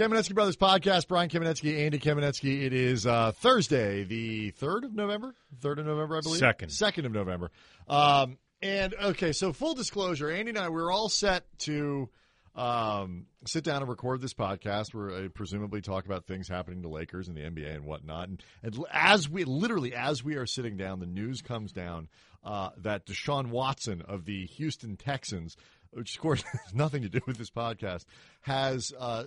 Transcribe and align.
Kamenetsky 0.00 0.32
Brothers 0.32 0.56
podcast. 0.56 1.08
Brian 1.08 1.28
Kamenetsky, 1.28 1.84
Andy 1.84 1.98
Kamenetsky. 1.98 2.62
It 2.62 2.72
is 2.72 3.06
uh, 3.06 3.32
Thursday, 3.32 4.02
the 4.02 4.48
third 4.52 4.84
of 4.84 4.94
November. 4.94 5.34
Third 5.60 5.78
of 5.78 5.84
November, 5.84 6.16
I 6.16 6.20
believe. 6.22 6.38
Second. 6.38 6.70
Second 6.70 7.04
of 7.04 7.12
November. 7.12 7.50
Um, 7.86 8.38
and 8.62 8.94
okay, 8.94 9.32
so 9.32 9.52
full 9.52 9.74
disclosure, 9.74 10.30
Andy 10.30 10.52
and 10.52 10.58
I 10.58 10.70
we 10.70 10.80
are 10.80 10.90
all 10.90 11.10
set 11.10 11.44
to 11.60 12.08
um, 12.54 13.26
sit 13.44 13.62
down 13.62 13.82
and 13.82 13.90
record 13.90 14.22
this 14.22 14.32
podcast. 14.32 14.94
Where 14.94 15.10
I 15.10 15.28
presumably 15.28 15.82
talk 15.82 16.06
about 16.06 16.24
things 16.24 16.48
happening 16.48 16.80
to 16.80 16.88
Lakers 16.88 17.28
and 17.28 17.36
the 17.36 17.42
NBA 17.42 17.74
and 17.74 17.84
whatnot. 17.84 18.30
And, 18.30 18.42
and 18.62 18.82
as 18.90 19.28
we 19.28 19.44
literally 19.44 19.94
as 19.94 20.24
we 20.24 20.36
are 20.36 20.46
sitting 20.46 20.78
down, 20.78 21.00
the 21.00 21.06
news 21.06 21.42
comes 21.42 21.72
down 21.72 22.08
uh, 22.42 22.70
that 22.78 23.04
Deshaun 23.04 23.48
Watson 23.48 24.00
of 24.08 24.24
the 24.24 24.46
Houston 24.46 24.96
Texans, 24.96 25.58
which 25.90 26.14
of 26.14 26.22
course 26.22 26.42
has 26.64 26.74
nothing 26.74 27.02
to 27.02 27.10
do 27.10 27.20
with 27.26 27.36
this 27.36 27.50
podcast, 27.50 28.06
has 28.40 28.94
uh, 28.98 29.24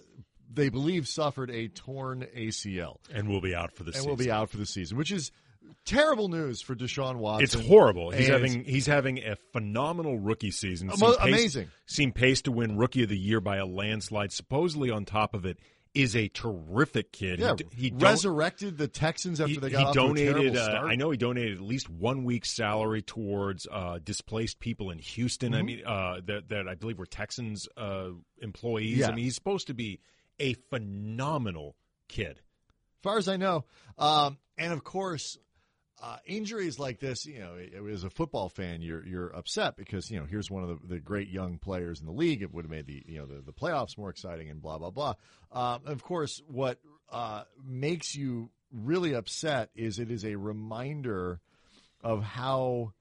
they 0.54 0.70
believe 0.70 1.08
suffered 1.08 1.50
a 1.50 1.68
torn 1.68 2.26
ACL 2.36 2.98
and 3.14 3.28
will 3.30 3.42
be 3.42 3.56
out 3.56 3.72
for 3.74 3.84
the 3.84 3.90
and 3.90 3.96
season. 3.96 4.10
will 4.10 4.18
be 4.18 4.32
out 4.32 4.50
for 4.50 4.58
the 4.58 4.66
season, 4.66 4.98
which 4.98 5.12
is 5.12 5.32
terrible 5.86 6.28
news 6.30 6.62
for 6.62 6.76
Deshaun 6.76 7.18
Watson. 7.18 7.44
It's 7.44 7.68
horrible. 7.68 8.12
He's 8.12 8.28
And 8.30 8.34
having 8.34 8.64
he's 8.66 8.86
having 8.86 9.20
a 9.20 9.36
phenomenal 9.52 10.18
rookie 10.20 10.52
season. 10.52 10.90
Seemed 10.96 11.16
amazing. 11.22 11.70
Seemed 11.86 12.16
paced 12.16 12.46
to 12.46 12.52
win 12.52 12.78
Rookie 12.78 13.04
of 13.04 13.10
the 13.10 13.18
Year 13.18 13.40
by 13.42 13.58
a 13.58 13.66
landslide. 13.66 14.32
Supposedly, 14.32 14.90
on 14.92 15.06
top 15.06 15.34
of 15.34 15.46
it, 15.46 15.58
is 15.94 16.16
a 16.16 16.28
terrific 16.28 17.12
kid. 17.12 17.40
yeah, 17.40 17.54
he, 17.76 17.90
he 17.90 17.94
resurrected 17.96 18.78
the 18.80 18.88
Texans 18.88 19.40
after 19.40 19.54
he, 19.54 19.60
they 19.60 19.68
he 19.70 19.74
got 19.74 19.92
a 19.92 19.94
donated. 19.94 20.58
Uh. 20.58 20.82
I 20.84 20.96
know 20.96 21.12
he 21.12 21.18
donated 21.18 21.54
at 21.58 21.62
least 21.64 21.88
one 21.90 22.24
week's 22.24 22.52
salary 22.52 23.02
towards 23.04 23.68
uh, 23.72 24.00
displaced 24.04 24.60
people 24.60 24.90
in 24.92 24.98
Houston. 25.00 25.54
I 25.54 25.58
Mm-hmm. 25.58 25.66
mean, 25.66 25.86
uh, 25.86 26.16
that 26.26 26.50
that 26.50 26.68
I 26.68 26.76
believe 26.76 26.98
were 27.00 27.06
Texans 27.06 27.68
uh, 27.78 28.10
employees. 28.42 28.98
Yeah. 29.00 29.10
I 29.10 29.16
mean, 29.16 29.24
he's 29.26 29.36
supposed 29.36 29.68
to 29.68 29.74
be 29.74 30.00
a 30.40 30.54
phenomenal 30.70 31.76
kid. 32.08 32.38
as 32.38 33.02
far 33.02 33.18
as 33.18 33.28
I 33.28 33.38
know. 33.38 33.66
Um, 33.98 34.38
and 34.58 34.74
of 34.74 34.84
course, 34.84 35.38
uh, 36.02 36.18
injuries 36.26 36.80
like 36.80 37.00
this, 37.00 37.26
you 37.26 37.40
know, 37.40 37.56
as 37.90 38.04
a 38.04 38.10
football 38.10 38.50
fan, 38.50 38.82
you're 38.82 39.06
you're 39.06 39.34
upset 39.34 39.78
because 39.78 40.12
you 40.12 40.20
know 40.20 40.26
here's 40.26 40.52
one 40.52 40.64
of 40.64 40.82
the, 40.82 40.96
the 40.96 41.00
great 41.00 41.30
young 41.30 41.58
players 41.58 42.02
in 42.02 42.06
the 42.06 42.12
league. 42.12 42.42
It 42.42 42.54
would 42.54 42.66
have 42.66 42.72
made 42.72 42.88
the 42.88 43.04
you 43.08 43.20
know 43.20 43.26
the, 43.26 43.42
the 43.42 43.54
playoffs 43.54 43.98
more 43.98 44.10
exciting 44.10 44.50
and 44.50 44.62
blah 44.62 44.78
blah 44.78 44.90
blah. 44.90 45.14
Um, 45.52 45.82
of 45.86 46.04
course, 46.04 46.42
what 46.48 46.80
uh, 47.10 47.44
makes 47.64 48.16
you 48.16 48.50
really 48.74 49.14
upset 49.14 49.70
is 49.76 49.98
it 49.98 50.12
is 50.12 50.26
a 50.26 50.36
reminder 50.36 51.40
of 52.02 52.22
how 52.22 52.92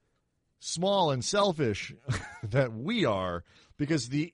small 0.59 1.11
and 1.11 1.25
selfish 1.25 1.93
that 2.43 2.73
we 2.73 3.03
are 3.03 3.43
because 3.77 4.07
the 4.07 4.33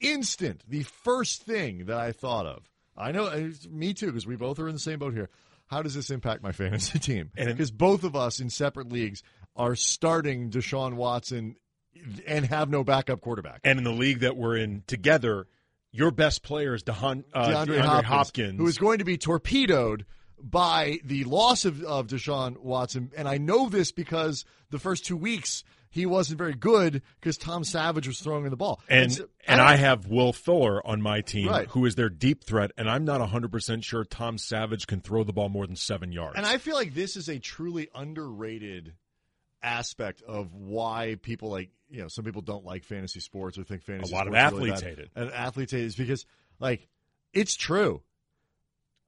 instant, 0.00 0.62
the 0.68 0.82
first 0.82 1.42
thing 1.42 1.86
that 1.86 1.96
I 1.98 2.12
thought 2.12 2.46
of, 2.46 2.70
I 2.96 3.12
know, 3.12 3.50
me 3.70 3.94
too, 3.94 4.06
because 4.06 4.26
we 4.26 4.36
both 4.36 4.58
are 4.58 4.68
in 4.68 4.74
the 4.74 4.80
same 4.80 4.98
boat 4.98 5.14
here. 5.14 5.28
How 5.66 5.82
does 5.82 5.94
this 5.94 6.10
impact 6.10 6.42
my 6.42 6.52
fantasy 6.52 6.98
team? 6.98 7.30
And- 7.36 7.48
Because 7.48 7.70
both 7.70 8.04
of 8.04 8.16
us 8.16 8.40
in 8.40 8.50
separate 8.50 8.90
leagues 8.90 9.22
are 9.56 9.74
starting 9.76 10.50
Deshaun 10.50 10.94
Watson 10.94 11.56
and 12.26 12.44
have 12.46 12.70
no 12.70 12.84
backup 12.84 13.20
quarterback. 13.20 13.60
And 13.64 13.78
in 13.78 13.84
the 13.84 13.92
league 13.92 14.20
that 14.20 14.36
we're 14.36 14.56
in 14.56 14.84
together, 14.86 15.46
your 15.90 16.10
best 16.10 16.42
player 16.42 16.74
is 16.74 16.84
DeHon, 16.84 17.24
uh, 17.34 17.48
DeAndre, 17.48 17.66
DeAndre 17.66 17.80
Hopkins, 17.82 18.06
Hopkins, 18.08 18.58
who 18.58 18.66
is 18.66 18.78
going 18.78 18.98
to 18.98 19.04
be 19.04 19.16
torpedoed 19.18 20.04
by 20.40 21.00
the 21.04 21.24
loss 21.24 21.64
of, 21.64 21.82
of 21.82 22.06
Deshaun 22.06 22.58
Watson. 22.58 23.10
And 23.16 23.26
I 23.26 23.38
know 23.38 23.68
this 23.68 23.90
because 23.90 24.44
the 24.70 24.78
first 24.78 25.04
two 25.04 25.16
weeks 25.16 25.64
he 25.90 26.06
wasn't 26.06 26.38
very 26.38 26.54
good 26.54 27.02
because 27.20 27.36
Tom 27.38 27.64
Savage 27.64 28.06
was 28.06 28.20
throwing 28.20 28.44
in 28.44 28.50
the 28.50 28.56
ball. 28.56 28.80
and 28.88 29.12
so- 29.12 29.28
and 29.46 29.58
don't- 29.58 29.66
I 29.66 29.76
have 29.76 30.06
Will 30.06 30.32
Fuller 30.32 30.86
on 30.86 31.00
my 31.00 31.20
team, 31.22 31.48
Right. 31.48 31.68
who 31.68 31.84
is 31.86 31.94
their 31.94 32.08
deep 32.10 32.44
threat, 32.44 32.70
and 32.76 32.88
I'm 32.90 33.04
not 33.04 33.20
100 33.20 33.50
percent 33.50 33.84
sure 33.84 34.04
Tom 34.04 34.36
Savage 34.38 34.86
can 34.86 35.00
throw 35.00 35.24
the 35.24 35.32
ball 35.32 35.48
more 35.48 35.66
than 35.66 35.76
seven 35.76 36.12
yards. 36.12 36.36
And 36.36 36.44
I 36.46 36.58
feel 36.58 36.74
like 36.74 36.94
this 36.94 37.16
is 37.16 37.28
a 37.28 37.38
truly 37.38 37.88
underrated 37.94 38.94
aspect 39.62 40.22
of 40.22 40.52
why 40.54 41.16
people 41.22 41.50
like 41.50 41.70
you 41.90 42.00
know 42.00 42.06
some 42.08 42.24
people 42.24 42.42
don't 42.42 42.64
like 42.64 42.84
fantasy 42.84 43.18
sports 43.20 43.58
or 43.58 43.64
think 43.64 43.82
fantasy. 43.82 44.12
A 44.12 44.16
lot 44.16 44.26
of 44.28 44.32
really 44.34 44.44
athletes 44.44 44.80
bad. 44.82 44.88
hate 44.90 44.98
it. 45.00 45.10
And 45.16 45.30
athletes 45.32 45.72
hate 45.72 45.80
it 45.80 45.86
is 45.86 45.96
because 45.96 46.26
like 46.60 46.86
it's 47.32 47.56
true. 47.56 48.02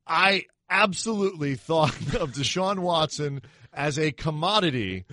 I 0.06 0.47
absolutely 0.69 1.55
thought 1.56 1.91
of 2.16 2.32
Deshaun 2.32 2.81
Watson 2.81 3.43
as 3.72 3.99
a 3.99 4.10
commodity, 4.12 5.05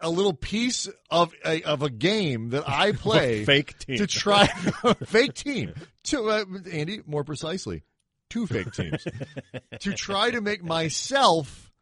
a 0.00 0.10
little 0.10 0.34
piece 0.34 0.88
of 1.10 1.32
a, 1.44 1.62
of 1.62 1.82
a 1.82 1.90
game 1.90 2.50
that 2.50 2.68
I 2.68 2.92
play 2.92 3.44
fake 3.44 3.78
team. 3.78 3.98
to 3.98 4.06
try 4.06 4.46
fake 5.06 5.34
team. 5.34 5.74
To 6.04 6.30
uh, 6.30 6.44
Andy 6.70 7.00
more 7.06 7.24
precisely 7.24 7.82
two 8.30 8.46
fake 8.46 8.72
teams. 8.72 9.04
To 9.80 9.92
try 9.92 10.30
to 10.30 10.40
make 10.40 10.62
myself 10.62 11.72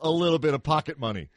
a 0.00 0.10
little 0.10 0.38
bit 0.38 0.54
of 0.54 0.62
pocket 0.62 0.98
money. 0.98 1.28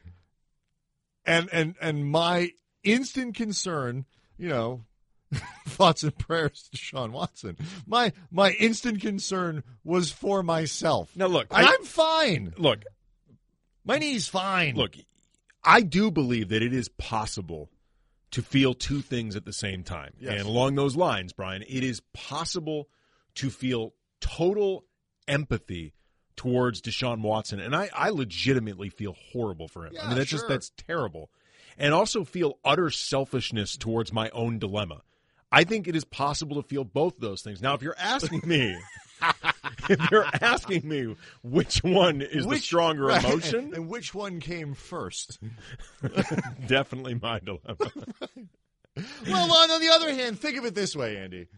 And 1.24 1.48
and 1.52 1.74
and 1.80 2.04
my 2.10 2.50
instant 2.84 3.34
concern 3.34 4.04
you 4.36 4.48
know 4.48 4.84
thoughts 5.66 6.02
and 6.02 6.16
prayers 6.16 6.68
to 6.70 6.76
Sean 6.76 7.12
Watson. 7.12 7.56
My 7.86 8.12
my 8.30 8.50
instant 8.52 9.00
concern 9.00 9.62
was 9.84 10.10
for 10.10 10.42
myself. 10.42 11.10
Now 11.16 11.26
look, 11.26 11.48
and 11.50 11.66
I, 11.66 11.72
I'm 11.72 11.84
fine. 11.84 12.54
Look, 12.56 12.84
my 13.84 13.98
knee's 13.98 14.28
fine. 14.28 14.76
Look. 14.76 14.96
I 15.66 15.82
do 15.82 16.10
believe 16.10 16.48
that 16.50 16.62
it 16.62 16.72
is 16.72 16.88
possible 16.88 17.70
to 18.30 18.42
feel 18.42 18.74
two 18.74 19.00
things 19.00 19.36
at 19.36 19.44
the 19.44 19.52
same 19.52 19.82
time. 19.82 20.12
Yes. 20.18 20.38
And 20.38 20.48
along 20.48 20.76
those 20.76 20.96
lines, 20.96 21.32
Brian, 21.32 21.62
it 21.62 21.82
is 21.82 22.00
possible 22.12 22.88
to 23.36 23.50
feel 23.50 23.94
total 24.20 24.84
empathy 25.28 25.92
towards 26.36 26.80
Deshaun 26.80 27.22
Watson. 27.22 27.60
And 27.60 27.74
I, 27.74 27.88
I 27.92 28.10
legitimately 28.10 28.90
feel 28.90 29.16
horrible 29.32 29.68
for 29.68 29.86
him. 29.86 29.94
I 30.00 30.08
mean, 30.08 30.16
that's 30.16 30.30
sure. 30.30 30.38
just, 30.38 30.48
that's 30.48 30.70
terrible. 30.76 31.30
And 31.78 31.92
also 31.92 32.24
feel 32.24 32.58
utter 32.64 32.90
selfishness 32.90 33.76
towards 33.76 34.12
my 34.12 34.30
own 34.30 34.58
dilemma. 34.58 35.02
I 35.50 35.64
think 35.64 35.88
it 35.88 35.96
is 35.96 36.04
possible 36.04 36.60
to 36.60 36.68
feel 36.68 36.84
both 36.84 37.18
those 37.18 37.42
things. 37.42 37.62
Now, 37.62 37.74
if 37.74 37.82
you're 37.82 37.96
asking 37.98 38.42
me, 38.44 38.76
if 39.88 40.10
you're 40.10 40.26
asking 40.40 40.88
me 40.88 41.16
which 41.42 41.82
one 41.82 42.22
is 42.22 42.46
the 42.46 42.58
stronger 42.58 43.06
right, 43.06 43.24
emotion, 43.24 43.72
and 43.74 43.88
which 43.88 44.14
one 44.14 44.40
came 44.40 44.74
first 44.74 45.38
definitely 46.66 47.14
my 47.14 47.38
dilemma. 47.40 47.90
well, 49.26 49.52
on, 49.52 49.80
the 49.80 49.90
other 49.92 50.12
hand, 50.12 50.38
think 50.38 50.58
of 50.58 50.64
it 50.64 50.74
this 50.74 50.96
way, 50.96 51.16
Andy. 51.16 51.48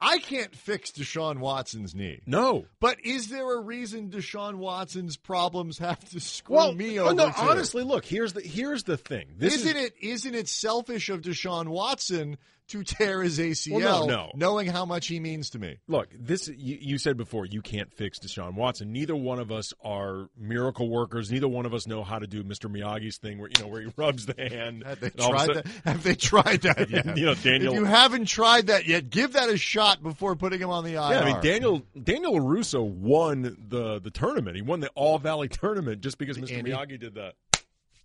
I 0.00 0.18
can't 0.18 0.54
fix 0.54 0.90
Deshaun 0.90 1.38
Watson's 1.38 1.94
knee. 1.94 2.20
No. 2.26 2.66
But 2.78 2.98
is 3.04 3.28
there 3.28 3.56
a 3.56 3.60
reason 3.60 4.10
Deshaun 4.10 4.56
Watson's 4.56 5.16
problems 5.16 5.78
have 5.78 6.00
to 6.10 6.20
screw 6.20 6.74
me 6.74 6.98
oh, 6.98 7.06
over? 7.06 7.14
no, 7.14 7.32
honestly, 7.38 7.84
look, 7.84 8.04
here's 8.04 8.34
the 8.34 8.42
here's 8.42 8.82
the 8.82 8.98
thing. 8.98 9.28
This 9.38 9.54
isn't 9.54 9.76
is, 9.76 9.84
it 9.86 9.94
isn't 10.02 10.34
it 10.34 10.48
selfish 10.48 11.08
of 11.08 11.22
Deshaun 11.22 11.68
Watson 11.68 12.36
to 12.68 12.82
tear 12.82 13.22
his 13.22 13.38
ACL, 13.38 13.74
Well, 13.76 14.06
no, 14.06 14.14
no. 14.16 14.30
knowing 14.34 14.66
how 14.68 14.84
much 14.86 15.06
he 15.06 15.20
means 15.20 15.50
to 15.50 15.58
me? 15.58 15.76
Look, 15.86 16.08
this 16.18 16.48
you, 16.48 16.78
you 16.80 16.98
said 16.98 17.16
before 17.16 17.44
you 17.44 17.60
can't 17.60 17.92
fix 17.92 18.18
Deshaun 18.18 18.54
Watson. 18.54 18.90
Neither 18.92 19.14
one 19.14 19.38
of 19.38 19.52
us 19.52 19.72
are 19.82 20.28
miracle 20.38 20.88
workers. 20.88 21.30
Neither 21.30 21.46
one 21.46 21.66
of 21.66 21.74
us 21.74 21.86
know 21.86 22.02
how 22.02 22.18
to 22.18 22.26
do 22.26 22.42
Mr. 22.42 22.70
Miyagi's 22.70 23.18
thing 23.18 23.38
where 23.38 23.50
you 23.54 23.62
know 23.62 23.68
where 23.68 23.82
he 23.82 23.92
rubs 23.96 24.26
the 24.26 24.34
hand. 24.48 24.82
Have 24.86 25.00
they 25.00 25.08
and 25.08 25.20
all 25.20 25.34
of 25.34 25.34
a 25.34 25.44
tried 25.44 25.46
sudden- 25.56 25.72
that? 25.84 25.90
Have 25.92 26.02
they 26.02 26.14
tried 26.14 26.60
that 26.62 26.90
yet? 26.90 27.16
You 27.18 27.26
know, 27.26 27.34
Daniel- 27.34 27.72
If 27.74 27.78
you 27.80 27.84
haven't 27.84 28.26
tried 28.26 28.68
that 28.68 28.86
yet, 28.86 29.10
give 29.10 29.34
that 29.34 29.50
a 29.50 29.56
shot 29.58 30.02
before 30.02 30.34
putting 30.34 30.60
him 30.60 30.70
on 30.70 30.84
the 30.84 30.92
IR. 30.92 30.94
Yeah, 30.96 31.20
I 31.20 31.24
mean 31.32 31.40
Daniel 31.42 31.82
Daniel 32.02 32.40
Russo 32.40 32.82
won 32.82 33.42
the 33.68 34.00
the 34.00 34.10
tournament. 34.10 34.56
He 34.56 34.62
won 34.62 34.80
the 34.80 34.88
All 34.94 35.18
Valley 35.18 35.48
tournament 35.50 36.00
just 36.00 36.16
because 36.18 36.38
Mr. 36.38 36.56
Andy? 36.56 36.72
Miyagi 36.72 36.98
did 36.98 37.14
that. 37.16 37.34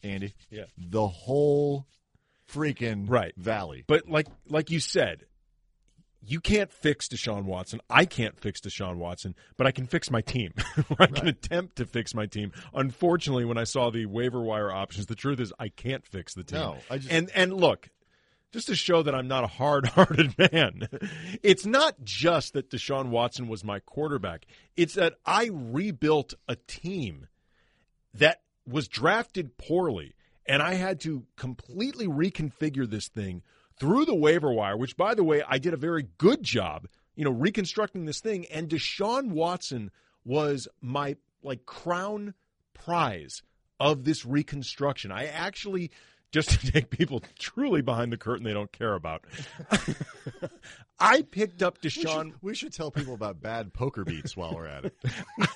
Andy. 0.04 0.34
Yeah. 0.50 0.64
The 0.78 1.08
whole 1.08 1.86
freaking 2.52 3.06
Right. 3.10 3.34
valley. 3.38 3.84
But 3.88 4.08
like 4.10 4.28
like 4.48 4.70
you 4.72 4.80
said, 4.80 5.26
you 6.22 6.42
can't 6.42 6.72
fix 6.72 7.08
Deshaun 7.08 7.44
Watson. 7.46 7.80
I 7.90 8.06
can't 8.06 8.38
fix 8.40 8.60
Deshaun 8.60 8.98
Watson, 8.98 9.36
but 9.58 9.66
I 9.68 9.72
can 9.72 9.86
fix 9.88 10.12
my 10.12 10.22
team. 10.22 10.54
I 11.00 11.08
can 11.08 11.28
attempt 11.28 11.78
to 11.78 11.86
fix 11.86 12.14
my 12.14 12.26
team. 12.26 12.52
Unfortunately, 12.74 13.46
when 13.46 13.58
I 13.58 13.64
saw 13.64 13.90
the 13.90 14.06
waiver 14.06 14.42
wire 14.42 14.72
options, 14.72 15.06
the 15.06 15.16
truth 15.16 15.40
is 15.40 15.54
I 15.60 15.70
can't 15.70 16.06
fix 16.06 16.34
the 16.34 16.44
team. 16.44 16.60
No, 16.60 16.78
I 16.90 16.98
just- 16.98 17.12
and 17.12 17.32
and 17.34 17.54
look, 17.54 17.90
just 18.52 18.68
to 18.68 18.76
show 18.76 19.02
that 19.04 19.14
I'm 19.16 19.28
not 19.28 19.44
a 19.44 19.48
hard-hearted 19.48 20.36
man, 20.52 20.88
it's 21.44 21.66
not 21.66 22.04
just 22.04 22.54
that 22.54 22.70
Deshaun 22.70 23.10
Watson 23.10 23.48
was 23.48 23.64
my 23.64 23.80
quarterback. 23.80 24.46
It's 24.76 24.96
that 24.96 25.14
I 25.26 25.50
rebuilt 25.54 26.34
a 26.48 26.56
team 26.56 27.28
that 28.16 28.42
was 28.68 28.88
drafted 28.88 29.58
poorly, 29.58 30.16
and 30.50 30.64
I 30.64 30.74
had 30.74 31.00
to 31.02 31.24
completely 31.38 32.08
reconfigure 32.08 32.90
this 32.90 33.08
thing 33.08 33.44
through 33.80 34.06
the 34.06 34.16
waiver 34.16 34.52
wire, 34.52 34.76
which, 34.76 34.98
by 34.98 35.14
the 35.14 35.24
way, 35.24 35.44
I 35.48 35.60
did 35.60 35.76
a 35.76 35.78
very 35.78 36.08
good 36.18 36.42
job, 36.42 36.88
you 37.16 37.24
know, 37.24 37.32
reconstructing 37.32 38.06
this 38.06 38.20
thing. 38.20 38.48
And 38.48 38.68
Deshaun 38.68 39.30
Watson 39.30 39.92
was 40.26 40.68
my 40.82 41.16
like 41.44 41.68
crown 41.68 42.34
prize 42.74 43.44
of 43.80 44.04
this 44.04 44.26
reconstruction. 44.26 45.12
I 45.12 45.28
actually 45.28 45.92
just 46.32 46.50
to 46.52 46.72
take 46.72 46.90
people 46.90 47.22
truly 47.38 47.82
behind 47.82 48.12
the 48.12 48.18
curtain 48.18 48.44
they 48.44 48.54
don't 48.54 48.72
care 48.72 48.94
about. 48.94 49.24
I 51.02 51.22
picked 51.22 51.64
up 51.64 51.78
We 51.82 51.90
Deshaun. 51.90 52.24
should, 52.26 52.34
we 52.42 52.54
should 52.56 52.74
tell 52.74 52.92
people 52.92 53.14
about 53.14 53.42
bad 53.42 53.74
poker 53.74 54.04
beats 54.04 54.36
while 54.36 54.54
we're 54.54 54.68
at 54.68 54.86
it. 54.86 54.94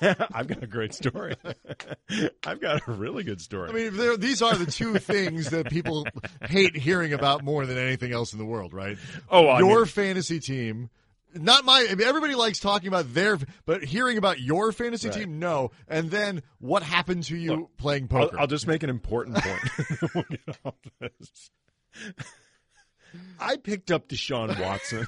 I've 0.34 0.46
got 0.46 0.62
a 0.62 0.66
great 0.66 0.94
story. 0.94 1.36
I've 2.46 2.60
got 2.60 2.88
a 2.88 2.92
really 2.92 3.24
good 3.24 3.42
story. 3.42 3.68
I 3.68 3.72
mean, 3.72 4.20
these 4.20 4.40
are 4.40 4.54
the 4.56 4.64
two 4.70 4.94
things 4.98 5.50
that 5.50 5.68
people 5.68 6.06
hate 6.48 6.74
hearing 6.76 7.12
about 7.12 7.44
more 7.44 7.66
than 7.66 7.76
anything 7.76 8.12
else 8.12 8.32
in 8.32 8.38
the 8.38 8.46
world, 8.46 8.72
right? 8.72 8.96
Oh, 9.30 9.46
I 9.48 9.58
your 9.58 9.80
mean- 9.80 9.86
fantasy 9.86 10.40
team. 10.40 10.88
Not 11.34 11.64
my. 11.64 11.86
I 11.90 11.94
mean, 11.94 12.06
everybody 12.06 12.34
likes 12.34 12.60
talking 12.60 12.88
about 12.88 13.12
their, 13.12 13.38
but 13.66 13.82
hearing 13.84 14.18
about 14.18 14.40
your 14.40 14.72
fantasy 14.72 15.08
Right. 15.08 15.18
team, 15.20 15.38
no. 15.38 15.70
And 15.88 16.10
then 16.10 16.42
what 16.58 16.82
happened 16.82 17.24
to 17.24 17.36
you 17.36 17.56
Look, 17.56 17.76
playing 17.76 18.08
I'll, 18.12 18.26
poker? 18.26 18.40
I'll 18.40 18.46
just 18.46 18.66
make 18.66 18.82
an 18.82 18.90
important 18.90 19.36
point. 19.38 20.12
we'll 20.14 20.24
get 20.30 20.56
off 20.64 20.74
this. 21.00 21.50
I 23.38 23.56
picked 23.56 23.90
up 23.90 24.08
Deshaun 24.08 24.58
Watson 24.60 25.06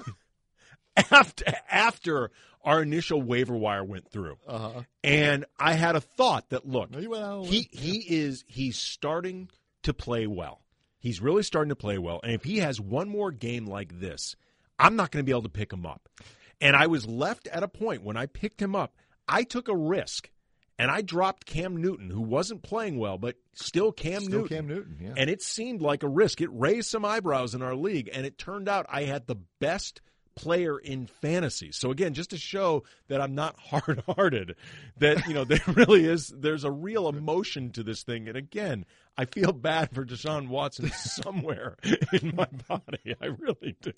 after 1.11 1.45
after 1.71 2.31
our 2.65 2.83
initial 2.83 3.21
waiver 3.23 3.57
wire 3.57 3.85
went 3.85 4.09
through, 4.11 4.37
uh-huh. 4.47 4.83
and 5.05 5.45
I 5.59 5.75
had 5.75 5.97
a 5.97 6.01
thought 6.01 6.51
that 6.51 6.67
look, 6.67 6.91
No, 6.91 7.45
he 7.45 7.69
he 7.73 7.99
is 8.09 8.45
he's 8.47 8.77
starting 8.77 9.49
to 9.83 9.93
play 9.95 10.27
well. 10.27 10.63
He's 10.99 11.21
really 11.21 11.43
starting 11.43 11.69
to 11.69 11.77
play 11.77 11.99
well, 11.99 12.21
and 12.23 12.33
if 12.33 12.43
he 12.45 12.59
has 12.59 12.81
one 12.81 13.09
more 13.09 13.31
game 13.31 13.67
like 13.67 14.01
this, 14.01 14.35
I'm 14.79 14.97
not 14.97 15.11
going 15.11 15.25
to 15.25 15.27
be 15.27 15.33
able 15.33 15.43
to 15.43 15.49
pick 15.49 15.73
him 15.73 15.87
up. 15.87 16.09
And 16.61 16.75
I 16.75 16.87
was 16.87 17.07
left 17.07 17.49
at 17.49 17.63
a 17.63 17.69
point 17.69 18.03
when 18.03 18.17
I 18.17 18.27
picked 18.27 18.61
him 18.61 18.75
up, 18.75 18.95
I 19.29 19.43
took 19.43 19.69
a 19.69 19.77
risk, 19.77 20.31
and 20.79 20.91
I 20.91 21.03
dropped 21.03 21.47
Cam 21.47 21.77
Newton, 21.77 22.11
who 22.11 22.21
wasn't 22.21 22.63
playing 22.63 22.99
well, 22.99 23.19
but 23.19 23.37
still 23.55 23.93
Cam 23.93 24.23
Still 24.23 24.41
Newton. 24.41 24.57
Cam 24.57 24.67
Newton. 24.67 24.99
Yeah. 25.01 25.15
And 25.17 25.31
it 25.31 25.43
seemed 25.43 25.83
like 25.83 26.03
a 26.03 26.09
risk. 26.09 26.41
It 26.41 26.51
raised 26.53 26.89
some 26.89 27.05
eyebrows 27.05 27.55
in 27.55 27.63
our 27.63 27.75
league, 27.75 28.11
and 28.13 28.27
it 28.27 28.39
turned 28.39 28.69
out 28.69 28.87
I 28.89 29.05
had 29.05 29.27
the 29.27 29.37
best 29.61 30.01
player 30.35 30.79
in 30.79 31.07
fantasy. 31.07 31.73
So 31.73 31.91
again, 31.91 32.13
just 32.13 32.31
to 32.31 32.37
show 32.37 32.85
that 33.09 33.21
I'm 33.21 33.35
not 33.35 33.57
hard-hearted, 33.59 34.55
that 34.99 35.27
you 35.27 35.35
know 35.35 35.45
there 35.45 35.61
really 35.75 36.05
is 36.05 36.29
there's 36.29 36.65
a 36.65 36.71
real 36.71 37.09
emotion 37.09 37.73
to 37.73 37.83
this 37.83 38.03
thing. 38.03 38.29
And 38.29 38.37
again, 38.37 38.85
I 39.19 39.25
feel 39.25 39.53
bad 39.53 39.93
for 39.95 40.05
Deshaun 40.05 40.49
Watson 40.49 40.91
somewhere 40.95 41.77
in 42.13 42.35
my 42.37 42.49
body. 42.69 43.15
I 43.21 43.27
really 43.27 43.77
do. 43.81 43.93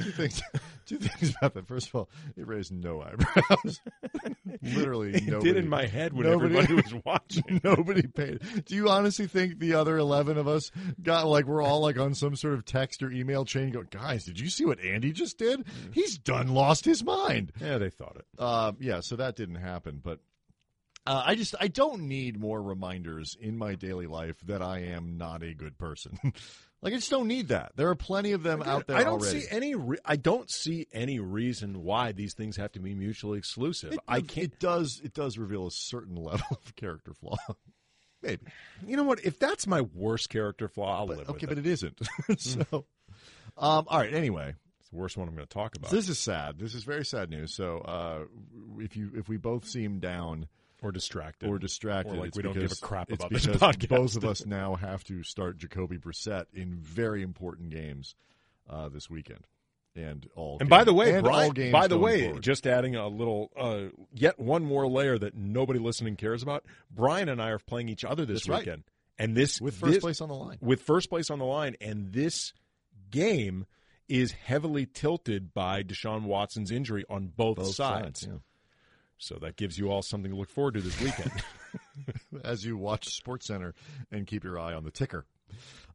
two 0.00 0.10
things. 0.12 0.42
Two 0.86 0.98
things 0.98 1.34
about 1.36 1.54
that. 1.54 1.66
First 1.68 1.88
of 1.88 1.94
all, 1.96 2.08
it 2.36 2.46
raised 2.46 2.72
no 2.72 3.02
eyebrows. 3.02 3.80
Literally, 4.62 5.14
It 5.14 5.26
nobody, 5.26 5.52
did 5.52 5.56
in 5.64 5.68
my 5.68 5.86
head 5.86 6.12
when 6.12 6.26
nobody- 6.26 6.56
everybody 6.56 6.74
was 6.92 7.02
watching. 7.04 7.60
Nobody 7.62 8.06
paid. 8.06 8.40
Do 8.64 8.74
you 8.74 8.88
honestly 8.88 9.26
think 9.26 9.58
the 9.58 9.74
other 9.74 9.96
eleven 9.98 10.36
of 10.38 10.48
us 10.48 10.70
got 11.02 11.26
like 11.26 11.46
we're 11.46 11.62
all 11.62 11.80
like 11.80 11.98
on 11.98 12.14
some 12.14 12.36
sort 12.36 12.54
of 12.54 12.64
text 12.64 13.02
or 13.02 13.10
email 13.10 13.44
chain? 13.44 13.70
Go, 13.70 13.82
guys, 13.82 14.24
did 14.24 14.38
you 14.40 14.48
see 14.48 14.64
what 14.64 14.80
Andy 14.80 15.12
just 15.12 15.38
did? 15.38 15.64
He's 15.92 16.18
done 16.18 16.48
lost 16.48 16.84
his 16.84 17.04
mind. 17.04 17.52
Yeah, 17.60 17.78
they 17.78 17.90
thought 17.90 18.16
it. 18.16 18.26
Uh, 18.38 18.72
yeah, 18.80 19.00
so 19.00 19.16
that 19.16 19.36
didn't 19.36 19.56
happen, 19.56 20.00
but. 20.02 20.20
Uh, 21.08 21.22
I 21.26 21.34
just 21.36 21.54
I 21.58 21.68
don't 21.68 22.02
need 22.02 22.38
more 22.38 22.60
reminders 22.62 23.36
in 23.40 23.56
my 23.56 23.74
daily 23.74 24.06
life 24.06 24.36
that 24.46 24.60
I 24.62 24.80
am 24.80 25.16
not 25.16 25.42
a 25.42 25.54
good 25.54 25.78
person. 25.78 26.18
like 26.82 26.92
I 26.92 26.96
just 26.96 27.10
don't 27.10 27.28
need 27.28 27.48
that. 27.48 27.72
There 27.76 27.88
are 27.88 27.94
plenty 27.94 28.32
of 28.32 28.42
them 28.42 28.62
out 28.62 28.86
there 28.86 28.96
I 28.96 29.04
don't 29.04 29.20
already. 29.22 29.40
see 29.40 29.46
any. 29.50 29.74
Re- 29.74 29.98
I 30.04 30.16
don't 30.16 30.50
see 30.50 30.86
any 30.92 31.18
reason 31.18 31.82
why 31.82 32.12
these 32.12 32.34
things 32.34 32.56
have 32.58 32.72
to 32.72 32.80
be 32.80 32.94
mutually 32.94 33.38
exclusive. 33.38 33.94
It, 33.94 34.00
I 34.06 34.20
can't. 34.20 34.46
It 34.52 34.58
does. 34.60 35.00
It 35.02 35.14
does 35.14 35.38
reveal 35.38 35.66
a 35.66 35.70
certain 35.70 36.16
level 36.22 36.46
of 36.50 36.76
character 36.76 37.14
flaw. 37.14 37.36
Maybe. 38.22 38.42
You 38.86 38.96
know 38.96 39.04
what? 39.04 39.24
If 39.24 39.38
that's 39.38 39.66
my 39.66 39.80
worst 39.80 40.28
character 40.28 40.68
flaw, 40.68 40.98
I'll 40.98 41.06
But, 41.06 41.16
live 41.18 41.30
okay, 41.30 41.46
with 41.46 41.50
but 41.56 41.58
it. 41.58 41.66
it 41.66 41.70
isn't. 41.70 42.00
so, 42.38 42.84
um, 43.56 43.86
all 43.88 43.98
right. 43.98 44.12
Anyway, 44.12 44.54
It's 44.80 44.90
the 44.90 44.96
worst 44.96 45.16
one 45.16 45.28
I'm 45.28 45.34
going 45.34 45.46
to 45.46 45.54
talk 45.54 45.76
about. 45.76 45.90
so 45.90 45.96
this 45.96 46.08
is 46.08 46.18
sad. 46.18 46.58
This 46.58 46.74
is 46.74 46.82
very 46.84 47.04
sad 47.04 47.30
news. 47.30 47.54
So, 47.54 47.78
uh, 47.78 48.24
if 48.78 48.96
you 48.96 49.12
if 49.14 49.28
we 49.28 49.36
both 49.36 49.64
seem 49.66 50.00
down 50.00 50.48
or 50.82 50.92
distracted. 50.92 51.48
or 51.48 51.58
distracted, 51.58 52.14
Or 52.14 52.18
like 52.18 52.28
it's 52.28 52.36
we 52.36 52.42
don't 52.42 52.54
give 52.58 52.70
a 52.72 52.76
crap 52.76 53.10
about 53.10 53.30
this 53.30 53.46
podcast. 53.46 53.88
Both 53.88 54.16
of 54.16 54.24
us 54.24 54.46
now 54.46 54.74
have 54.76 55.02
to 55.04 55.22
start 55.22 55.58
Jacoby 55.58 55.98
Brissett 55.98 56.46
in 56.54 56.76
very 56.76 57.22
important 57.22 57.70
games 57.70 58.14
uh, 58.70 58.88
this 58.88 59.08
weekend, 59.10 59.46
and 59.96 60.28
all. 60.36 60.52
and 60.60 60.60
games- 60.60 60.70
by 60.70 60.84
the 60.84 60.92
way, 60.94 61.20
Brian, 61.20 61.72
by 61.72 61.88
the 61.88 61.98
way, 61.98 62.24
forward. 62.26 62.42
just 62.42 62.66
adding 62.66 62.94
a 62.96 63.08
little, 63.08 63.50
uh, 63.58 63.86
yet 64.14 64.38
one 64.38 64.64
more 64.64 64.86
layer 64.88 65.18
that 65.18 65.34
nobody 65.34 65.78
listening 65.80 66.16
cares 66.16 66.42
about. 66.42 66.64
Brian 66.90 67.28
and 67.28 67.40
I 67.42 67.48
are 67.50 67.58
playing 67.58 67.88
each 67.88 68.04
other 68.04 68.24
this 68.26 68.40
That's 68.40 68.48
right. 68.48 68.58
weekend, 68.60 68.84
and 69.18 69.36
this 69.36 69.60
with 69.60 69.74
first 69.74 69.92
this- 69.94 70.02
place 70.02 70.20
on 70.20 70.28
the 70.28 70.34
line. 70.34 70.58
with 70.60 70.82
first 70.82 71.08
place 71.08 71.30
on 71.30 71.38
the 71.38 71.44
line, 71.46 71.76
and 71.80 72.12
this 72.12 72.52
game 73.10 73.66
is 74.08 74.32
heavily 74.32 74.86
tilted 74.86 75.52
by 75.52 75.82
Deshaun 75.82 76.22
Watson's 76.22 76.70
injury 76.70 77.04
on 77.10 77.26
both, 77.26 77.56
Both 77.56 77.74
sides. 77.74 78.20
sides, 78.20 78.26
yeah. 78.30 78.38
So 79.18 79.34
that 79.36 79.56
gives 79.56 79.78
you 79.78 79.90
all 79.90 80.02
something 80.02 80.30
to 80.30 80.36
look 80.36 80.50
forward 80.50 80.74
to 80.74 80.80
this 80.80 81.00
weekend. 81.00 81.30
as 82.44 82.64
you 82.64 82.76
watch 82.76 83.08
Sports 83.08 83.46
Center 83.46 83.74
and 84.10 84.26
keep 84.26 84.44
your 84.44 84.58
eye 84.58 84.72
on 84.74 84.84
the 84.84 84.90
ticker. 84.90 85.26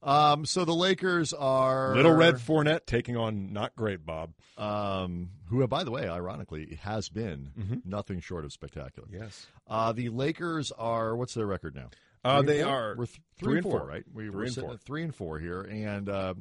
Um, 0.02 0.46
so 0.46 0.66
the 0.66 0.74
Lakers 0.74 1.31
are 1.34 1.96
Little 1.96 2.12
Red 2.14 2.36
Fournette 2.36 2.86
taking 2.86 3.16
on 3.16 3.54
not 3.54 3.75
great 3.75 4.06
Bob. 4.06 4.34
um, 4.58 5.30
who, 5.48 5.66
by 5.68 5.84
the 5.84 5.92
way, 5.92 6.08
ironically, 6.10 6.78
has 6.81 7.08
been 7.10 7.52
Mm-hmm. 7.58 7.75
nothing 7.90 8.20
short 8.20 8.44
of 8.46 8.52
spectacular. 8.52 9.08
Yes. 9.12 9.48
Uh, 9.68 9.94
the 9.94 10.10
Lakers 10.10 10.72
are 10.78 11.16
what's 11.16 11.34
their 11.34 11.46
record 11.46 11.76
now? 11.76 11.90
Uh, 12.26 12.42
they 12.42 12.62
four? 12.62 12.72
are 12.72 12.96
we're 12.98 13.06
th- 13.06 13.19
three 13.38 13.48
three 13.48 13.58
and 13.60 13.64
four. 13.64 13.86
right? 13.86 14.04
We, 14.14 14.24
Three 14.26 14.30
we're 14.36 14.48
sitting 14.48 14.64
four. 14.69 14.74
at 14.76 14.81
three 14.81 15.04
and 15.04 15.14
four 15.16 15.40
here, 15.40 15.62
and 15.62 16.10
uh, 16.10 16.34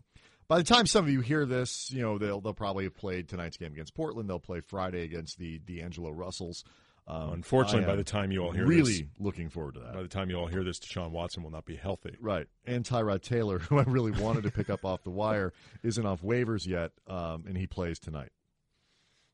by 0.52 0.58
the 0.58 0.64
time 0.64 0.84
some 0.84 1.06
of 1.06 1.10
you 1.10 1.22
hear 1.22 1.46
this, 1.46 1.90
you 1.90 2.02
know 2.02 2.18
they'll 2.18 2.42
they'll 2.42 2.52
probably 2.52 2.84
have 2.84 2.94
played 2.94 3.26
tonight's 3.26 3.56
game 3.56 3.72
against 3.72 3.94
Portland. 3.94 4.28
They'll 4.28 4.38
play 4.38 4.60
Friday 4.60 5.02
against 5.02 5.38
the 5.38 5.58
D'Angelo 5.60 6.10
Russells. 6.10 6.62
Um, 7.08 7.32
Unfortunately, 7.32 7.86
by 7.86 7.96
the 7.96 8.04
time 8.04 8.30
you 8.30 8.44
all 8.44 8.50
hear 8.50 8.66
really 8.66 8.92
this, 8.92 9.02
looking 9.18 9.48
forward 9.48 9.76
to 9.76 9.80
that. 9.80 9.94
by 9.94 10.02
the 10.02 10.08
time 10.08 10.28
you 10.28 10.36
all 10.36 10.48
hear 10.48 10.62
this, 10.62 10.78
Deshaun 10.78 11.10
Watson 11.10 11.42
will 11.42 11.50
not 11.50 11.64
be 11.64 11.74
healthy. 11.74 12.16
Right. 12.20 12.48
And 12.66 12.84
Tyrod 12.84 13.22
Taylor, 13.22 13.58
who 13.60 13.78
I 13.78 13.84
really 13.84 14.10
wanted 14.10 14.42
to 14.42 14.50
pick 14.50 14.68
up 14.68 14.84
off 14.84 15.02
the 15.04 15.10
wire, 15.10 15.54
isn't 15.82 16.04
off 16.04 16.20
waivers 16.20 16.66
yet, 16.66 16.92
um, 17.08 17.44
and 17.48 17.56
he 17.56 17.66
plays 17.66 17.98
tonight. 17.98 18.32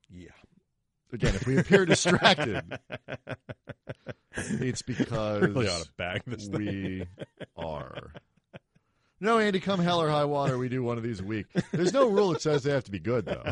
Yeah. 0.08 0.28
Again, 1.12 1.34
if 1.34 1.48
we 1.48 1.58
appear 1.58 1.84
distracted, 1.84 2.62
it's 4.36 4.82
because 4.82 5.42
really 5.42 5.66
ought 5.68 5.82
to 5.82 5.92
bag 5.96 6.22
this 6.28 6.48
we 6.48 7.06
are. 7.56 8.12
No, 9.20 9.38
Andy, 9.38 9.60
come 9.60 9.80
hell 9.80 10.00
or 10.00 10.08
high 10.08 10.24
water, 10.24 10.58
we 10.58 10.68
do 10.68 10.82
one 10.82 10.96
of 10.96 11.02
these 11.02 11.20
a 11.20 11.24
week. 11.24 11.46
There's 11.72 11.92
no 11.92 12.08
rule 12.08 12.32
that 12.32 12.42
says 12.42 12.62
they 12.62 12.70
have 12.70 12.84
to 12.84 12.90
be 12.90 13.00
good, 13.00 13.26
though. 13.26 13.42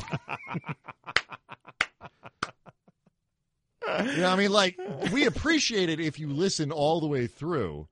You 4.04 4.16
know, 4.18 4.30
I 4.30 4.36
mean, 4.36 4.50
like, 4.50 4.78
we 5.12 5.26
appreciate 5.26 5.88
it 5.88 6.00
if 6.00 6.18
you 6.18 6.28
listen 6.28 6.72
all 6.72 7.00
the 7.00 7.06
way 7.06 7.26
through. 7.26 7.88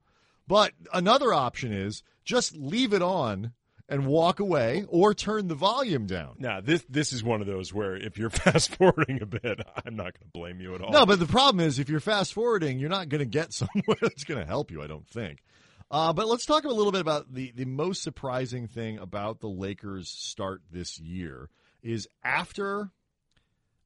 But 0.47 0.73
another 0.93 1.33
option 1.33 1.73
is 1.73 2.03
just 2.23 2.55
leave 2.55 2.93
it 2.93 3.01
on 3.01 3.53
and 3.87 4.05
walk 4.07 4.39
away 4.39 4.85
or 4.89 5.13
turn 5.13 5.47
the 5.47 5.55
volume 5.55 6.05
down. 6.05 6.35
Now, 6.39 6.59
this 6.61 6.85
this 6.89 7.13
is 7.13 7.23
one 7.23 7.41
of 7.41 7.47
those 7.47 7.73
where 7.73 7.95
if 7.95 8.17
you're 8.17 8.29
fast 8.31 8.75
forwarding 8.75 9.21
a 9.21 9.25
bit, 9.25 9.61
I'm 9.85 9.95
not 9.95 10.13
going 10.13 10.25
to 10.25 10.31
blame 10.33 10.59
you 10.59 10.75
at 10.75 10.81
all. 10.81 10.91
No, 10.91 11.05
but 11.05 11.19
the 11.19 11.25
problem 11.25 11.65
is 11.65 11.79
if 11.79 11.89
you're 11.89 11.99
fast 11.99 12.33
forwarding, 12.33 12.79
you're 12.79 12.89
not 12.89 13.09
going 13.09 13.19
to 13.19 13.25
get 13.25 13.53
somewhere 13.53 13.97
that's 14.01 14.23
going 14.23 14.39
to 14.39 14.45
help 14.45 14.71
you, 14.71 14.81
I 14.81 14.87
don't 14.87 15.07
think. 15.07 15.43
Uh, 15.91 16.11
but 16.13 16.27
let's 16.27 16.45
talk 16.45 16.65
a 16.65 16.69
little 16.69 16.91
bit 16.91 17.01
about 17.01 17.33
the, 17.33 17.51
the 17.55 17.65
most 17.65 18.01
surprising 18.01 18.67
thing 18.67 18.97
about 18.97 19.39
the 19.39 19.47
Lakers' 19.47 20.09
start 20.09 20.61
this 20.71 20.99
year 20.99 21.49
is 21.83 22.07
after 22.23 22.89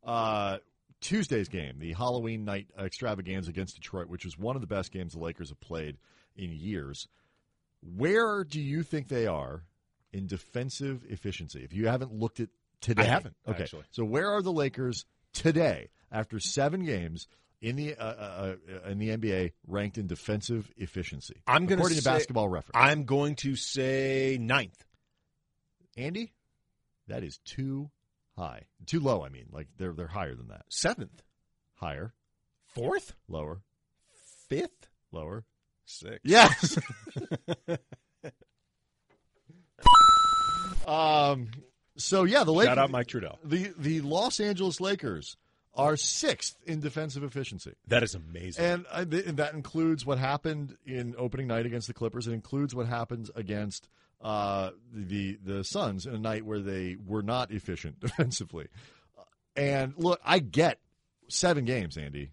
uh, 0.03 0.57
Tuesday's 1.01 1.49
game, 1.49 1.79
the 1.79 1.93
Halloween 1.93 2.45
night 2.45 2.67
extravaganza 2.79 3.49
against 3.49 3.75
Detroit, 3.75 4.07
which 4.07 4.23
was 4.25 4.37
one 4.37 4.55
of 4.55 4.61
the 4.61 4.67
best 4.67 4.91
games 4.91 5.13
the 5.13 5.19
Lakers 5.19 5.49
have 5.49 5.59
played 5.59 5.97
in 6.35 6.51
years. 6.53 7.07
Where 7.81 8.43
do 8.43 8.61
you 8.61 8.83
think 8.83 9.07
they 9.09 9.27
are 9.27 9.63
in 10.13 10.25
defensive 10.27 11.03
efficiency? 11.09 11.63
If 11.63 11.73
you 11.73 11.87
haven't 11.87 12.13
looked 12.13 12.39
at 12.39 12.49
today, 12.81 13.03
I 13.03 13.05
haven't, 13.05 13.35
Okay, 13.47 13.63
actually. 13.63 13.83
so 13.91 14.05
where 14.05 14.29
are 14.31 14.41
the 14.41 14.51
Lakers 14.53 15.05
today 15.33 15.89
after 16.11 16.39
seven 16.39 16.85
games 16.85 17.27
in 17.61 17.75
the 17.75 17.95
uh, 17.95 18.03
uh, 18.03 18.55
uh, 18.85 18.89
in 18.89 18.99
the 18.99 19.09
NBA 19.09 19.51
ranked 19.67 19.97
in 19.97 20.07
defensive 20.07 20.71
efficiency? 20.77 21.41
I'm 21.47 21.67
according 21.69 21.97
to 21.97 22.03
Basketball 22.03 22.49
Reference. 22.49 22.75
I'm 22.75 23.03
going 23.05 23.35
to 23.37 23.55
say 23.55 24.37
ninth. 24.39 24.83
Andy, 25.97 26.33
that 27.07 27.23
is 27.23 27.39
too 27.39 27.89
high, 28.37 28.63
too 28.85 28.99
low. 28.99 29.23
I 29.23 29.29
mean, 29.29 29.47
like 29.51 29.67
they're 29.77 29.93
they're 29.93 30.07
higher 30.07 30.35
than 30.35 30.47
that. 30.49 30.63
Seventh. 30.69 31.21
Higher, 31.75 32.13
Fourth. 32.67 33.13
lower, 33.27 33.61
Fifth. 34.49 34.89
lower. 35.11 35.45
Sixth. 35.85 36.19
Yes. 36.23 36.77
um. 40.87 41.49
So 41.97 42.23
yeah, 42.23 42.43
the 42.45 42.51
Lakers. 42.53 42.69
Shout 42.69 42.77
out 42.77 42.91
Mike 42.91 43.07
Trudell. 43.07 43.37
the 43.43 43.73
the 43.77 44.01
Los 44.01 44.39
Angeles 44.39 44.79
Lakers 44.79 45.35
are 45.73 45.95
sixth 45.95 46.57
in 46.65 46.79
defensive 46.79 47.23
efficiency. 47.23 47.73
That 47.87 48.03
is 48.03 48.15
amazing. 48.15 48.63
And, 48.65 48.85
uh, 48.91 49.05
th- 49.05 49.25
and 49.25 49.37
that 49.37 49.53
includes 49.53 50.05
what 50.05 50.17
happened 50.17 50.75
in 50.85 51.15
opening 51.17 51.47
night 51.47 51.65
against 51.65 51.87
the 51.87 51.93
Clippers. 51.93 52.27
It 52.27 52.33
includes 52.33 52.73
what 52.75 52.87
happens 52.87 53.29
against 53.35 53.87
uh, 54.21 54.71
the 54.91 55.37
the 55.43 55.63
Suns 55.63 56.05
in 56.05 56.13
a 56.13 56.19
night 56.19 56.45
where 56.45 56.59
they 56.59 56.97
were 57.05 57.21
not 57.21 57.51
efficient 57.51 57.99
defensively. 58.01 58.67
And 59.55 59.93
look, 59.97 60.19
I 60.25 60.39
get 60.39 60.79
seven 61.27 61.65
games, 61.65 61.97
Andy, 61.97 62.31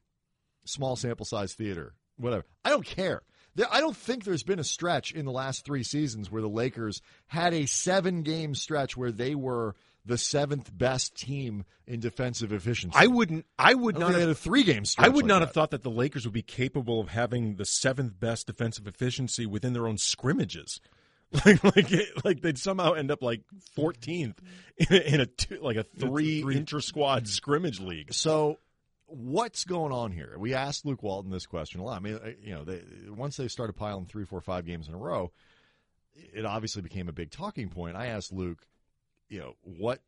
small 0.65 0.97
sample 0.97 1.27
size 1.27 1.55
theater, 1.55 1.95
whatever. 2.17 2.45
I 2.65 2.71
don't 2.71 2.85
care. 2.85 3.23
There, 3.55 3.67
I 3.71 3.81
don't 3.81 3.97
think 3.97 4.25
there's 4.25 4.43
been 4.43 4.59
a 4.59 4.65
stretch 4.65 5.13
in 5.13 5.25
the 5.25 5.33
last 5.33 5.65
three 5.65 5.83
seasons 5.83 6.31
where 6.31 6.43
the 6.43 6.49
Lakers 6.49 7.01
had 7.27 7.55
a 7.55 7.67
seven 7.67 8.23
game 8.23 8.55
stretch 8.55 8.97
where 8.97 9.13
they 9.13 9.35
were 9.35 9.75
the 10.07 10.19
seventh 10.19 10.77
best 10.77 11.17
team 11.17 11.65
in 11.87 12.01
defensive 12.01 12.53
efficiency. 12.53 12.97
I 12.99 13.07
wouldn't. 13.07 13.45
I 13.59 13.75
would 13.75 13.97
I 13.97 13.99
not 13.99 14.11
have 14.13 14.21
had 14.21 14.29
a 14.29 14.35
three 14.35 14.63
game. 14.63 14.85
I 14.99 15.09
would 15.09 15.25
like 15.25 15.27
not 15.27 15.41
that. 15.41 15.47
have 15.47 15.55
thought 15.55 15.71
that 15.73 15.83
the 15.83 15.91
Lakers 15.91 16.25
would 16.25 16.33
be 16.35 16.43
capable 16.43 17.01
of 17.01 17.09
having 17.09 17.57
the 17.57 17.65
seventh 17.65 18.19
best 18.19 18.47
defensive 18.47 18.87
efficiency 18.87 19.47
within 19.47 19.73
their 19.73 19.87
own 19.87 19.99
scrimmages. 19.99 20.81
Like, 21.45 21.63
like, 21.65 21.93
like 22.25 22.41
they'd 22.41 22.57
somehow 22.57 22.93
end 22.93 23.11
up 23.11 23.21
like 23.21 23.43
14th 23.77 24.37
in 24.77 24.87
a, 24.91 25.15
in 25.15 25.21
a 25.21 25.27
two, 25.27 25.59
like 25.61 25.77
a 25.77 25.83
three, 25.83 26.41
three- 26.41 26.57
inter 26.57 26.79
squad 26.81 27.27
scrimmage 27.27 27.81
league. 27.81 28.15
So, 28.15 28.59
what's 29.07 29.65
going 29.65 29.93
on 29.93 30.13
here? 30.13 30.37
We 30.39 30.55
asked 30.55 30.87
Luke 30.87 31.03
Walton 31.03 31.33
this 31.33 31.45
question 31.45 31.81
a 31.81 31.85
lot. 31.85 31.97
I 31.97 32.01
mean, 32.01 32.15
uh, 32.15 32.31
you 32.41 32.55
know, 32.55 32.65
they, 32.65 32.81
once 33.09 33.37
they 33.37 33.49
started 33.49 33.73
piling 33.75 34.07
three, 34.07 34.25
four, 34.25 34.41
five 34.41 34.67
games 34.67 34.87
in 34.87 34.95
a 34.95 34.99
row, 34.99 35.33
it 36.15 36.47
obviously 36.47 36.81
became 36.81 37.09
a 37.09 37.13
big 37.13 37.33
talking 37.33 37.69
point. 37.71 37.97
I 37.97 38.07
asked 38.07 38.33
Luke, 38.33 38.65
you 39.29 39.41
know, 39.41 39.55
what 39.63 40.01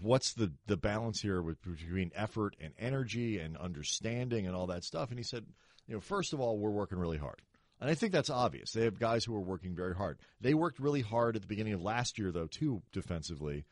what's 0.00 0.34
the 0.34 0.52
the 0.66 0.76
balance 0.76 1.20
here 1.20 1.42
with, 1.42 1.60
between 1.62 2.10
effort 2.14 2.56
and 2.60 2.72
energy 2.78 3.38
and 3.38 3.56
understanding 3.56 4.46
and 4.46 4.54
all 4.54 4.66
that 4.68 4.84
stuff? 4.84 5.10
And 5.10 5.18
he 5.18 5.24
said, 5.24 5.44
you 5.86 5.94
know, 5.94 6.00
first 6.00 6.32
of 6.32 6.40
all, 6.40 6.58
we're 6.58 6.70
working 6.70 6.98
really 6.98 7.18
hard. 7.18 7.42
And 7.80 7.90
I 7.90 7.94
think 7.94 8.12
that's 8.12 8.30
obvious. 8.30 8.72
They 8.72 8.84
have 8.84 9.00
guys 9.00 9.24
who 9.24 9.34
are 9.34 9.40
working 9.40 9.74
very 9.74 9.94
hard. 9.94 10.18
They 10.40 10.54
worked 10.54 10.78
really 10.78 11.00
hard 11.00 11.34
at 11.34 11.42
the 11.42 11.48
beginning 11.48 11.72
of 11.72 11.82
last 11.82 12.16
year, 12.16 12.30
though, 12.30 12.46
too, 12.46 12.80
defensively 12.92 13.64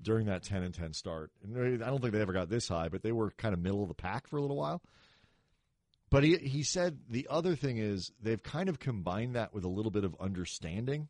during 0.00 0.26
that 0.26 0.42
10 0.42 0.62
and 0.62 0.74
10 0.74 0.94
start. 0.94 1.30
And 1.42 1.82
I 1.82 1.86
don't 1.86 2.00
think 2.00 2.14
they 2.14 2.20
ever 2.22 2.32
got 2.32 2.48
this 2.48 2.68
high, 2.68 2.88
but 2.88 3.02
they 3.02 3.12
were 3.12 3.30
kind 3.32 3.52
of 3.52 3.60
middle 3.60 3.82
of 3.82 3.88
the 3.88 3.94
pack 3.94 4.26
for 4.26 4.38
a 4.38 4.40
little 4.40 4.56
while. 4.56 4.80
But 6.10 6.24
he 6.24 6.38
he 6.38 6.62
said 6.62 7.00
the 7.10 7.26
other 7.28 7.54
thing 7.54 7.76
is 7.76 8.12
they've 8.22 8.42
kind 8.42 8.70
of 8.70 8.78
combined 8.78 9.36
that 9.36 9.52
with 9.52 9.64
a 9.64 9.68
little 9.68 9.90
bit 9.90 10.04
of 10.04 10.16
understanding. 10.18 11.08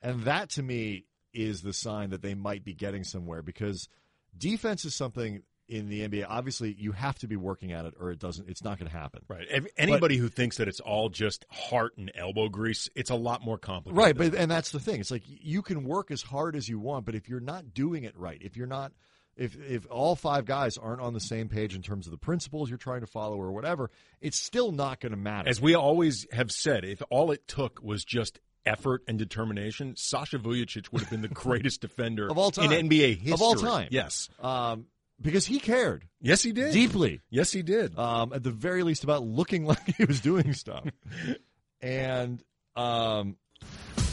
And 0.00 0.22
that 0.22 0.50
to 0.50 0.62
me 0.62 1.06
is 1.32 1.62
the 1.62 1.72
sign 1.72 2.10
that 2.10 2.22
they 2.22 2.34
might 2.34 2.64
be 2.64 2.74
getting 2.74 3.04
somewhere 3.04 3.42
because 3.42 3.88
defense 4.36 4.84
is 4.84 4.94
something 4.94 5.42
in 5.68 5.88
the 5.90 6.08
NBA 6.08 6.24
obviously 6.26 6.74
you 6.78 6.92
have 6.92 7.18
to 7.18 7.28
be 7.28 7.36
working 7.36 7.72
at 7.72 7.84
it 7.84 7.94
or 8.00 8.10
it 8.10 8.18
doesn't 8.18 8.48
it's 8.48 8.64
not 8.64 8.78
going 8.78 8.90
to 8.90 8.96
happen. 8.96 9.20
Right. 9.28 9.46
Anybody 9.76 10.16
who 10.16 10.28
thinks 10.28 10.56
that 10.56 10.68
it's 10.68 10.80
all 10.80 11.10
just 11.10 11.44
heart 11.50 11.96
and 11.98 12.10
elbow 12.14 12.48
grease, 12.48 12.88
it's 12.94 13.10
a 13.10 13.14
lot 13.14 13.44
more 13.44 13.58
complicated. 13.58 13.98
Right, 13.98 14.16
but 14.16 14.34
and 14.34 14.50
that's 14.50 14.70
the 14.70 14.80
thing. 14.80 15.00
It's 15.00 15.10
like 15.10 15.24
you 15.26 15.62
can 15.62 15.84
work 15.84 16.10
as 16.10 16.22
hard 16.22 16.56
as 16.56 16.68
you 16.68 16.78
want, 16.78 17.04
but 17.04 17.14
if 17.14 17.28
you're 17.28 17.40
not 17.40 17.74
doing 17.74 18.04
it 18.04 18.16
right, 18.16 18.40
if 18.40 18.56
you're 18.56 18.66
not 18.66 18.92
if 19.36 19.56
if 19.56 19.86
all 19.90 20.16
five 20.16 20.44
guys 20.44 20.76
aren't 20.76 21.00
on 21.00 21.12
the 21.12 21.20
same 21.20 21.48
page 21.48 21.74
in 21.74 21.82
terms 21.82 22.06
of 22.06 22.10
the 22.10 22.18
principles 22.18 22.68
you're 22.68 22.78
trying 22.78 23.00
to 23.00 23.06
follow 23.06 23.36
or 23.36 23.52
whatever, 23.52 23.90
it's 24.20 24.38
still 24.38 24.72
not 24.72 25.00
going 25.00 25.12
to 25.12 25.18
matter. 25.18 25.48
As 25.48 25.60
we 25.60 25.74
always 25.74 26.26
have 26.32 26.50
said, 26.50 26.84
if 26.84 27.02
all 27.10 27.30
it 27.30 27.46
took 27.46 27.80
was 27.82 28.04
just 28.04 28.40
effort 28.68 29.02
and 29.08 29.18
determination, 29.18 29.96
Sasha 29.96 30.38
Vujacic 30.38 30.92
would 30.92 31.02
have 31.02 31.10
been 31.10 31.22
the 31.22 31.28
greatest 31.28 31.80
defender 31.80 32.30
Of 32.30 32.38
all 32.38 32.52
time. 32.52 32.70
in 32.70 32.88
NBA 32.88 33.16
history. 33.16 33.32
Of 33.32 33.42
all 33.42 33.54
time. 33.54 33.88
Yes. 33.90 34.28
um, 34.40 34.86
because 35.20 35.44
he 35.46 35.58
cared 35.58 36.04
Yes, 36.20 36.44
he 36.44 36.52
did. 36.52 36.72
deeply, 36.72 37.20
Yes, 37.30 37.50
he 37.50 37.62
did. 37.62 37.98
um, 37.98 38.32
at 38.32 38.44
the 38.44 38.52
very 38.52 38.84
least, 38.84 39.02
about 39.02 39.24
looking 39.24 39.64
like 39.66 39.84
he 39.96 40.04
was 40.04 40.20
doing 40.20 40.52
stuff. 40.52 40.84
and 41.82 42.40
um, 42.76 43.34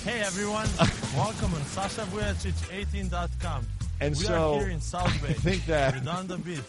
Hey 0.04 0.22
everyone, 0.22 0.68
welcome 1.16 1.54
on 1.54 1.62
SashaVujacic18.com. 1.62 3.68
And 4.02 4.14
we 4.16 4.26
so, 4.26 4.56
are 4.56 4.60
here 4.60 4.70
in 4.72 4.82
South 4.82 5.10
Bay. 5.22 5.30
I 5.30 5.34
think 5.34 5.66
that- 5.68 5.94
Redondo 5.96 6.38
Beach. 6.38 6.60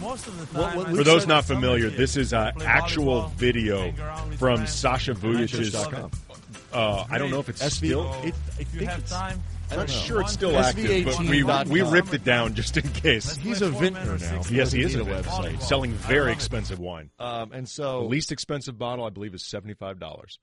Most 0.00 0.26
of 0.26 0.36
the 0.40 0.46
time, 0.58 0.76
what 0.76 0.88
I 0.88 0.94
For 0.94 1.04
those 1.04 1.26
not 1.28 1.44
familiar, 1.44 1.90
this 1.90 2.16
is 2.16 2.32
I 2.32 2.48
uh, 2.50 2.62
actual 2.64 3.28
video 3.36 3.78
hang 3.78 4.00
around 4.00 4.30
with 4.30 4.38
from 4.38 4.56
friends, 4.56 4.72
Sasha 4.72 5.10
and 5.12 5.20
I 6.74 6.78
just 6.78 6.78
Vujacic's. 6.78 6.78
love 6.78 6.94
Church.com. 6.94 6.98
it. 6.98 7.10
Uh, 7.10 7.14
I 7.14 7.18
don't 7.18 7.30
know 7.30 7.40
if 7.40 7.48
it's 7.48 7.62
SV 7.62 7.70
still. 7.70 8.12
It, 8.24 8.34
I 8.58 8.60
If 8.60 8.72
you 8.74 8.78
think 8.80 8.90
have 8.90 8.98
it's- 9.00 9.10
time, 9.10 9.42
I 9.70 9.76
don't 9.76 9.88
sure 9.90 10.20
it's 10.20 10.32
still 10.32 10.58
active, 10.58 11.06
but 11.06 11.18
we, 11.20 11.42
we 11.42 11.80
ripped 11.82 12.12
it 12.12 12.24
down 12.24 12.52
just 12.54 12.76
in 12.76 12.86
case. 12.90 13.36
He's 13.36 13.62
a 13.62 13.70
vintner 13.70 14.18
now. 14.18 14.42
Yes, 14.50 14.70
he 14.70 14.82
is 14.82 14.94
a 14.94 15.00
a 15.00 15.04
vintner. 15.04 15.22
website. 15.22 15.62
selling 15.62 15.92
very 15.92 16.30
expensive 16.32 16.78
wine. 16.78 17.10
Um, 17.18 17.52
and 17.52 17.66
The 17.66 17.70
so 17.70 18.04
least 18.06 18.32
expensive 18.32 18.76
bottle, 18.78 19.06
I 19.06 19.10
believe, 19.10 19.32
is 19.34 19.46
seventy 19.46 19.72
five 19.72 19.98
dollars. 19.98 20.38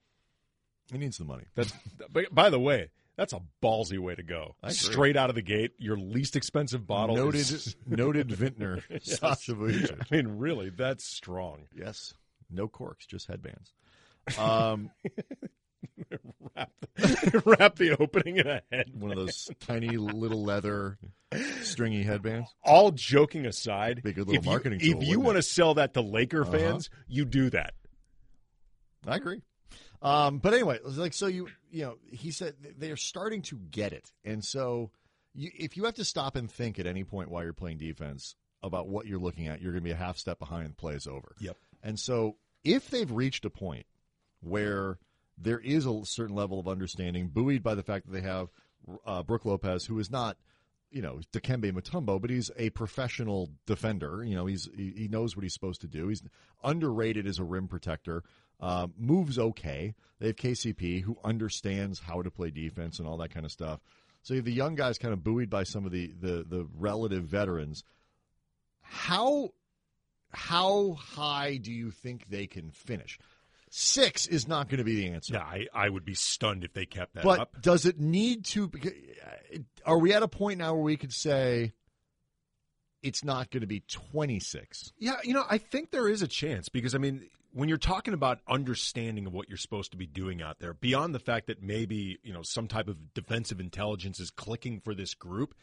he 0.92 0.98
needs 0.98 1.18
the 1.20 1.26
money. 1.26 1.44
That's 1.54 1.72
by- 2.12 2.26
by 2.32 2.50
the 2.50 2.60
way, 2.60 2.90
that's 3.18 3.34
a 3.34 3.42
ballsy 3.62 4.00
way 4.00 4.16
to 4.16 4.24
go. 4.24 4.56
I 4.64 4.68
agree. 4.70 4.78
Straight 4.78 5.16
out 5.16 5.30
of 5.30 5.36
the 5.36 5.44
gate, 5.44 5.74
your 5.78 5.98
least 6.00 6.36
expensive 6.36 6.88
bottle. 6.88 7.16
noted 7.16 7.42
is- 7.42 7.76
noted 7.86 8.32
vintner 8.32 8.80
Sasha 9.04 9.52
Vujacic. 9.54 10.08
I 10.12 10.16
mean, 10.16 10.40
really, 10.40 10.72
that's 10.72 11.06
strong. 11.06 11.68
Yes, 11.78 12.16
no 12.50 12.68
corks, 12.68 13.06
just 13.06 13.28
headbands. 13.28 13.74
Um, 14.40 14.90
wrap, 16.56 16.72
the, 16.96 17.42
wrap 17.60 17.76
the 17.76 17.98
opening 18.00 18.38
in 18.38 18.48
a 18.48 18.62
head. 18.72 18.92
one 18.94 19.12
of 19.12 19.18
those 19.18 19.50
tiny 19.60 19.98
little 19.98 20.44
leather 20.44 20.98
stringy 21.62 22.04
headbands. 22.04 22.50
All 22.64 22.92
joking 22.92 23.46
aside, 23.46 24.02
good 24.04 24.18
little 24.18 24.34
if 24.36 24.46
you- 24.46 24.52
marketing 24.52 24.80
if 24.82 24.94
tool, 24.94 25.04
you 25.04 25.20
want 25.20 25.38
it? 25.38 25.44
to 25.44 25.48
sell 25.48 25.76
that 25.76 25.94
to 25.94 26.02
Laker 26.02 26.42
Uh-huh. 26.42 26.52
fans, 26.52 26.90
you 27.08 27.26
do 27.26 27.50
that. 27.52 27.74
I 29.08 29.16
agree. 29.16 29.42
Um, 30.02 30.40
but 30.40 30.54
anyway, 30.54 30.80
like 30.86 31.14
so 31.14 31.28
you 31.28 31.48
you 31.72 31.84
know 31.84 31.96
he 32.12 32.32
said 32.32 32.56
they 32.78 32.90
are 32.92 32.96
starting 32.98 33.42
to 33.44 33.58
get 33.58 33.92
it, 33.94 34.12
and 34.24 34.44
so 34.44 34.92
you, 35.34 35.52
if 35.58 35.76
you 35.78 35.84
have 35.86 35.96
to 35.96 36.06
stop 36.06 36.36
and 36.36 36.50
think 36.50 36.80
at 36.80 36.86
any 36.88 37.04
point 37.04 37.30
while 37.30 37.44
you're 37.44 37.54
playing 37.54 37.78
defense 37.78 38.36
about 38.64 38.88
what 38.88 39.08
you're 39.08 39.20
looking 39.20 39.48
at, 39.48 39.62
you're 39.62 39.72
going 39.74 39.84
to 39.84 39.88
be 39.88 39.92
a 39.92 39.96
half 39.98 40.18
step 40.18 40.40
behind 40.40 40.70
the 40.70 40.74
play 40.76 40.94
is 40.96 41.06
over. 41.08 41.36
Yep. 41.40 41.58
And 41.84 42.00
so 42.00 42.36
if 42.64 42.90
they've 42.90 43.10
reached 43.12 43.46
a 43.46 43.50
point 43.50 43.86
where 44.42 44.98
there 45.42 45.60
is 45.60 45.86
a 45.86 46.02
certain 46.06 46.36
level 46.36 46.60
of 46.60 46.68
understanding, 46.68 47.28
buoyed 47.28 47.64
by 47.64 47.76
the 47.76 47.84
fact 47.84 48.06
that 48.06 48.12
they 48.12 48.28
have 48.28 48.50
uh, 49.06 49.24
Brooke 49.24 49.46
Lopez, 49.46 49.86
who 49.86 50.00
is 50.00 50.10
not, 50.10 50.38
you 50.92 51.02
know, 51.02 51.20
Dikembe 51.32 51.72
Mutombo, 51.72 52.20
but 52.20 52.30
he's 52.30 52.52
a 52.58 52.70
professional 52.72 53.50
defender. 53.66 54.24
You 54.24 54.36
know, 54.36 54.46
he's 54.46 54.70
he, 54.76 55.08
knows 55.10 55.36
what 55.36 55.44
he's 55.44 55.54
supposed 55.54 55.82
to 55.82 55.88
do. 55.88 56.08
He's 56.08 56.24
underrated 56.64 57.28
as 57.28 57.40
a 57.40 57.44
rim 57.44 57.68
protector. 57.68 58.24
Uh, 58.60 58.88
moves 58.98 59.40
okay. 59.40 59.96
They 60.20 60.28
have 60.28 60.36
KCP 60.36 61.04
who 61.04 61.18
understands 61.24 62.00
how 62.00 62.22
to 62.22 62.32
play 62.32 62.52
defense 62.52 63.00
and 63.00 63.08
all 63.08 63.18
that 63.18 63.34
kind 63.34 63.46
of 63.46 63.52
stuff. 63.52 63.80
So 64.22 64.40
the 64.42 64.52
young 64.52 64.76
guys 64.76 64.98
kind 64.98 65.14
of 65.14 65.24
buoyed 65.24 65.50
by 65.50 65.64
some 65.64 65.86
of 65.86 65.92
the 65.92 66.14
the, 66.20 66.46
the 66.48 66.68
relative 66.78 67.24
veterans. 67.24 67.84
How 68.82 69.52
how 70.32 70.94
high 70.94 71.58
do 71.58 71.72
you 71.72 71.92
think 71.92 72.28
they 72.30 72.48
can 72.48 72.72
finish? 72.72 73.18
Six 73.70 74.26
is 74.26 74.48
not 74.48 74.68
going 74.68 74.80
to 74.80 74.84
be 74.84 74.96
the 74.96 75.10
answer. 75.10 75.36
Yeah, 75.36 75.44
I, 75.44 75.68
I 75.74 75.90
would 75.90 76.04
be 76.04 76.16
stunned 76.16 76.64
if 76.64 76.74
they 76.74 76.86
kept 76.86 77.14
that 77.16 77.24
But 77.24 77.40
up. 77.40 77.62
does 77.62 77.86
it 77.86 78.00
need 78.00 78.46
to? 78.46 78.72
Are 79.86 80.00
we 80.00 80.14
at 80.14 80.24
a 80.24 80.28
point 80.28 80.58
now 80.60 80.74
where 80.74 80.84
we 80.84 80.98
could 80.98 81.14
say 81.14 81.74
it's 83.04 83.24
not 83.24 83.52
going 83.52 83.62
to 83.62 83.68
be 83.68 83.82
twenty 83.82 84.40
six? 84.40 84.92
Yeah, 84.98 85.18
you 85.24 85.34
know, 85.34 85.46
I 85.50 85.60
think 85.60 85.92
there 85.92 86.10
is 86.10 86.22
a 86.24 86.28
chance 86.28 86.68
because 86.68 86.96
I 86.96 86.98
mean, 86.98 87.30
when 87.54 87.70
you're 87.70 87.78
talking 87.78 88.16
about 88.16 88.40
understanding 88.48 89.28
of 89.28 89.34
what 89.34 89.50
you're 89.50 89.58
supposed 89.58 89.92
to 89.92 89.98
be 89.98 90.08
doing 90.08 90.42
out 90.42 90.60
there, 90.60 90.74
beyond 90.74 91.14
the 91.14 91.20
fact 91.20 91.48
that 91.48 91.62
maybe, 91.62 92.18
you 92.24 92.34
know, 92.34 92.42
some 92.42 92.68
type 92.68 92.88
of 92.88 93.14
defensive 93.14 93.60
intelligence 93.60 94.20
is 94.20 94.32
clicking 94.32 94.80
for 94.80 94.96
this 94.96 95.14
group, 95.14 95.54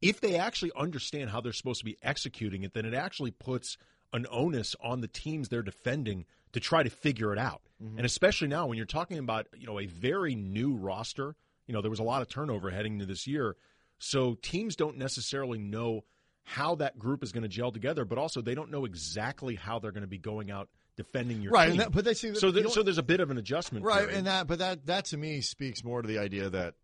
if 0.00 0.20
they 0.20 0.36
actually 0.36 0.72
understand 0.76 1.30
how 1.30 1.40
they're 1.40 1.52
supposed 1.52 1.80
to 1.80 1.84
be 1.84 1.96
executing 2.02 2.62
it, 2.62 2.74
then 2.74 2.84
it 2.84 2.94
actually 2.94 3.32
puts 3.32 3.76
an 4.12 4.26
onus 4.30 4.74
on 4.82 5.00
the 5.00 5.08
teams 5.08 5.48
they're 5.48 5.62
defending 5.62 6.24
to 6.52 6.60
try 6.60 6.82
to 6.82 6.90
figure 6.90 7.32
it 7.32 7.38
out. 7.38 7.62
Mm-hmm. 7.82 7.98
And 7.98 8.06
especially 8.06 8.48
now 8.48 8.66
when 8.66 8.76
you're 8.76 8.86
talking 8.86 9.18
about, 9.18 9.46
you 9.56 9.66
know, 9.66 9.78
a 9.78 9.86
very 9.86 10.34
new 10.34 10.74
roster, 10.74 11.36
you 11.66 11.74
know, 11.74 11.80
there 11.80 11.90
was 11.90 12.00
a 12.00 12.04
lot 12.04 12.22
of 12.22 12.28
turnover 12.28 12.70
heading 12.70 12.94
into 12.94 13.06
this 13.06 13.26
year. 13.26 13.56
So 13.98 14.34
teams 14.42 14.76
don't 14.76 14.96
necessarily 14.98 15.58
know 15.58 16.04
how 16.42 16.74
that 16.76 16.98
group 16.98 17.22
is 17.22 17.30
going 17.32 17.42
to 17.42 17.48
gel 17.48 17.70
together, 17.70 18.04
but 18.04 18.18
also 18.18 18.40
they 18.40 18.54
don't 18.54 18.70
know 18.70 18.84
exactly 18.84 19.54
how 19.54 19.78
they're 19.78 19.92
going 19.92 20.02
to 20.02 20.08
be 20.08 20.18
going 20.18 20.50
out 20.50 20.68
defending 20.96 21.40
your 21.40 21.52
Right, 21.52 21.68
team. 21.68 21.76
that- 21.78 21.92
but 21.92 22.04
they 22.04 22.14
see 22.14 22.30
that- 22.30 22.38
so 22.40 22.50
know 22.50 22.68
so 22.68 22.82
there's 22.82 22.98
a 22.98 23.02
bit 23.02 23.20
of 23.20 23.30
an 23.30 23.38
adjustment, 23.38 23.84
Right, 23.84 24.00
period. 24.00 24.18
and 24.18 24.26
that 24.26 24.46
but 24.48 24.58
that 24.58 24.86
that 24.86 25.04
to 25.06 25.16
me 25.16 25.40
speaks 25.40 25.84
more 25.84 26.02
to 26.02 26.08
the 26.08 26.18
idea 26.18 26.50
that 26.50 26.74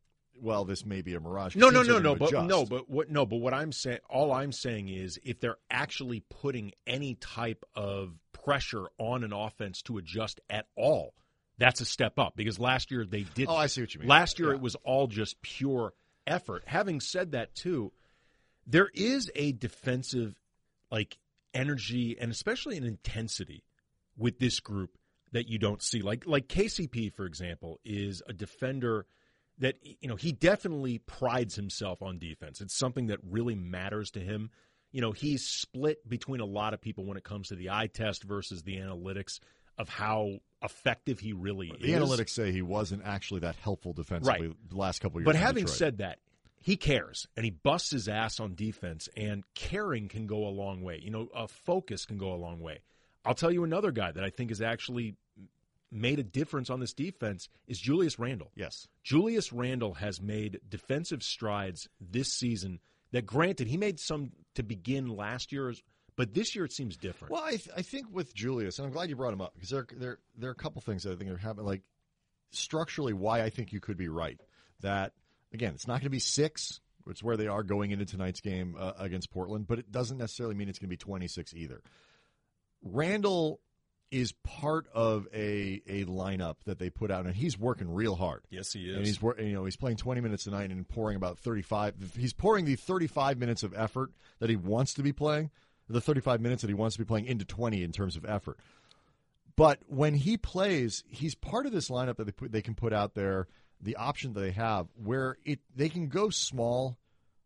well, 0.41 0.65
this 0.65 0.85
may 0.85 1.03
be 1.03 1.15
a 1.15 1.21
mirage. 1.21 1.57
No, 1.57 1.71
no, 1.71 1.83
no, 1.83 1.99
no, 1.99 2.15
gonna 2.15 2.17
but 2.17 2.29
adjust. 2.29 2.49
no, 2.49 2.65
but 2.65 2.89
what? 2.91 3.11
No, 3.11 3.27
but 3.27 3.37
what 3.37 3.55
I'm 3.55 3.73
saying, 3.73 3.99
all 4.09 4.33
I'm 4.33 4.53
saying 4.53 4.89
is, 4.89 5.19
if 5.25 5.41
they're 5.41 5.59
actually 5.71 6.21
putting 6.21 6.73
any 6.87 7.15
type 7.15 7.65
of 7.75 8.13
pressure 8.33 8.87
on 8.99 9.25
an 9.25 9.33
offense 9.33 9.83
to 9.83 9.99
adjust 9.99 10.41
at 10.51 10.67
all, 10.77 11.15
that's 11.59 11.81
a 11.81 11.85
step 11.85 12.19
up. 12.19 12.35
Because 12.37 12.59
last 12.59 12.91
year 12.91 13.05
they 13.05 13.23
did. 13.23 13.49
Oh, 13.49 13.57
I 13.57 13.67
see 13.67 13.81
what 13.81 13.95
you 13.95 14.01
mean. 14.01 14.09
Last 14.09 14.39
year 14.39 14.51
Yeah. 14.51 14.57
it 14.57 14.61
was 14.61 14.75
all 14.85 15.07
just 15.07 15.41
pure 15.43 15.93
effort. 16.27 16.65
Having 16.67 17.01
said 17.01 17.33
that, 17.33 17.55
too, 17.55 17.93
there 18.67 18.91
is 18.95 19.31
a 19.35 19.53
defensive 19.53 20.35
like 20.91 21.19
energy 21.55 22.17
and 22.21 22.31
especially 22.31 22.77
an 22.77 22.85
intensity 22.85 23.65
with 24.17 24.39
this 24.39 24.61
group 24.61 24.99
that 25.33 25.49
you 25.49 25.59
don't 25.59 25.83
see. 25.83 26.01
Like 26.03 26.27
like 26.27 26.49
KCP, 26.49 27.13
for 27.13 27.27
example, 27.27 27.81
is 27.85 28.23
a 28.29 28.33
defender 28.33 29.07
that 29.59 29.77
you 29.83 30.09
know 30.09 30.17
he 30.17 30.33
definitely 30.33 30.99
prides 30.99 31.55
himself 31.55 32.03
on 32.03 32.19
defense. 32.19 32.61
It's 32.61 32.77
something 32.77 33.07
that 33.09 33.19
really 33.23 33.55
matters 33.55 34.11
to 34.13 34.21
him. 34.21 34.51
You 34.93 35.01
know, 35.01 35.13
he's 35.13 35.47
split 35.47 36.09
between 36.09 36.41
a 36.41 36.45
lot 36.47 36.73
of 36.75 36.81
people 36.81 37.05
when 37.05 37.17
it 37.17 37.25
comes 37.25 37.49
to 37.49 37.55
the 37.57 37.71
eye 37.71 37.89
test 37.89 38.23
versus 38.23 38.63
the 38.63 38.77
analytics 38.77 39.41
of 39.79 39.89
how 39.91 40.39
effective 40.63 41.19
he 41.21 41.33
really 41.35 41.71
The 41.81 41.93
is. 41.93 42.01
analytics 42.03 42.31
say 42.31 42.51
he 42.51 42.63
wasn't 42.63 43.03
actually 43.05 43.41
that 43.41 43.57
helpful 43.57 43.93
defensively 43.93 44.49
Right. 44.49 44.69
the 44.71 44.77
last 44.77 45.01
couple 45.01 45.19
of 45.19 45.23
years. 45.23 45.27
But 45.27 45.37
having 45.37 45.65
Detroit. 45.65 45.77
said 45.79 45.99
that, 45.99 46.19
he 46.63 46.77
cares 46.77 47.27
and 47.37 47.45
he 47.45 47.51
busts 47.51 47.91
his 47.91 48.09
ass 48.09 48.41
on 48.41 48.55
defense, 48.55 49.09
and 49.17 49.45
caring 49.55 50.09
can 50.09 50.27
go 50.27 50.47
a 50.47 50.51
long 50.51 50.83
way. 50.83 50.99
You 51.03 51.11
know, 51.11 51.29
a 51.35 51.47
focus 51.47 52.07
can 52.07 52.17
go 52.17 52.33
a 52.33 52.37
long 52.37 52.61
way. 52.61 52.79
I'll 53.25 53.35
tell 53.35 53.53
you 53.53 53.65
another 53.65 53.91
guy 53.93 54.13
that 54.13 54.25
I 54.25 54.31
think 54.31 54.51
is 54.51 54.63
actually 54.63 55.17
made 55.91 56.19
a 56.19 56.25
difference 56.25 56.71
on 56.71 56.81
this 56.81 56.93
defense 56.93 57.49
is 57.67 57.79
Julius 57.79 58.19
Randle. 58.19 58.51
yes, 58.55 58.89
Julius 59.03 59.53
Randle 59.53 59.95
has 59.95 60.21
made 60.21 60.61
defensive 60.69 61.23
strides 61.23 61.89
this 62.01 62.33
season 62.33 62.81
that, 63.13 63.25
granted, 63.27 63.69
he 63.69 63.77
made 63.77 64.01
some 64.01 64.33
to 64.57 64.63
begin 64.63 65.09
last 65.09 65.53
year, 65.53 65.73
but 66.17 66.35
this 66.35 66.55
year 66.55 66.65
it 66.65 66.73
seems 66.73 66.97
different. 66.97 67.33
Well, 67.33 67.45
I, 67.45 67.51
th- 67.51 67.71
I 67.77 67.83
think 67.83 68.07
with 68.11 68.35
Julius, 68.35 68.79
and 68.79 68.87
I'm 68.87 68.93
glad 68.93 69.09
you 69.09 69.17
brought 69.17 69.33
him 69.33 69.41
up 69.41 69.55
because 69.55 69.71
there, 69.71 69.87
there, 69.97 70.19
there 70.37 70.51
are 70.51 70.53
a 70.53 70.57
couple 70.57 70.83
things 70.83 71.05
that 71.05 71.13
I 71.13 71.17
think 71.17 71.31
are 71.31 71.37
happening. 71.37 71.67
Like 71.67 71.83
structurally, 72.51 73.13
why 73.13 73.43
I 73.43 73.51
think 73.51 73.73
you 73.73 73.81
could 73.81 73.97
be 73.97 74.09
right. 74.09 74.41
That 74.81 75.13
again, 75.53 75.73
it's 75.75 75.87
not 75.87 75.95
going 75.95 76.07
to 76.07 76.11
be 76.11 76.19
six. 76.19 76.81
It's 77.09 77.23
where 77.23 77.37
they 77.37 77.47
are 77.47 77.63
going 77.63 77.93
into 77.93 78.05
tonight's 78.05 78.41
game 78.41 78.75
uh, 78.79 78.93
against 78.99 79.31
Portland, 79.31 79.69
but 79.69 79.79
it 79.79 79.93
doesn't 79.93 80.19
necessarily 80.19 80.57
mean 80.57 80.69
it's 80.69 80.81
going 80.81 80.89
to 80.89 80.93
be 80.93 80.97
26 80.97 81.55
either. 81.55 81.81
Randle 82.83 83.61
is 84.11 84.33
part 84.45 84.87
of 84.95 85.27
a 85.35 85.83
a 85.87 86.05
lineup 86.05 86.57
that 86.65 86.79
they 86.79 86.91
put 86.91 87.11
out, 87.11 87.27
and 87.27 87.35
he's 87.35 87.59
working 87.59 87.93
real 87.93 88.17
hard. 88.17 88.43
yes, 88.51 88.73
he 88.73 88.89
is. 88.89 88.97
And 88.97 89.07
he's 89.07 89.21
you 89.47 89.55
know 89.55 89.65
he's 89.65 89.77
playing 89.77 89.97
20 89.97 90.21
minutes 90.21 90.47
a 90.47 90.51
night 90.51 90.71
and 90.71 90.89
pouring 90.89 91.17
about 91.17 91.39
35. 91.39 91.95
He's 92.17 92.33
pouring 92.33 92.65
the 92.65 92.77
35 92.77 93.39
minutes 93.39 93.63
of 93.63 93.75
effort 93.77 94.11
that 94.39 94.51
he 94.51 94.57
wants 94.57 94.95
to 94.95 95.03
be 95.03 95.13
playing, 95.13 95.51
the 95.89 96.01
35 96.01 96.41
minutes 96.41 96.63
that 96.63 96.69
he 96.69 96.75
wants 96.75 96.97
to 96.97 97.03
be 97.03 97.07
playing 97.07 97.27
into 97.27 97.45
20 97.45 97.83
in 97.83 97.93
terms 97.93 98.17
of 98.17 98.25
effort. 98.25 98.59
But 99.57 99.81
when 99.87 100.15
he 100.15 100.37
plays, 100.37 101.03
he's 101.09 101.35
part 101.35 101.67
of 101.67 101.73
this 101.73 101.89
lineup 101.89 102.17
that 102.17 102.25
they 102.25 102.33
put, 102.33 102.53
they 102.53 102.63
can 102.63 102.75
put 102.75 102.93
out 102.93 103.15
there, 103.15 103.49
the 103.81 103.97
option 103.97 104.35
that 104.35 104.41
they 104.41 104.53
have 104.53 104.87
where 105.03 105.37
it 105.45 105.61
they 105.75 105.89
can 105.89 106.09
go 106.09 106.31
small 106.31 106.97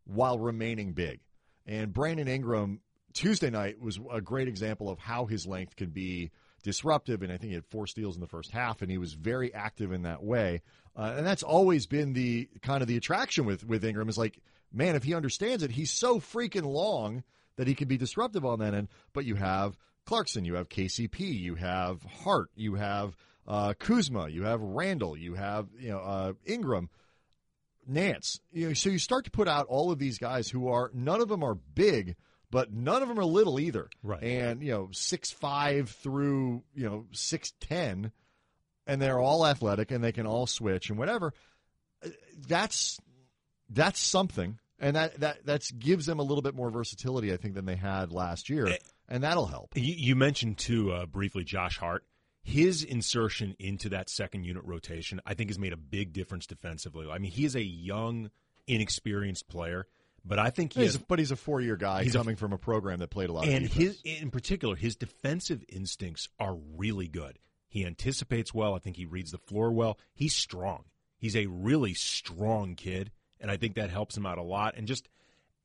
while 0.05 0.37
remaining 0.37 0.93
big. 0.93 1.19
And 1.65 1.93
Brandon 1.93 2.27
Ingram 2.27 2.81
Tuesday 3.13 3.49
night 3.49 3.79
was 3.79 3.99
a 4.11 4.21
great 4.21 4.47
example 4.47 4.89
of 4.89 4.99
how 4.99 5.25
his 5.25 5.45
length 5.45 5.75
can 5.75 5.89
be 5.89 6.31
disruptive. 6.61 7.21
And 7.21 7.31
I 7.31 7.37
think 7.37 7.49
he 7.49 7.55
had 7.55 7.65
four 7.65 7.87
steals 7.87 8.15
in 8.15 8.21
the 8.21 8.27
first 8.27 8.51
half, 8.51 8.81
and 8.81 8.91
he 8.91 8.97
was 8.97 9.13
very 9.13 9.53
active 9.53 9.91
in 9.91 10.03
that 10.03 10.23
way. 10.23 10.61
Uh, 10.95 11.13
and 11.17 11.25
that's 11.25 11.43
always 11.43 11.87
been 11.87 12.13
the 12.13 12.49
kind 12.61 12.81
of 12.81 12.87
the 12.87 12.97
attraction 12.97 13.45
with 13.45 13.65
with 13.65 13.83
Ingram 13.83 14.09
is 14.09 14.17
like, 14.17 14.39
man, 14.71 14.95
if 14.95 15.03
he 15.03 15.13
understands 15.13 15.63
it, 15.63 15.71
he's 15.71 15.91
so 15.91 16.19
freaking 16.19 16.65
long 16.65 17.23
that 17.55 17.67
he 17.67 17.75
can 17.75 17.87
be 17.87 17.97
disruptive 17.97 18.45
on 18.45 18.59
that 18.59 18.73
end. 18.73 18.89
But 19.13 19.25
you 19.25 19.35
have 19.35 19.77
Clarkson, 20.05 20.45
you 20.45 20.55
have 20.55 20.69
KCP, 20.69 21.19
you 21.19 21.55
have 21.55 22.03
Hart, 22.03 22.49
you 22.55 22.75
have 22.75 23.15
uh, 23.47 23.73
Kuzma, 23.79 24.29
you 24.29 24.43
have 24.43 24.61
Randle, 24.61 25.17
you 25.17 25.35
have 25.35 25.67
you 25.77 25.89
know 25.89 25.99
uh, 25.99 26.33
Ingram. 26.45 26.89
Nance. 27.87 28.39
You 28.51 28.67
know, 28.67 28.73
so 28.73 28.89
you 28.89 28.99
start 28.99 29.25
to 29.25 29.31
put 29.31 29.47
out 29.47 29.65
all 29.67 29.91
of 29.91 29.97
these 29.97 30.19
guys 30.19 30.49
who 30.49 30.67
are 30.67 30.91
none 30.93 31.19
of 31.19 31.29
them 31.29 31.43
are 31.43 31.55
big, 31.55 32.15
but 32.51 32.71
none 32.71 33.01
of 33.01 33.07
them 33.07 33.19
are 33.19 33.25
little 33.25 33.59
either. 33.59 33.89
Right. 34.03 34.21
And 34.21 34.61
you 34.61 34.71
know, 34.71 34.89
six 34.91 35.31
five 35.31 35.89
through 35.89 36.63
you 36.75 36.87
know 36.87 37.05
six 37.13 37.53
ten, 37.59 38.11
and 38.85 39.01
they're 39.01 39.19
all 39.19 39.45
athletic 39.47 39.89
and 39.91 40.03
they 40.03 40.11
can 40.11 40.27
all 40.27 40.45
switch 40.45 40.89
and 40.89 40.99
whatever. 40.99 41.33
Uh, 42.05 42.09
That's 42.47 42.99
that's 43.69 43.99
something, 43.99 44.59
and 44.79 44.95
that 44.95 45.19
that 45.21 45.45
that's 45.45 45.71
gives 45.71 46.05
them 46.05 46.19
a 46.19 46.23
little 46.23 46.41
bit 46.41 46.53
more 46.53 46.69
versatility, 46.69 47.31
I 47.33 47.37
think, 47.37 47.55
than 47.55 47.65
they 47.65 47.77
had 47.77 48.11
last 48.11 48.49
year, 48.49 48.67
and 49.07 49.23
that'll 49.23 49.45
help. 49.47 49.71
You, 49.75 49.95
you 49.97 50.15
mentioned 50.15 50.57
too 50.57 50.91
uh, 50.91 51.05
briefly 51.05 51.43
Josh 51.43 51.77
Hart. 51.77 52.03
His 52.43 52.83
insertion 52.83 53.55
into 53.59 53.89
that 53.89 54.09
second 54.09 54.45
unit 54.45 54.63
rotation, 54.65 55.21
I 55.27 55.35
think, 55.35 55.51
has 55.51 55.59
made 55.59 55.73
a 55.73 55.77
big 55.77 56.11
difference 56.11 56.47
defensively. 56.47 57.07
I 57.07 57.19
mean, 57.19 57.29
he 57.31 57.45
is 57.45 57.55
a 57.55 57.61
young, 57.63 58.31
inexperienced 58.65 59.47
player, 59.47 59.85
but 60.25 60.39
I 60.39 60.49
think 60.49 60.73
he 60.73 60.81
He's 60.81 60.93
has, 60.93 61.01
a, 61.01 61.05
but 61.07 61.19
he's 61.19 61.31
a 61.31 61.35
four 61.35 61.61
year 61.61 61.75
guy 61.77 62.03
He's 62.03 62.15
a- 62.15 62.17
coming 62.17 62.35
from 62.35 62.53
a 62.53 62.57
program 62.57 62.99
that 62.99 63.09
played 63.09 63.29
a 63.29 63.33
lot. 63.33 63.47
and 63.47 63.65
of 63.65 63.73
his 63.73 63.99
in 64.03 64.31
particular, 64.31 64.75
his 64.75 64.95
defensive 64.95 65.63
instincts 65.69 66.27
are 66.39 66.55
really 66.75 67.07
good. 67.07 67.39
He 67.69 67.85
anticipates 67.85 68.53
well. 68.53 68.75
I 68.75 68.79
think 68.79 68.97
he 68.97 69.05
reads 69.05 69.31
the 69.31 69.37
floor 69.37 69.71
well. 69.71 69.97
He's 70.13 70.35
strong. 70.35 70.83
He's 71.17 71.35
a 71.35 71.45
really 71.45 71.93
strong 71.93 72.75
kid, 72.75 73.11
and 73.39 73.49
I 73.51 73.57
think 73.57 73.75
that 73.75 73.89
helps 73.89 74.17
him 74.17 74.25
out 74.25 74.37
a 74.37 74.43
lot. 74.43 74.75
And 74.75 74.87
just 74.87 75.07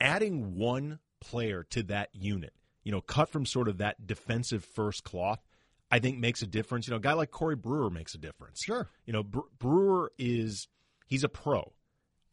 adding 0.01 0.57
one 0.57 0.99
player 1.21 1.65
to 1.71 1.83
that 1.85 2.11
unit, 2.13 2.53
you 2.85 2.93
know, 2.93 3.01
cut 3.01 3.29
from 3.29 3.47
sort 3.47 3.69
of 3.69 3.79
that 3.79 4.07
defensive 4.07 4.65
first 4.65 5.03
cloth, 5.03 5.41
I 5.91 5.99
think 5.99 6.19
makes 6.19 6.43
a 6.43 6.47
difference. 6.47 6.87
You 6.87 6.93
know, 6.93 6.99
a 6.99 7.01
guy 7.01 7.15
like 7.15 7.31
Corey 7.31 7.57
Brewer 7.57 7.91
makes 7.91 8.15
a 8.15 8.19
difference. 8.19 8.63
Sure. 8.63 8.89
You 9.07 9.13
know, 9.13 9.23
Brewer 9.23 10.13
is 10.19 10.69
he's 11.07 11.25
a 11.25 11.29
pro, 11.29 11.73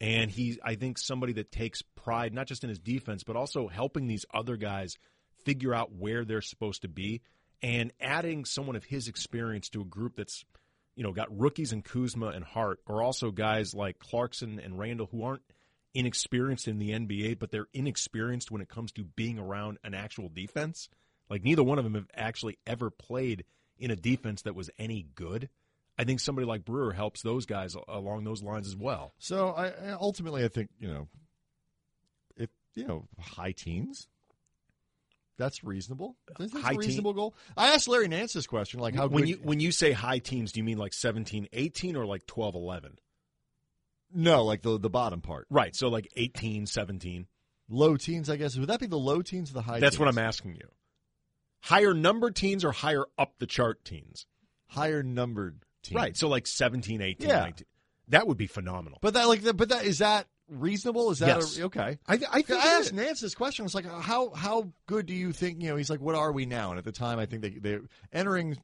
and 0.00 0.30
he's 0.30 0.58
I 0.64 0.74
think 0.74 0.98
somebody 0.98 1.34
that 1.34 1.52
takes 1.52 1.82
pride 1.82 2.32
not 2.32 2.46
just 2.46 2.64
in 2.64 2.68
his 2.68 2.78
defense 2.78 3.22
but 3.24 3.36
also 3.36 3.68
helping 3.68 4.06
these 4.06 4.26
other 4.32 4.56
guys 4.56 4.96
figure 5.44 5.74
out 5.74 5.92
where 5.92 6.24
they're 6.24 6.40
supposed 6.40 6.82
to 6.82 6.88
be 6.88 7.22
and 7.62 7.92
adding 8.00 8.44
someone 8.44 8.76
of 8.76 8.84
his 8.84 9.08
experience 9.08 9.68
to 9.70 9.80
a 9.80 9.86
group 9.86 10.16
that's 10.16 10.44
you 10.96 11.02
know 11.02 11.12
got 11.12 11.36
rookies 11.36 11.72
and 11.72 11.84
Kuzma 11.84 12.28
and 12.28 12.44
Hart 12.44 12.80
or 12.86 13.02
also 13.02 13.30
guys 13.30 13.74
like 13.74 13.98
Clarkson 13.98 14.60
and 14.60 14.78
Randle 14.78 15.08
who 15.10 15.22
aren't 15.22 15.42
inexperienced 15.94 16.66
in 16.66 16.78
the 16.78 16.90
NBA 16.90 17.38
but 17.38 17.50
they're 17.50 17.68
inexperienced 17.72 18.50
when 18.50 18.62
it 18.62 18.68
comes 18.68 18.92
to 18.92 19.04
being 19.04 19.38
around 19.38 19.78
an 19.84 19.94
actual 19.94 20.28
defense. 20.28 20.88
Like 21.30 21.44
neither 21.44 21.62
one 21.62 21.78
of 21.78 21.84
them 21.84 21.94
have 21.94 22.10
actually 22.14 22.58
ever 22.66 22.90
played 22.90 23.44
in 23.78 23.90
a 23.90 23.96
defense 23.96 24.42
that 24.42 24.54
was 24.54 24.70
any 24.78 25.06
good. 25.14 25.48
I 25.98 26.04
think 26.04 26.20
somebody 26.20 26.46
like 26.46 26.64
Brewer 26.64 26.92
helps 26.92 27.22
those 27.22 27.46
guys 27.46 27.76
along 27.88 28.24
those 28.24 28.42
lines 28.42 28.66
as 28.66 28.76
well. 28.76 29.12
So 29.18 29.50
I 29.50 29.90
ultimately, 29.92 30.44
I 30.44 30.48
think 30.48 30.70
you 30.80 30.88
know, 30.88 31.08
if 32.36 32.50
you 32.74 32.86
know, 32.86 33.06
high 33.20 33.52
teens, 33.52 34.08
that's 35.38 35.62
reasonable. 35.64 36.16
That's 36.38 36.52
High 36.52 36.58
a 36.58 36.70
teen- 36.72 36.78
reasonable 36.80 37.12
goal. 37.12 37.34
I 37.56 37.68
asked 37.74 37.88
Larry 37.88 38.08
Nance 38.08 38.32
this 38.32 38.46
question, 38.46 38.80
like 38.80 38.94
how 38.94 39.06
when 39.06 39.22
good- 39.24 39.28
you 39.28 39.36
when 39.42 39.60
you 39.60 39.70
say 39.72 39.92
high 39.92 40.18
teens, 40.18 40.52
do 40.52 40.60
you 40.60 40.64
mean 40.64 40.78
like 40.78 40.92
17, 40.92 41.48
18 41.52 41.96
or 41.96 42.06
like 42.06 42.26
12, 42.26 42.54
11? 42.54 42.98
no, 44.16 44.44
like 44.44 44.62
the 44.62 44.78
the 44.78 44.90
bottom 44.90 45.20
part, 45.20 45.46
Right, 45.50 45.74
so 45.74 45.88
like 45.88 46.08
18, 46.16 46.66
17. 46.66 47.26
low 47.68 47.96
teens, 47.96 48.28
I 48.30 48.36
guess. 48.36 48.56
Would 48.56 48.68
that 48.68 48.78
be 48.80 48.86
the 48.86 48.98
low 48.98 49.22
teens 49.22 49.50
or 49.50 49.54
the 49.54 49.62
high? 49.62 49.80
That's 49.80 49.98
what? 49.98 50.08
I'm 50.08 50.18
asking 50.18 50.56
you. 50.56 50.68
Higher 51.62 51.94
number 51.94 52.30
teens 52.30 52.64
or 52.64 52.72
higher 52.72 53.04
up 53.18 53.34
the 53.38 53.46
chart 53.46 53.84
teens? 53.84 54.26
Higher 54.68 55.02
numbered 55.02 55.64
Right, 55.92 56.16
so 56.16 56.28
like 56.28 56.46
17, 56.46 57.00
18, 57.00 57.28
Yeah. 57.28 57.40
19. 57.40 57.66
That 58.08 58.26
would 58.26 58.36
be 58.36 58.46
phenomenal. 58.46 58.98
But 59.00 59.14
that 59.14 59.28
like, 59.28 59.42
but 59.56 59.70
that 59.70 59.84
is 59.84 59.98
that 59.98 60.26
reasonable? 60.48 61.10
Is 61.10 61.20
that 61.20 61.38
Yes. 61.38 61.58
a, 61.58 61.64
okay? 61.64 61.98
I, 62.06 62.14
I 62.30 62.42
think 62.42 62.50
I 62.62 62.78
asked 62.78 62.88
is. 62.88 62.92
Nance 62.92 63.20
this 63.20 63.34
question. 63.34 63.62
I 63.62 63.64
was 63.64 63.74
like, 63.74 63.86
how 63.86 64.30
how 64.30 64.70
good 64.86 65.06
do 65.06 65.14
you 65.14 65.32
think? 65.32 65.62
You 65.62 65.70
know, 65.70 65.76
he's 65.76 65.88
like, 65.88 66.00
what 66.00 66.14
are 66.14 66.30
we 66.32 66.44
now? 66.44 66.70
And 66.70 66.78
at 66.78 66.84
the 66.84 66.92
time, 66.92 67.18
I 67.18 67.26
think 67.26 67.42
they 67.42 67.50
they 67.50 67.78
entering 68.12 68.58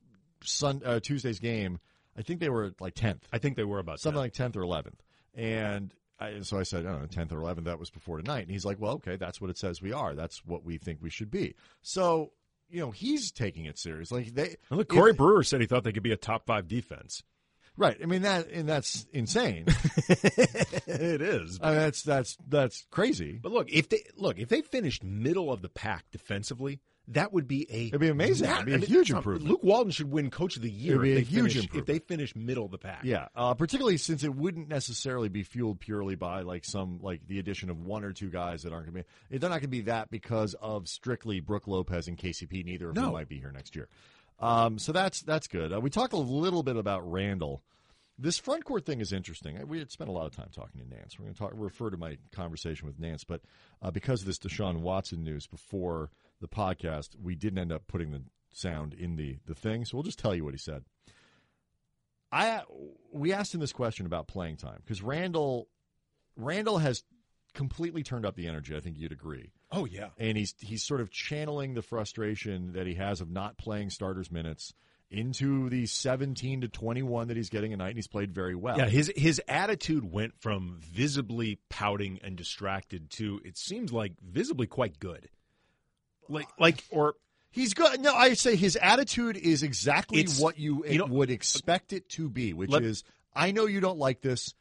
Sun 0.44 0.82
uh, 0.84 1.00
Tuesday's 1.00 1.38
game. 1.40 1.78
I 2.18 2.22
think 2.22 2.40
they 2.40 2.50
were 2.50 2.72
like 2.80 2.94
tenth. 2.94 3.26
I 3.32 3.38
think 3.38 3.56
they 3.56 3.64
were 3.64 3.78
about 3.78 3.98
something 4.00 4.20
like 4.20 4.34
tenth 4.34 4.56
or 4.56 4.62
eleventh. 4.62 5.02
And 5.34 5.94
I, 6.18 6.40
so 6.42 6.58
I 6.58 6.64
said, 6.64 6.84
I 6.84 6.90
don't 6.90 7.00
know, 7.00 7.06
tenth 7.06 7.32
or 7.32 7.38
eleventh. 7.38 7.64
That 7.66 7.78
was 7.78 7.88
before 7.88 8.18
tonight. 8.18 8.42
And 8.42 8.50
he's 8.50 8.66
like, 8.66 8.78
well, 8.78 8.94
okay, 8.94 9.16
that's 9.16 9.40
what 9.40 9.48
it 9.48 9.56
says 9.56 9.80
we 9.80 9.92
are. 9.94 10.14
That's 10.14 10.44
what 10.44 10.64
we 10.64 10.76
think 10.76 10.98
we 11.00 11.08
should 11.08 11.30
be. 11.30 11.54
So 11.80 12.32
you 12.70 12.80
know, 12.80 12.90
he's 12.90 13.30
taking 13.32 13.64
it 13.66 13.78
serious. 13.78 14.10
Like 14.12 14.34
they, 14.34 14.56
And 14.70 14.78
look, 14.78 14.88
Corey 14.88 15.10
if- 15.12 15.16
Brewer 15.16 15.42
said 15.42 15.60
he 15.60 15.66
thought 15.66 15.84
they 15.84 15.92
could 15.92 16.02
be 16.02 16.12
a 16.12 16.16
top 16.16 16.46
five 16.46 16.68
defense. 16.68 17.22
right? 17.76 17.96
I 18.02 18.06
mean 18.06 18.22
that, 18.22 18.48
and 18.50 18.68
that's 18.68 19.06
insane. 19.12 19.64
it 20.08 21.22
is. 21.22 21.58
I 21.62 21.70
mean, 21.70 21.78
that's 21.78 22.02
that's 22.02 22.36
that's 22.48 22.86
crazy. 22.90 23.38
But 23.42 23.52
look, 23.52 23.70
if 23.70 23.88
they 23.88 24.02
look, 24.16 24.38
if 24.38 24.48
they 24.48 24.62
finished 24.62 25.02
middle 25.04 25.52
of 25.52 25.62
the 25.62 25.68
pack 25.68 26.04
defensively, 26.10 26.80
that 27.08 27.32
would 27.32 27.48
be 27.48 27.66
a 27.70 27.86
It'd 27.88 28.00
be 28.00 28.08
amazing. 28.08 28.48
ma- 28.48 28.54
It'd 28.56 28.66
be 28.66 28.72
a 28.72 28.76
I 28.76 28.78
mean, 28.78 28.86
huge 28.88 29.12
uh, 29.12 29.16
improvement. 29.16 29.50
Luke 29.50 29.64
Walton 29.64 29.90
should 29.90 30.10
win 30.12 30.30
Coach 30.30 30.56
of 30.56 30.62
the 30.62 30.70
Year. 30.70 30.94
It'd 30.94 31.02
be 31.02 31.12
if 31.12 31.16
a 31.16 31.20
they 31.20 31.24
huge 31.24 31.52
finish, 31.52 31.56
improvement. 31.64 31.88
if 31.88 31.92
they 32.02 32.06
finish 32.06 32.36
middle 32.36 32.64
of 32.66 32.70
the 32.70 32.78
pack. 32.78 33.00
Yeah, 33.04 33.26
uh, 33.34 33.54
particularly 33.54 33.96
since 33.96 34.22
it 34.22 34.34
wouldn't 34.34 34.68
necessarily 34.68 35.28
be 35.28 35.42
fueled 35.42 35.80
purely 35.80 36.14
by 36.14 36.42
like 36.42 36.64
some 36.64 37.00
like 37.02 37.26
the 37.26 37.38
addition 37.40 37.68
of 37.70 37.80
one 37.80 38.04
or 38.04 38.12
two 38.12 38.30
guys 38.30 38.62
that 38.62 38.72
aren't 38.72 38.92
going 38.92 39.04
to 39.04 39.10
be. 39.30 39.38
They're 39.38 39.50
not 39.50 39.56
going 39.56 39.62
to 39.62 39.68
be 39.68 39.80
that 39.82 40.10
because 40.10 40.54
of 40.60 40.88
strictly 40.88 41.40
Brooke 41.40 41.66
Lopez 41.66 42.06
and 42.06 42.16
KCP. 42.16 42.64
Neither 42.64 42.90
of 42.90 42.94
them 42.94 43.12
might 43.12 43.28
be 43.28 43.38
here 43.38 43.50
next 43.52 43.74
year. 43.74 43.88
Um, 44.38 44.78
so 44.78 44.92
that's 44.92 45.22
that's 45.22 45.48
good. 45.48 45.72
Uh, 45.72 45.80
we 45.80 45.90
talked 45.90 46.12
a 46.12 46.16
little 46.18 46.62
bit 46.62 46.76
about 46.76 47.10
Randle. 47.10 47.62
This 48.22 48.38
front 48.38 48.64
court 48.64 48.84
thing 48.84 49.00
is 49.00 49.12
interesting. 49.14 49.58
We 49.66 49.78
had 49.78 49.90
spent 49.90 50.10
a 50.10 50.12
lot 50.12 50.26
of 50.26 50.32
time 50.36 50.48
talking 50.54 50.80
to 50.82 50.86
Nance. 50.88 51.18
We're 51.18 51.24
going 51.24 51.34
to 51.34 51.38
talk 51.40 51.52
refer 51.54 51.88
to 51.90 51.96
my 51.96 52.18
conversation 52.32 52.86
with 52.86 52.98
Nance, 52.98 53.24
but 53.24 53.40
uh, 53.80 53.90
because 53.90 54.20
of 54.20 54.26
this 54.26 54.38
Deshaun 54.38 54.80
Watson 54.80 55.24
news 55.24 55.46
before 55.46 56.10
the 56.40 56.48
podcast, 56.48 57.10
we 57.22 57.34
didn't 57.34 57.58
end 57.58 57.72
up 57.72 57.86
putting 57.86 58.10
the 58.12 58.22
sound 58.52 58.94
in 58.94 59.16
the 59.16 59.38
the 59.46 59.54
thing, 59.54 59.84
so 59.84 59.96
we'll 59.96 60.02
just 60.04 60.18
tell 60.18 60.34
you 60.34 60.44
what 60.44 60.54
he 60.54 60.58
said. 60.58 60.84
I 62.32 62.62
we 63.12 63.32
asked 63.32 63.54
him 63.54 63.60
this 63.60 63.72
question 63.72 64.06
about 64.06 64.28
playing 64.28 64.56
time 64.56 64.80
because 64.84 65.02
Randle 65.02 65.68
Randle 66.36 66.78
has 66.78 67.02
completely 67.54 68.02
turned 68.02 68.24
up 68.24 68.36
the 68.36 68.46
energy. 68.46 68.76
I 68.76 68.80
think 68.80 68.96
you'd 68.98 69.10
agree, 69.12 69.50
Oh 69.72 69.84
yeah. 69.84 70.10
and 70.18 70.38
he's 70.38 70.54
he's 70.60 70.84
sort 70.84 71.00
of 71.00 71.10
channeling 71.10 71.74
the 71.74 71.82
frustration 71.82 72.72
that 72.74 72.86
he 72.86 72.94
has 72.94 73.20
of 73.20 73.28
not 73.30 73.58
playing 73.58 73.90
starters 73.90 74.30
minutes 74.30 74.72
into 75.10 75.68
the 75.70 75.86
17 75.86 76.60
to 76.60 76.68
21 76.68 77.26
that 77.26 77.36
he's 77.36 77.50
getting 77.50 77.72
a 77.72 77.76
night, 77.76 77.88
and 77.88 77.96
he's 77.98 78.06
played 78.06 78.32
very 78.32 78.54
well. 78.54 78.78
Yeah, 78.78 78.88
his 78.88 79.12
his 79.16 79.42
attitude 79.48 80.04
went 80.10 80.34
from 80.40 80.78
visibly 80.80 81.58
pouting 81.68 82.20
and 82.22 82.36
distracted 82.36 83.10
to 83.10 83.40
it 83.44 83.58
seems 83.58 83.92
like 83.92 84.12
visibly 84.22 84.68
quite 84.68 85.00
good. 85.00 85.28
Like 86.30 86.48
like 86.58 86.84
or 86.90 87.14
He's 87.52 87.74
good. 87.74 88.00
No, 88.00 88.14
I 88.14 88.34
say 88.34 88.54
his 88.54 88.76
attitude 88.76 89.36
is 89.36 89.62
exactly 89.64 90.20
It's- 90.20 90.38
what 90.40 90.58
you, 90.58 90.84
you 90.86 90.98
know- 90.98 91.06
would 91.06 91.30
expect 91.30 91.92
it 91.92 92.08
to 92.10 92.28
be, 92.28 92.52
which 92.52 92.70
Let- 92.70 92.84
is 92.84 93.02
I 93.34 93.50
know 93.52 93.66
you 93.66 93.80
don't 93.80 93.98
like 93.98 94.20
this. 94.20 94.54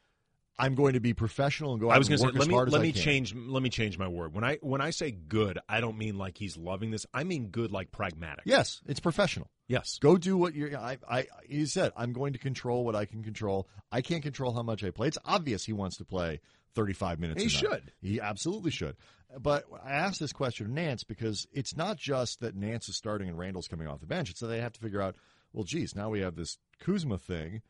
I'm 0.57 0.75
going 0.75 0.93
to 0.93 0.99
be 0.99 1.13
professional 1.13 1.71
and 1.71 1.79
go 1.79 1.89
out 1.89 1.95
I 1.95 1.97
was 1.99 2.09
going 2.09 2.19
to 2.19 2.27
say 2.33 2.37
let 2.37 2.47
me 2.49 2.55
let 2.55 2.81
me 2.81 2.91
change 2.91 3.33
let 3.33 3.63
me 3.63 3.69
change 3.69 3.97
my 3.97 4.09
word. 4.09 4.33
When 4.33 4.43
I 4.43 4.57
when 4.61 4.81
I 4.81 4.89
say 4.89 5.11
good, 5.11 5.57
I 5.69 5.79
don't 5.79 5.97
mean 5.97 6.17
like 6.17 6.37
he's 6.37 6.57
loving 6.57 6.91
this. 6.91 7.05
I 7.13 7.23
mean 7.23 7.47
good 7.47 7.71
like 7.71 7.91
pragmatic. 7.91 8.43
Yes, 8.45 8.81
it's 8.85 8.99
professional. 8.99 9.49
Yes. 9.69 9.99
Go 9.99 10.17
do 10.17 10.35
what 10.35 10.55
you're. 10.55 10.75
I, 10.77 10.97
I, 11.07 11.27
he 11.47 11.65
said, 11.67 11.93
I'm 11.95 12.11
going 12.11 12.33
to 12.33 12.39
control 12.39 12.83
what 12.83 12.95
I 12.95 13.05
can 13.05 13.23
control. 13.23 13.69
I 13.91 14.01
can't 14.01 14.23
control 14.23 14.51
how 14.51 14.63
much 14.63 14.83
I 14.83 14.89
play. 14.89 15.07
It's 15.07 15.17
obvious 15.23 15.63
he 15.63 15.73
wants 15.73 15.97
to 15.97 16.05
play 16.05 16.41
35 16.75 17.19
minutes. 17.19 17.41
He 17.41 17.47
a 17.47 17.51
night. 17.51 17.71
should. 17.71 17.91
He 18.01 18.21
absolutely 18.21 18.71
should. 18.71 18.95
But 19.37 19.65
I 19.83 19.91
asked 19.91 20.19
this 20.19 20.33
question 20.33 20.65
of 20.65 20.71
Nance 20.71 21.03
because 21.03 21.47
it's 21.53 21.75
not 21.77 21.97
just 21.97 22.39
that 22.41 22.55
Nance 22.55 22.89
is 22.89 22.95
starting 22.95 23.27
and 23.29 23.37
Randle's 23.37 23.67
coming 23.67 23.87
off 23.87 23.99
the 23.99 24.07
bench. 24.07 24.29
It's 24.29 24.39
that 24.39 24.47
they 24.47 24.61
have 24.61 24.73
to 24.73 24.79
figure 24.79 25.01
out, 25.01 25.15
well, 25.53 25.63
geez, 25.63 25.95
now 25.95 26.09
we 26.09 26.21
have 26.21 26.35
this 26.35 26.57
Kuzma 26.79 27.17
thing 27.17 27.61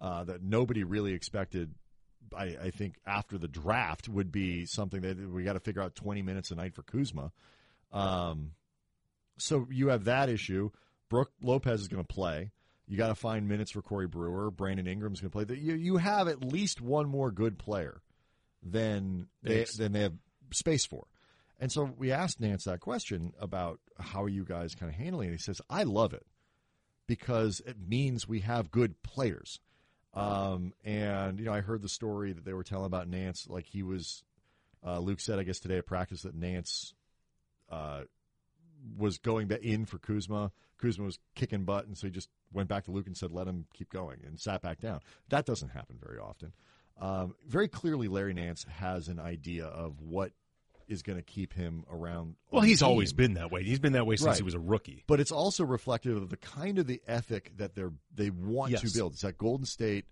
uh, 0.00 0.24
that 0.24 0.42
nobody 0.42 0.84
really 0.84 1.12
expected. 1.12 1.74
I, 2.36 2.56
I 2.62 2.70
think 2.70 2.96
after 3.06 3.38
the 3.38 3.48
draft 3.48 4.08
would 4.08 4.30
be 4.30 4.66
something 4.66 5.00
that 5.00 5.18
we 5.18 5.42
got 5.44 5.54
to 5.54 5.60
figure 5.60 5.82
out 5.82 5.94
20 5.94 6.22
minutes 6.22 6.50
a 6.50 6.54
night 6.54 6.74
for 6.74 6.82
Kuzma. 6.82 7.32
Um, 7.92 8.52
so 9.38 9.66
you 9.70 9.88
have 9.88 10.04
that 10.04 10.28
issue. 10.28 10.70
Brooke 11.08 11.32
Lopez 11.42 11.80
is 11.80 11.88
going 11.88 12.04
to 12.04 12.14
play. 12.14 12.50
You 12.86 12.96
got 12.96 13.08
to 13.08 13.14
find 13.14 13.48
minutes 13.48 13.70
for 13.70 13.82
Corey 13.82 14.06
Brewer. 14.06 14.50
Brandon 14.50 14.86
Ingram's 14.86 15.20
going 15.20 15.30
to 15.30 15.44
play. 15.46 15.56
You 15.58 15.74
you 15.74 15.96
have 15.98 16.28
at 16.28 16.42
least 16.42 16.80
one 16.80 17.08
more 17.08 17.30
good 17.30 17.58
player 17.58 18.00
than 18.62 19.28
they 19.42 19.56
Thanks. 19.56 19.76
than 19.76 19.92
they 19.92 20.02
have 20.02 20.14
space 20.52 20.86
for. 20.86 21.06
And 21.60 21.72
so 21.72 21.90
we 21.96 22.12
asked 22.12 22.40
Nance 22.40 22.64
that 22.64 22.80
question 22.80 23.32
about 23.40 23.80
how 23.98 24.22
are 24.22 24.28
you 24.28 24.44
guys 24.44 24.74
kind 24.74 24.90
of 24.92 24.98
handling 24.98 25.28
it. 25.28 25.32
He 25.32 25.38
says, 25.38 25.60
"I 25.68 25.82
love 25.82 26.14
it 26.14 26.26
because 27.06 27.60
it 27.66 27.76
means 27.78 28.28
we 28.28 28.40
have 28.40 28.70
good 28.70 29.02
players." 29.02 29.60
Um, 30.14 30.72
and 30.84 31.38
you 31.38 31.44
know, 31.46 31.52
I 31.52 31.60
heard 31.60 31.82
the 31.82 31.88
story 31.88 32.32
that 32.32 32.44
they 32.44 32.52
were 32.52 32.64
telling 32.64 32.86
about 32.86 33.08
Nance. 33.08 33.46
Like 33.48 33.66
he 33.66 33.82
was, 33.82 34.24
uh, 34.84 34.98
Luke 34.98 35.20
said, 35.20 35.38
I 35.38 35.42
guess 35.44 35.58
today 35.58 35.78
at 35.78 35.86
practice 35.86 36.22
that 36.22 36.34
Nance 36.34 36.94
uh, 37.70 38.02
was 38.96 39.18
going 39.18 39.50
in 39.62 39.84
for 39.84 39.98
Kuzma. 39.98 40.52
Kuzma 40.78 41.04
was 41.04 41.18
kicking 41.34 41.64
butt, 41.64 41.86
and 41.86 41.96
so 41.98 42.06
he 42.06 42.12
just 42.12 42.28
went 42.52 42.68
back 42.68 42.84
to 42.84 42.90
Luke 42.90 43.06
and 43.06 43.16
said, 43.16 43.32
"Let 43.32 43.48
him 43.48 43.66
keep 43.74 43.90
going," 43.90 44.20
and 44.24 44.40
sat 44.40 44.62
back 44.62 44.80
down. 44.80 45.00
That 45.28 45.44
doesn't 45.44 45.70
happen 45.70 45.98
very 46.00 46.18
often. 46.18 46.52
Um, 46.98 47.34
very 47.46 47.68
clearly, 47.68 48.08
Larry 48.08 48.34
Nance 48.34 48.64
has 48.68 49.08
an 49.08 49.20
idea 49.20 49.66
of 49.66 50.00
what 50.00 50.32
is 50.88 51.02
going 51.02 51.18
to 51.18 51.22
keep 51.22 51.52
him 51.52 51.84
around. 51.90 52.34
Well, 52.50 52.62
he's 52.62 52.82
always 52.82 53.12
been 53.12 53.34
that 53.34 53.50
way. 53.50 53.62
He's 53.62 53.78
been 53.78 53.92
that 53.92 54.06
way 54.06 54.16
since 54.16 54.26
Right. 54.26 54.36
he 54.38 54.42
was 54.42 54.54
a 54.54 54.58
rookie. 54.58 55.04
but 55.06 55.20
it's 55.20 55.30
also 55.30 55.64
reflective 55.64 56.16
of 56.16 56.30
the 56.30 56.36
kind 56.38 56.78
of 56.78 56.86
the 56.86 57.00
ethic 57.06 57.52
that 57.58 57.74
they're 57.74 57.92
they 58.14 58.30
want 58.30 58.72
Yes. 58.72 58.80
to 58.82 58.98
build. 58.98 59.12
It's 59.12 59.22
at 59.24 59.36
Golden 59.38 59.66
State, 59.66 60.06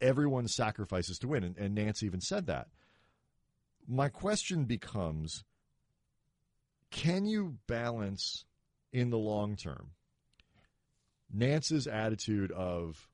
everyone 0.00 0.46
sacrifices 0.46 1.18
to 1.20 1.28
win, 1.28 1.42
and, 1.42 1.56
and 1.56 1.74
Nance 1.74 2.02
even 2.02 2.20
said 2.20 2.46
that. 2.46 2.68
My 3.88 4.08
question 4.08 4.66
becomes: 4.66 5.42
Can 6.90 7.24
you 7.26 7.56
balance 7.66 8.44
in 8.92 9.10
the 9.10 9.18
long 9.18 9.56
term 9.56 9.92
Nance's 11.32 11.86
attitude 11.86 12.50
of 12.52 13.08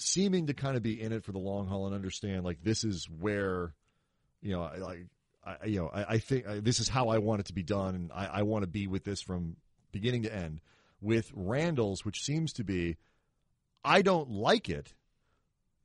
seeming 0.00 0.46
to 0.46 0.54
kind 0.54 0.76
of 0.76 0.82
be 0.82 1.00
in 1.00 1.12
it 1.12 1.24
for 1.24 1.32
the 1.32 1.38
long 1.38 1.66
haul 1.66 1.86
and 1.86 1.94
understand 1.94 2.44
like 2.44 2.62
this 2.62 2.84
is 2.84 3.08
where 3.08 3.74
you 4.42 4.52
know 4.52 4.62
I- 4.62 4.76
like 4.76 5.06
I 5.44 5.66
you 5.66 5.80
know 5.80 5.88
I, 5.88 6.14
I 6.14 6.18
think 6.18 6.46
I, 6.46 6.60
this 6.60 6.80
is 6.80 6.88
how 6.88 7.08
I 7.08 7.18
want 7.18 7.40
it 7.40 7.46
to 7.46 7.52
be 7.52 7.62
done 7.62 7.94
and 7.94 8.12
I, 8.12 8.26
I 8.26 8.42
want 8.42 8.62
to 8.62 8.68
be 8.68 8.86
with 8.86 9.04
this 9.04 9.20
from 9.20 9.56
beginning 9.92 10.22
to 10.24 10.34
end 10.34 10.60
with 11.00 11.30
Randle's 11.34 12.04
which 12.04 12.22
seems 12.22 12.52
to 12.54 12.64
be 12.64 12.96
I 13.84 14.02
don't 14.02 14.30
like 14.30 14.68
it 14.68 14.94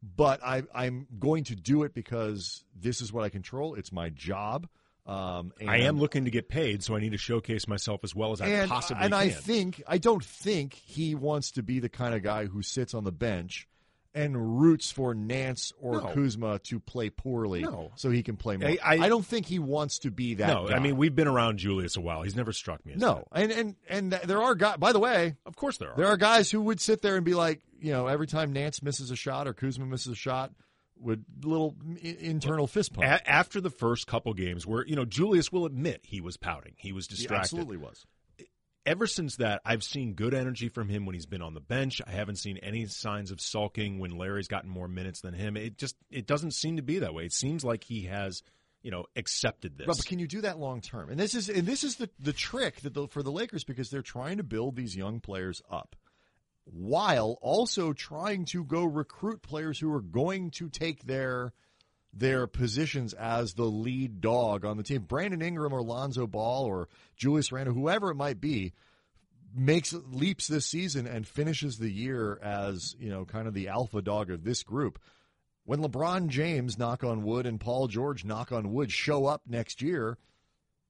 but 0.02 0.44
I, 0.44 0.64
I'm 0.76 1.08
going 1.18 1.46
to 1.46 1.56
do 1.56 1.84
it 1.84 1.94
because 1.94 2.66
this 2.76 3.00
is 3.00 3.14
what 3.14 3.24
I 3.24 3.30
control 3.30 3.76
it's 3.76 3.92
my 3.92 4.10
job 4.10 4.68
um, 5.06 5.52
and 5.60 5.70
I 5.70 5.80
am 5.80 6.00
looking 6.00 6.26
to 6.26 6.32
get 6.32 6.48
paid, 6.48 6.82
so 6.82 6.96
I 6.96 7.02
need 7.02 7.12
to 7.12 7.18
showcase 7.18 7.68
myself 7.68 8.06
as 8.06 8.16
well 8.16 8.32
as 8.32 8.40
I 8.40 8.48
and, 8.48 8.72
possibly 8.72 9.04
and 9.04 9.14
can. 9.14 9.22
I 9.22 9.30
think 9.30 9.84
I 9.86 9.98
don't 9.98 10.24
think 10.24 10.74
he 10.74 11.14
wants 11.14 11.52
to 11.52 11.64
be 11.64 11.80
the 11.80 11.90
kind 11.90 12.16
of 12.16 12.24
guy 12.24 12.46
who 12.46 12.62
sits 12.62 12.94
on 12.94 13.04
the 13.04 13.12
bench 13.12 13.68
and 14.16 14.60
roots 14.62 14.92
for 14.92 15.14
Nance 15.16 15.74
or 15.82 16.02
No. 16.02 16.14
Kuzma 16.14 16.60
to 16.60 16.80
play 16.80 17.10
poorly 17.10 17.62
No. 17.64 17.92
so 17.96 18.10
he 18.12 18.22
can 18.24 18.38
play 18.38 18.58
more. 18.58 18.70
I- 18.70 18.78
I- 19.06 19.10
don't 19.10 19.26
think 19.26 19.46
he 19.48 19.58
wants 19.60 20.00
to 20.00 20.12
be 20.12 20.36
that. 20.36 20.48
no, 20.48 20.68
guy. 20.68 20.76
I 20.76 20.80
mean 20.80 20.98
we've 20.98 21.16
been 21.16 21.28
around 21.28 21.58
Julius 21.58 21.98
a 21.98 22.02
while. 22.02 22.22
He's 22.22 22.36
never 22.36 22.54
struck 22.54 22.86
me 22.86 22.94
as 22.94 23.00
no, 23.02 23.28
and 23.32 23.52
and 23.52 23.76
and 23.90 24.12
there 24.12 24.42
are 24.42 24.56
guys. 24.56 24.78
By 24.78 24.92
the 24.92 25.00
way. 25.00 25.36
Of 25.46 25.56
course 25.56 25.78
there 25.78 25.92
are. 25.92 25.98
there 25.98 26.08
are 26.08 26.18
guys 26.18 26.52
who 26.52 26.62
would 26.62 26.80
sit 26.80 27.02
there 27.02 27.16
and 27.16 27.26
be 27.26 27.34
like, 27.34 27.62
you 27.80 27.92
know, 27.92 28.08
every 28.08 28.28
time 28.28 28.54
Nance 28.54 28.82
misses 28.84 29.10
a 29.12 29.16
shot 29.16 29.48
or 29.48 29.54
Kuzma 29.54 29.86
misses 29.86 30.12
a 30.14 30.16
shot, 30.16 30.52
would 30.98 31.26
little 31.44 31.76
internal 32.02 32.68
fist 32.68 32.94
pump. 32.94 33.06
A- 33.08 33.30
after 33.30 33.60
the 33.60 33.70
first 33.70 34.08
couple 34.08 34.34
games, 34.34 34.66
where 34.68 34.86
you 34.86 34.96
know 34.96 35.06
Julius 35.06 35.52
will 35.52 35.66
admit 35.66 36.02
he 36.04 36.22
was 36.22 36.38
pouting, 36.38 36.74
he 36.78 36.92
was 36.94 37.08
He 37.08 37.16
distracted. 37.16 37.42
absolutely 37.46 37.78
was. 37.78 38.06
Ever 38.86 39.08
since 39.08 39.38
that, 39.38 39.62
I've 39.66 39.84
seen 39.84 40.14
good 40.14 40.34
energy 40.34 40.68
from 40.68 40.90
him 40.90 41.06
when 41.06 41.14
he's 41.14 41.26
been 41.26 41.42
on 41.42 41.54
the 41.54 41.62
bench. 41.62 42.02
I 42.06 42.12
haven't 42.12 42.36
seen 42.36 42.58
any 42.58 42.86
signs 42.86 43.32
of 43.32 43.40
sulking 43.40 44.00
when 44.00 44.18
Larry's 44.18 44.50
gotten 44.50 44.70
more 44.70 44.90
minutes 44.90 45.22
than 45.22 45.34
him. 45.34 45.56
It 45.56 45.78
just 45.78 45.96
it 46.12 46.28
doesn't 46.28 46.52
seem 46.52 46.76
to 46.76 46.84
be 46.84 47.00
that 47.00 47.14
way. 47.14 47.24
It 47.24 47.34
seems 47.34 47.64
like 47.64 47.84
he 47.86 48.04
has 48.04 48.44
you 48.82 48.92
know 48.92 49.06
accepted 49.16 49.78
this. 49.78 49.88
Right, 49.88 49.98
but 49.98 50.06
can 50.06 50.20
you 50.20 50.28
do 50.28 50.42
that 50.42 50.60
long 50.60 50.82
term? 50.82 51.10
And 51.10 51.20
this 51.20 51.34
is 51.34 51.50
and 51.50 51.66
this 51.66 51.84
is 51.84 51.96
the 51.96 52.10
the 52.20 52.34
trick 52.34 52.82
that 52.82 52.94
the, 52.94 53.08
for 53.08 53.24
the 53.24 53.32
Lakers 53.32 53.64
because 53.64 53.90
they're 53.90 54.02
trying 54.02 54.38
to 54.38 54.44
build 54.44 54.76
these 54.76 54.96
young 54.96 55.22
players 55.22 55.62
up 55.72 55.96
while 56.66 57.38
also 57.42 57.94
trying 57.94 58.46
to 58.46 58.64
go 58.64 58.84
recruit 58.84 59.42
players 59.42 59.80
who 59.80 59.92
are 59.94 60.02
going 60.02 60.52
to 60.52 60.70
take 60.70 61.04
their 61.06 61.54
their 62.14 62.46
positions 62.46 63.14
as 63.14 63.54
the 63.54 63.66
lead 63.66 64.22
dog 64.22 64.66
on 64.66 64.78
the 64.78 64.84
team. 64.84 65.02
Brandon 65.02 65.42
Ingram 65.42 65.74
or 65.74 65.82
Lonzo 65.82 66.28
Ball 66.28 66.66
or 66.66 66.88
Julius 67.16 67.52
Randle, 67.52 67.74
whoever 67.74 68.12
it 68.12 68.16
might 68.16 68.40
be, 68.40 68.74
makes 69.56 69.94
leaps 69.94 70.48
this 70.48 70.66
season 70.66 71.08
and 71.08 71.28
finishes 71.28 71.78
the 71.78 71.92
year 71.92 72.40
as, 72.42 72.96
you 73.00 73.10
know, 73.10 73.26
kind 73.26 73.48
of 73.48 73.54
the 73.54 73.68
alpha 73.68 74.02
dog 74.02 74.30
of 74.30 74.44
this 74.44 74.64
group. 74.64 75.00
When 75.66 75.80
LeBron 75.80 76.28
James, 76.28 76.78
knock 76.78 77.04
on 77.04 77.24
wood, 77.24 77.46
and 77.46 77.60
Paul 77.60 77.88
George, 77.88 78.26
knock 78.26 78.52
on 78.52 78.74
wood, 78.74 78.92
show 78.92 79.26
up 79.26 79.44
next 79.48 79.82
year, 79.82 80.18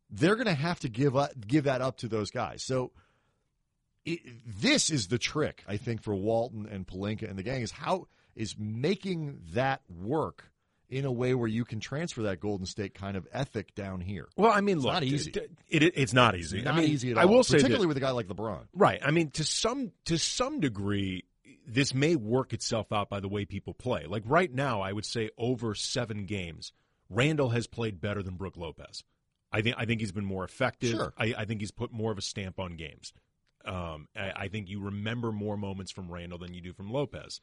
they're 0.10 0.36
going 0.36 0.48
to 0.48 0.54
have 0.54 0.80
to 0.80 0.90
give 0.90 1.16
up, 1.16 1.32
give 1.46 1.66
that 1.66 1.82
up 1.82 1.98
to 1.98 2.08
those 2.08 2.32
guys. 2.32 2.64
So 2.64 2.92
it, 4.06 4.20
this 4.46 4.90
is 4.90 5.08
the 5.08 5.18
trick, 5.18 5.64
I 5.68 5.78
think, 5.78 6.02
for 6.02 6.16
Walton 6.16 6.68
and 6.70 6.88
Pelinka 6.88 7.30
and 7.30 7.38
the 7.38 7.44
gang 7.44 7.62
is 7.62 7.72
how 7.72 8.08
is 8.36 8.56
making 8.58 9.40
that 9.54 9.82
work 9.90 10.46
in 10.94 11.06
a 11.06 11.12
way 11.12 11.34
where 11.34 11.48
you 11.48 11.66
can 11.66 11.80
transfer 11.80 12.24
that 12.24 12.40
Golden 12.40 12.66
State 12.66 12.94
kind 12.94 13.18
of 13.18 13.28
ethic 13.34 13.74
down 13.76 14.02
here. 14.02 14.28
well, 14.38 14.52
I 14.52 14.62
mean, 14.62 14.78
It's 14.78 14.86
look, 14.86 14.94
not 14.94 15.04
easy. 15.04 15.32
It, 15.32 15.84
it, 15.84 15.94
it's 15.96 16.14
not 16.14 16.36
easy. 16.36 16.62
Not 16.62 16.76
I 16.76 16.82
mean, 16.82 16.90
easy 16.90 17.12
at 17.12 17.18
all. 17.18 17.24
I 17.24 17.26
will 17.26 17.44
say 17.44 17.58
particularly 17.58 17.84
that, 17.86 17.88
with 17.90 17.98
a 17.98 18.02
guy 18.02 18.12
like 18.12 18.28
LeBron. 18.28 18.68
right. 18.74 19.00
I 19.04 19.12
mean, 19.12 19.32
to 19.32 19.44
some 19.44 19.92
to 20.06 20.18
some 20.18 20.60
degree, 20.60 21.24
this 21.68 21.94
may 21.94 22.16
work 22.16 22.54
itself 22.54 22.92
out 22.92 23.10
by 23.10 23.20
the 23.20 23.28
way 23.28 23.46
people 23.46 23.74
play. 23.74 24.06
Like 24.08 24.24
right 24.26 24.54
now, 24.54 24.82
I 24.82 24.92
would 24.92 25.06
say 25.06 25.30
over 25.38 25.74
seven 25.76 26.26
games, 26.26 26.72
Randle 27.10 27.50
has 27.50 27.68
played 27.68 28.00
better 28.00 28.22
than 28.22 28.36
Brooke 28.36 28.58
Lopez. 28.58 29.04
I 29.52 29.62
think 29.62 29.76
I 29.78 29.86
think 29.86 30.02
he's 30.02 30.12
been 30.12 30.26
more 30.26 30.44
effective. 30.44 30.92
Sure. 30.92 31.14
I, 31.18 31.34
I 31.38 31.46
think 31.46 31.62
he's 31.62 31.72
put 31.72 31.92
more 31.92 32.12
of 32.12 32.18
a 32.18 32.22
stamp 32.24 32.60
on 32.60 32.76
games. 32.76 33.14
Um, 33.66 34.08
I, 34.16 34.32
I 34.36 34.48
think 34.48 34.70
you 34.70 34.82
remember 34.82 35.32
more 35.32 35.56
moments 35.58 35.92
from 35.92 36.12
Randle 36.12 36.38
than 36.38 36.54
you 36.54 36.62
do 36.62 36.74
from 36.74 36.92
Lopez. 36.92 37.40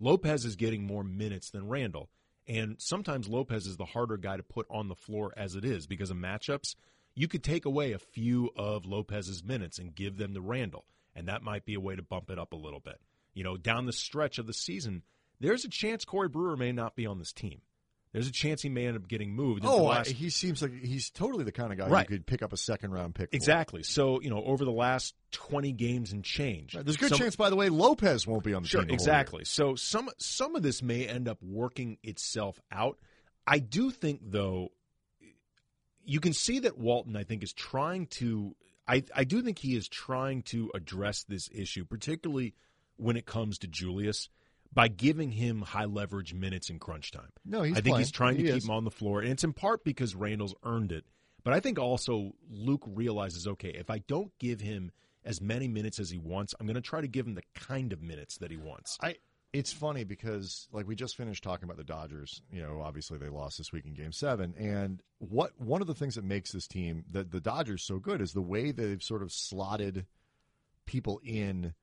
Lopez 0.00 0.44
is 0.44 0.56
getting 0.56 0.84
more 0.84 1.04
minutes 1.04 1.50
than 1.50 1.68
Randle, 1.68 2.10
and 2.46 2.76
sometimes 2.78 3.28
Lopez 3.28 3.66
is 3.66 3.76
the 3.76 3.84
harder 3.84 4.16
guy 4.16 4.36
to 4.36 4.42
put 4.42 4.66
on 4.70 4.88
the 4.88 4.94
floor 4.94 5.32
as 5.36 5.54
it 5.54 5.64
is 5.64 5.86
because 5.86 6.10
of 6.10 6.16
matchups. 6.16 6.74
You 7.14 7.28
could 7.28 7.44
take 7.44 7.64
away 7.64 7.92
a 7.92 7.98
few 7.98 8.50
of 8.56 8.86
Lopez's 8.86 9.44
minutes 9.44 9.78
and 9.78 9.94
give 9.94 10.16
them 10.16 10.34
to 10.34 10.40
Randle, 10.40 10.86
and 11.14 11.28
that 11.28 11.42
might 11.42 11.64
be 11.64 11.74
a 11.74 11.80
way 11.80 11.94
to 11.94 12.02
bump 12.02 12.30
it 12.30 12.38
up 12.38 12.52
a 12.52 12.56
little 12.56 12.80
bit. 12.80 13.00
You 13.34 13.44
know, 13.44 13.56
down 13.56 13.86
the 13.86 13.92
stretch 13.92 14.38
of 14.38 14.46
the 14.46 14.54
season, 14.54 15.02
there's 15.40 15.64
a 15.64 15.68
chance 15.68 16.04
Corey 16.04 16.28
Brewer 16.28 16.56
may 16.56 16.72
not 16.72 16.96
be 16.96 17.06
on 17.06 17.18
this 17.18 17.32
team. 17.32 17.60
There's 18.12 18.28
a 18.28 18.32
chance 18.32 18.60
he 18.60 18.68
may 18.68 18.86
end 18.86 18.96
up 18.96 19.08
getting 19.08 19.34
moved. 19.34 19.62
Oh, 19.64 19.84
the 19.84 20.00
I, 20.00 20.04
he 20.04 20.28
seems 20.28 20.60
like 20.60 20.72
he's 20.82 21.08
totally 21.08 21.44
the 21.44 21.52
kind 21.52 21.72
of 21.72 21.78
guy 21.78 21.88
Right. 21.88 22.06
who 22.06 22.14
could 22.16 22.26
pick 22.26 22.42
up 22.42 22.52
a 22.52 22.58
second 22.58 22.90
round 22.92 23.14
pick. 23.14 23.30
for. 23.30 23.36
exactly. 23.36 23.82
So 23.82 24.20
you 24.20 24.28
know, 24.28 24.42
over 24.44 24.64
the 24.66 24.70
last 24.70 25.14
20 25.30 25.72
games 25.72 26.12
and 26.12 26.22
change, 26.22 26.74
Right, 26.74 26.84
There's 26.84 26.96
a 26.96 26.98
good 26.98 27.08
some- 27.08 27.18
chance, 27.18 27.36
by 27.36 27.48
the 27.48 27.56
way, 27.56 27.70
Lopez 27.70 28.26
won't 28.26 28.44
be 28.44 28.52
on 28.52 28.62
the 28.64 28.68
Sure, 28.68 28.82
team. 28.82 28.90
exactly. 28.90 29.44
So 29.46 29.74
some 29.76 30.10
some 30.18 30.54
of 30.56 30.62
this 30.62 30.82
may 30.82 31.06
end 31.08 31.26
up 31.26 31.42
working 31.42 31.96
itself 32.02 32.60
out. 32.70 32.98
I 33.46 33.58
do 33.60 33.90
think 33.90 34.20
though 34.22 34.72
you 36.04 36.20
can 36.20 36.32
see 36.32 36.58
that 36.60 36.76
Walton 36.78 37.16
I 37.16 37.24
think 37.24 37.42
is 37.42 37.52
trying 37.52 38.06
to 38.08 38.54
I 38.86 39.04
I 39.14 39.24
do 39.24 39.40
think 39.42 39.58
he 39.58 39.74
is 39.76 39.88
trying 39.88 40.42
to 40.44 40.70
address 40.74 41.24
this 41.24 41.48
issue 41.52 41.84
particularly 41.84 42.54
when 42.96 43.16
it 43.16 43.24
comes 43.24 43.58
to 43.58 43.66
Julius 43.68 44.28
by 44.72 44.88
giving 44.88 45.30
him 45.32 45.62
high 45.62 45.84
leverage 45.84 46.32
minutes 46.34 46.70
in 46.70 46.78
crunch 46.78 47.10
time. 47.10 47.30
No, 47.44 47.62
he's 47.62 47.72
I 47.72 47.76
think 47.76 47.86
playing. 47.86 47.98
he's 47.98 48.10
trying 48.10 48.34
to 48.36 48.40
He 48.42 48.46
keep 48.48 48.56
is. 48.56 48.64
him 48.64 48.70
on 48.70 48.84
the 48.84 48.90
floor 48.90 49.20
and 49.20 49.30
it's 49.30 49.44
in 49.44 49.52
part 49.52 49.84
because 49.84 50.14
Randle's 50.14 50.54
earned 50.64 50.92
it. 50.92 51.04
But 51.44 51.52
I 51.54 51.60
think 51.60 51.78
also 51.78 52.32
Luke 52.50 52.84
realizes 52.86 53.46
okay, 53.46 53.70
if 53.70 53.90
I 53.90 53.98
don't 53.98 54.30
give 54.38 54.60
him 54.60 54.90
as 55.24 55.40
many 55.40 55.68
minutes 55.68 55.98
as 55.98 56.10
he 56.10 56.18
wants, 56.18 56.54
I'm 56.58 56.66
going 56.66 56.74
to 56.74 56.80
try 56.80 57.00
to 57.00 57.08
give 57.08 57.26
him 57.26 57.34
the 57.34 57.42
kind 57.54 57.92
of 57.92 58.00
minutes 58.02 58.38
that 58.38 58.50
he 58.50 58.56
wants. 58.56 58.96
I 59.02 59.16
it's 59.52 59.70
funny 59.72 60.04
because 60.04 60.66
like 60.72 60.86
we 60.88 60.94
just 60.94 61.14
finished 61.16 61.44
talking 61.44 61.64
about 61.64 61.76
the 61.76 61.84
Dodgers. 61.84 62.40
You 62.50 62.62
know, 62.62 62.80
obviously 62.80 63.18
they 63.18 63.28
lost 63.28 63.58
this 63.58 63.70
week 63.72 63.84
in 63.84 63.92
Game 63.92 64.12
Seven, 64.12 64.54
and 64.58 65.02
what 65.18 65.50
one 65.60 65.82
of 65.82 65.86
the 65.86 65.94
things 65.94 66.14
that 66.14 66.24
makes 66.24 66.52
this 66.52 66.66
team 66.66 67.04
that 67.10 67.30
the 67.30 67.40
Dodgers 67.40 67.82
so 67.82 67.98
good 67.98 68.22
is 68.22 68.32
the 68.32 68.40
way 68.40 68.70
they've 68.72 69.02
sort 69.02 69.22
of 69.22 69.30
slotted 69.30 70.06
people 70.86 71.20
in 71.22 71.74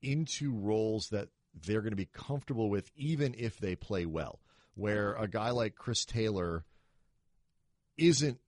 into 0.00 0.52
roles 0.54 1.08
that 1.08 1.28
they're 1.62 1.80
going 1.80 1.92
to 1.92 1.96
be 1.96 2.08
comfortable 2.12 2.68
with, 2.70 2.90
even 2.96 3.34
if 3.36 3.58
they 3.58 3.76
play 3.76 4.06
well. 4.06 4.38
Where 4.74 5.12
mm-hmm. 5.12 5.24
a 5.24 5.28
guy 5.28 5.50
like 5.50 5.74
Chris 5.74 6.04
Taylor 6.04 6.64
isn't 7.96 8.38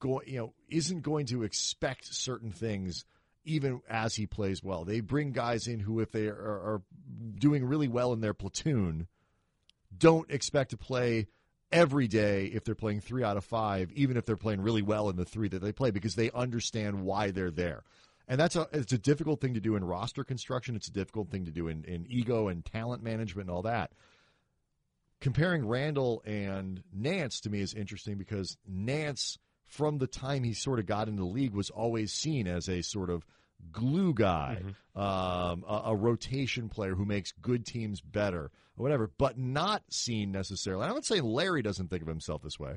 going, 0.00 0.28
you 0.28 0.38
know, 0.38 0.54
isn't 0.68 1.02
going 1.02 1.26
to 1.26 1.42
expect 1.42 2.12
certain 2.12 2.50
things 2.50 3.04
even 3.44 3.80
as 3.88 4.16
he 4.16 4.26
plays 4.26 4.62
well. 4.62 4.84
They 4.84 5.00
bring 5.00 5.32
guys 5.32 5.68
in 5.68 5.78
who, 5.78 6.00
if 6.00 6.10
they 6.10 6.26
are, 6.26 6.34
are 6.34 6.82
doing 7.38 7.64
really 7.64 7.88
well 7.88 8.12
in 8.12 8.20
their 8.20 8.34
platoon, 8.34 9.06
don't 9.96 10.30
expect 10.30 10.70
to 10.70 10.76
play 10.76 11.28
every 11.70 12.08
day 12.08 12.46
if 12.46 12.64
they're 12.64 12.74
playing 12.74 13.00
three 13.00 13.22
out 13.22 13.36
of 13.36 13.44
five, 13.44 13.92
even 13.92 14.16
if 14.16 14.26
they're 14.26 14.36
playing 14.36 14.60
really 14.60 14.82
well 14.82 15.08
in 15.08 15.16
the 15.16 15.24
three 15.24 15.48
that 15.48 15.62
they 15.62 15.72
play, 15.72 15.90
because 15.90 16.16
they 16.16 16.30
understand 16.32 17.04
why 17.04 17.30
they're 17.30 17.50
there. 17.50 17.84
And 18.28 18.40
that's 18.40 18.56
a 18.56 18.68
it's 18.72 18.92
a 18.92 18.98
difficult 18.98 19.40
thing 19.40 19.54
to 19.54 19.60
do 19.60 19.76
in 19.76 19.84
roster 19.84 20.24
construction. 20.24 20.74
It's 20.74 20.88
a 20.88 20.92
difficult 20.92 21.30
thing 21.30 21.44
to 21.44 21.52
do 21.52 21.68
in, 21.68 21.84
in 21.84 22.06
ego 22.08 22.48
and 22.48 22.64
talent 22.64 23.02
management 23.02 23.48
and 23.48 23.56
all 23.56 23.62
that. 23.62 23.92
Comparing 25.20 25.66
Randle 25.66 26.22
and 26.26 26.82
Nance 26.92 27.40
to 27.40 27.50
me 27.50 27.60
is 27.60 27.72
interesting 27.72 28.18
because 28.18 28.56
Nance, 28.66 29.38
from 29.64 29.98
the 29.98 30.06
time 30.06 30.44
he 30.44 30.52
sort 30.54 30.78
of 30.78 30.86
got 30.86 31.08
into 31.08 31.22
the 31.22 31.28
league, 31.28 31.54
was 31.54 31.70
always 31.70 32.12
seen 32.12 32.46
as 32.46 32.68
a 32.68 32.82
sort 32.82 33.10
of 33.10 33.24
glue 33.72 34.12
guy, 34.12 34.60
um, 34.94 35.64
a, 35.66 35.82
a 35.86 35.96
rotation 35.96 36.68
player 36.68 36.94
who 36.94 37.04
makes 37.04 37.32
good 37.40 37.64
teams 37.64 38.00
better 38.00 38.50
or 38.76 38.82
whatever, 38.82 39.10
but 39.18 39.38
not 39.38 39.82
seen 39.88 40.32
necessarily. 40.32 40.86
I 40.86 40.92
would 40.92 41.06
say 41.06 41.20
Larry 41.20 41.62
doesn't 41.62 41.88
think 41.88 42.02
of 42.02 42.08
himself 42.08 42.42
this 42.42 42.58
way, 42.58 42.76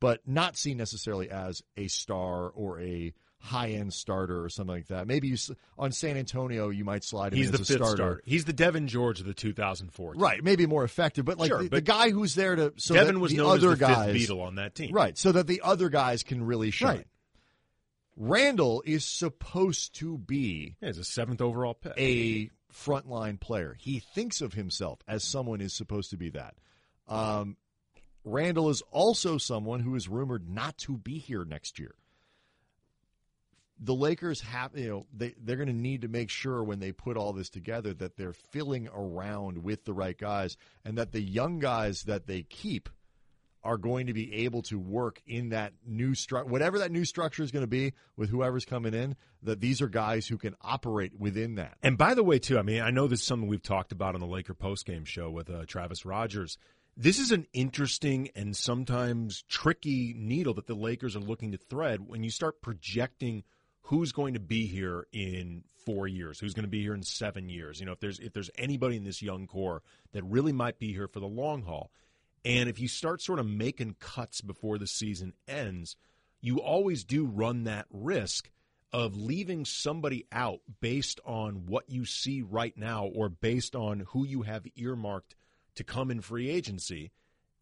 but 0.00 0.20
not 0.26 0.56
seen 0.56 0.76
necessarily 0.76 1.30
as 1.30 1.62
a 1.76 1.86
star 1.88 2.48
or 2.48 2.80
a 2.80 3.14
high 3.38 3.68
end 3.70 3.92
starter 3.92 4.42
or 4.42 4.48
something 4.48 4.74
like 4.74 4.86
that. 4.88 5.06
Maybe 5.06 5.28
you, 5.28 5.36
on 5.78 5.92
San 5.92 6.16
Antonio, 6.16 6.68
you 6.70 6.84
might 6.84 7.04
slide 7.04 7.32
him 7.32 7.38
He's 7.38 7.46
in 7.48 7.52
the 7.52 7.60
as 7.60 7.68
fifth 7.68 7.76
starter. 7.76 7.96
starter. 7.96 8.22
He's 8.24 8.44
the 8.44 8.52
Devean 8.52 8.86
George 8.86 9.20
of 9.20 9.26
the 9.26 9.34
2004. 9.34 10.14
team. 10.14 10.22
Right, 10.22 10.42
maybe 10.42 10.66
more 10.66 10.82
effective, 10.84 11.24
but 11.24 11.38
like 11.38 11.48
Sure, 11.48 11.62
the, 11.62 11.68
the 11.68 11.80
guy 11.80 12.10
who's 12.10 12.34
there 12.34 12.56
to 12.56 12.72
so 12.76 12.94
Devean 12.94 13.18
was 13.20 13.30
the 13.32 13.38
known 13.38 13.50
other 13.58 13.72
as 13.72 13.78
the 13.78 13.84
guys, 13.86 14.12
fifth 14.12 14.30
Beatle 14.30 14.42
on 14.42 14.54
that 14.56 14.74
team. 14.74 14.92
right? 14.92 15.16
So 15.16 15.32
that 15.32 15.46
the 15.46 15.60
other 15.62 15.88
guys 15.88 16.22
can 16.22 16.44
really 16.44 16.70
shine. 16.70 16.96
Right. 16.96 17.06
Randle 18.16 18.82
is 18.86 19.04
supposed 19.04 19.94
to 19.96 20.16
be 20.18 20.76
Yeah, 20.80 20.88
he's 20.88 20.98
a 20.98 21.04
seventh 21.04 21.40
overall 21.42 21.74
pick. 21.74 21.92
a 21.98 22.50
frontline 22.72 23.38
player. 23.38 23.76
He 23.78 23.98
thinks 23.98 24.40
of 24.40 24.54
himself 24.54 25.00
as 25.06 25.22
someone 25.22 25.60
is 25.60 25.74
supposed 25.74 26.10
to 26.10 26.16
be 26.16 26.30
that. 26.30 26.54
Um, 27.08 27.56
Randle 28.24 28.70
is 28.70 28.82
also 28.90 29.38
someone 29.38 29.80
who 29.80 29.94
is 29.94 30.08
rumored 30.08 30.48
not 30.48 30.78
to 30.78 30.96
be 30.96 31.18
here 31.18 31.44
next 31.44 31.78
year. 31.78 31.94
The 33.78 33.94
Lakers 33.94 34.40
have, 34.40 34.76
you 34.76 34.88
know, 34.88 35.06
they 35.14 35.34
they're 35.42 35.56
going 35.56 35.68
to 35.68 35.74
need 35.74 36.02
to 36.02 36.08
make 36.08 36.30
sure 36.30 36.64
when 36.64 36.80
they 36.80 36.92
put 36.92 37.16
all 37.16 37.32
this 37.32 37.50
together 37.50 37.92
that 37.94 38.16
they're 38.16 38.32
filling 38.32 38.88
around 38.88 39.62
with 39.62 39.84
the 39.84 39.92
right 39.92 40.16
guys, 40.16 40.56
and 40.84 40.96
that 40.98 41.12
the 41.12 41.20
young 41.20 41.58
guys 41.58 42.04
that 42.04 42.26
they 42.26 42.42
keep 42.42 42.88
are 43.62 43.76
going 43.76 44.06
to 44.06 44.14
be 44.14 44.32
able 44.32 44.62
to 44.62 44.78
work 44.78 45.20
in 45.26 45.48
that 45.48 45.72
new 45.84 46.14
structure, 46.14 46.48
whatever 46.48 46.78
that 46.78 46.92
new 46.92 47.04
structure 47.04 47.42
is 47.42 47.50
going 47.50 47.64
to 47.64 47.66
be 47.66 47.92
with 48.16 48.30
whoever's 48.30 48.64
coming 48.64 48.94
in. 48.94 49.16
That 49.42 49.60
these 49.60 49.82
are 49.82 49.88
guys 49.88 50.26
who 50.26 50.38
can 50.38 50.56
operate 50.62 51.12
within 51.18 51.56
that. 51.56 51.76
And 51.82 51.98
by 51.98 52.14
the 52.14 52.24
way, 52.24 52.38
too, 52.38 52.58
I 52.58 52.62
mean, 52.62 52.80
I 52.80 52.90
know 52.90 53.06
this 53.06 53.20
is 53.20 53.26
something 53.26 53.48
we've 53.48 53.62
talked 53.62 53.92
about 53.92 54.14
on 54.14 54.20
the 54.20 54.26
Laker 54.26 54.54
postgame 54.54 55.06
show 55.06 55.30
with 55.30 55.50
uh, 55.50 55.64
Travis 55.66 56.06
Rogers. 56.06 56.58
This 56.96 57.18
is 57.18 57.30
an 57.30 57.46
interesting 57.52 58.30
and 58.34 58.56
sometimes 58.56 59.44
tricky 59.48 60.14
needle 60.16 60.54
that 60.54 60.66
the 60.66 60.74
Lakers 60.74 61.14
are 61.14 61.20
looking 61.20 61.52
to 61.52 61.58
thread 61.58 62.08
when 62.08 62.24
you 62.24 62.30
start 62.30 62.62
projecting 62.62 63.44
who's 63.86 64.10
going 64.12 64.34
to 64.34 64.40
be 64.40 64.66
here 64.66 65.06
in 65.12 65.62
four 65.84 66.08
years, 66.08 66.40
who's 66.40 66.54
going 66.54 66.64
to 66.64 66.70
be 66.70 66.82
here 66.82 66.94
in 66.94 67.02
seven 67.02 67.48
years. 67.48 67.78
You 67.78 67.86
know, 67.86 67.92
if 67.92 68.00
there's 68.00 68.18
if 68.18 68.32
there's 68.32 68.50
anybody 68.58 68.96
in 68.96 69.04
this 69.04 69.22
young 69.22 69.46
core 69.46 69.82
that 70.12 70.24
really 70.24 70.52
might 70.52 70.78
be 70.78 70.92
here 70.92 71.06
for 71.06 71.20
the 71.20 71.26
long 71.26 71.62
haul, 71.62 71.90
and 72.44 72.68
if 72.68 72.80
you 72.80 72.88
start 72.88 73.22
sort 73.22 73.38
of 73.38 73.46
making 73.46 73.96
cuts 74.00 74.40
before 74.40 74.78
the 74.78 74.86
season 74.86 75.34
ends, 75.46 75.96
you 76.40 76.60
always 76.60 77.04
do 77.04 77.26
run 77.26 77.64
that 77.64 77.86
risk 77.90 78.50
of 78.92 79.16
leaving 79.16 79.64
somebody 79.64 80.26
out 80.32 80.60
based 80.80 81.20
on 81.24 81.66
what 81.66 81.88
you 81.88 82.04
see 82.04 82.42
right 82.42 82.76
now 82.76 83.06
or 83.06 83.28
based 83.28 83.76
on 83.76 84.00
who 84.08 84.26
you 84.26 84.42
have 84.42 84.66
earmarked 84.74 85.36
to 85.76 85.84
come 85.84 86.10
in 86.10 86.20
free 86.20 86.50
agency. 86.50 87.12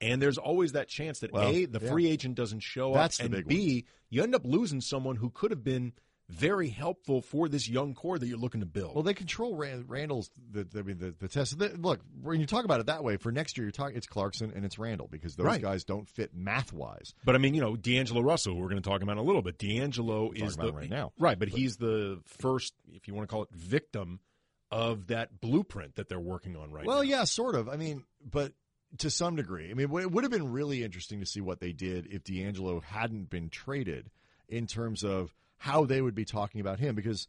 And 0.01 0.21
there's 0.21 0.39
always 0.39 0.73
that 0.73 0.89
chance 0.89 1.21
that 1.21 1.33
Well, 1.33 1.49
A, 1.49 1.65
the 1.67 1.81
yeah. 1.81 1.91
free 1.91 2.09
agent 2.09 2.35
doesn't 2.35 2.61
show 2.61 2.95
That's 2.95 3.21
up, 3.21 3.33
and 3.33 3.47
B, 3.47 3.85
you 4.11 4.23
end 4.23 4.35
up 4.35 4.45
losing 4.45 4.81
someone 4.81 5.17
who 5.17 5.31
could 5.31 5.51
have 5.51 5.65
been 5.65 5.93
very 6.31 6.69
helpful 6.69 7.21
for 7.21 7.49
this 7.49 7.69
young 7.69 7.95
core 7.95 8.19
that 8.19 8.27
you're 8.27 8.39
looking 8.39 8.61
to 8.61 8.67
build. 8.67 8.95
Well, 8.95 9.03
they 9.03 9.15
control 9.15 9.55
Rand, 9.57 9.85
Randle's. 9.89 10.31
The, 10.53 10.67
I 10.77 10.83
mean, 10.83 10.99
the, 10.99 11.15
the 11.19 11.29
test. 11.29 11.59
The, 11.59 11.77
look, 11.77 12.01
when 12.23 12.41
you 12.41 12.47
talk 12.47 12.65
about 12.65 12.81
it 12.81 12.87
that 12.87 13.05
way, 13.05 13.17
for 13.17 13.31
next 13.31 13.59
year, 13.59 13.67
you're 13.67 13.73
talking 13.73 13.97
it's 13.97 14.07
Clarkson 14.07 14.53
and 14.55 14.65
it's 14.65 14.79
Randall 14.79 15.09
because 15.11 15.37
those 15.37 15.47
Right. 15.47 15.61
guys 15.61 15.85
don't 15.85 16.09
fit 16.09 16.35
math 16.35 16.73
wise. 16.73 17.15
But 17.25 17.35
I 17.35 17.39
mean, 17.39 17.55
you 17.55 17.61
know, 17.61 17.77
D'Angelo 17.77 18.23
Russell, 18.23 18.55
who 18.55 18.61
we're 18.61 18.71
going 18.71 18.83
to 18.83 18.89
talk 18.89 19.03
about 19.03 19.13
in 19.13 19.19
a 19.19 19.23
little 19.23 19.43
bit. 19.43 19.59
D'Angelo 19.59 20.33
is 20.33 20.57
the 20.57 20.73
right 20.73 20.91
now. 20.91 21.13
right, 21.19 21.39
but, 21.39 21.49
he's 21.49 21.77
the 21.77 22.21
first, 22.27 22.75
if 22.93 23.07
you 23.07 23.15
want 23.15 23.29
to 23.29 23.33
call 23.33 23.43
it, 23.43 23.51
victim 23.53 24.21
of 24.71 25.09
that 25.09 25.41
blueprint 25.41 25.97
that 25.97 26.09
they're 26.09 26.19
working 26.19 26.57
on 26.57 26.71
right 26.71 26.85
well, 26.87 26.97
now. 26.97 27.01
Well, 27.01 27.05
yeah, 27.05 27.25
sort 27.25 27.55
of. 27.55 27.69
I 27.69 27.77
mean, 27.77 28.05
but 28.25 28.53
to 28.99 29.11
some 29.11 29.37
degree. 29.37 29.71
I 29.71 29.75
mean, 29.75 29.91
it 29.91 30.11
would 30.11 30.25
have 30.25 30.31
been 30.31 30.53
really 30.53 30.83
interesting 30.83 31.21
to 31.21 31.27
see 31.27 31.41
what 31.41 31.61
they 31.61 31.73
did 31.73 32.07
if 32.07 32.25
D'Angelo 32.25 32.81
hadn't 32.81 33.31
been 33.31 33.51
traded 33.51 34.11
in 34.49 34.67
terms 34.67 35.03
of 35.03 35.35
how 35.65 35.87
they 35.87 36.03
would 36.03 36.15
be 36.15 36.25
talking 36.25 36.61
about 36.61 36.79
him 36.79 36.95
because. 36.95 37.29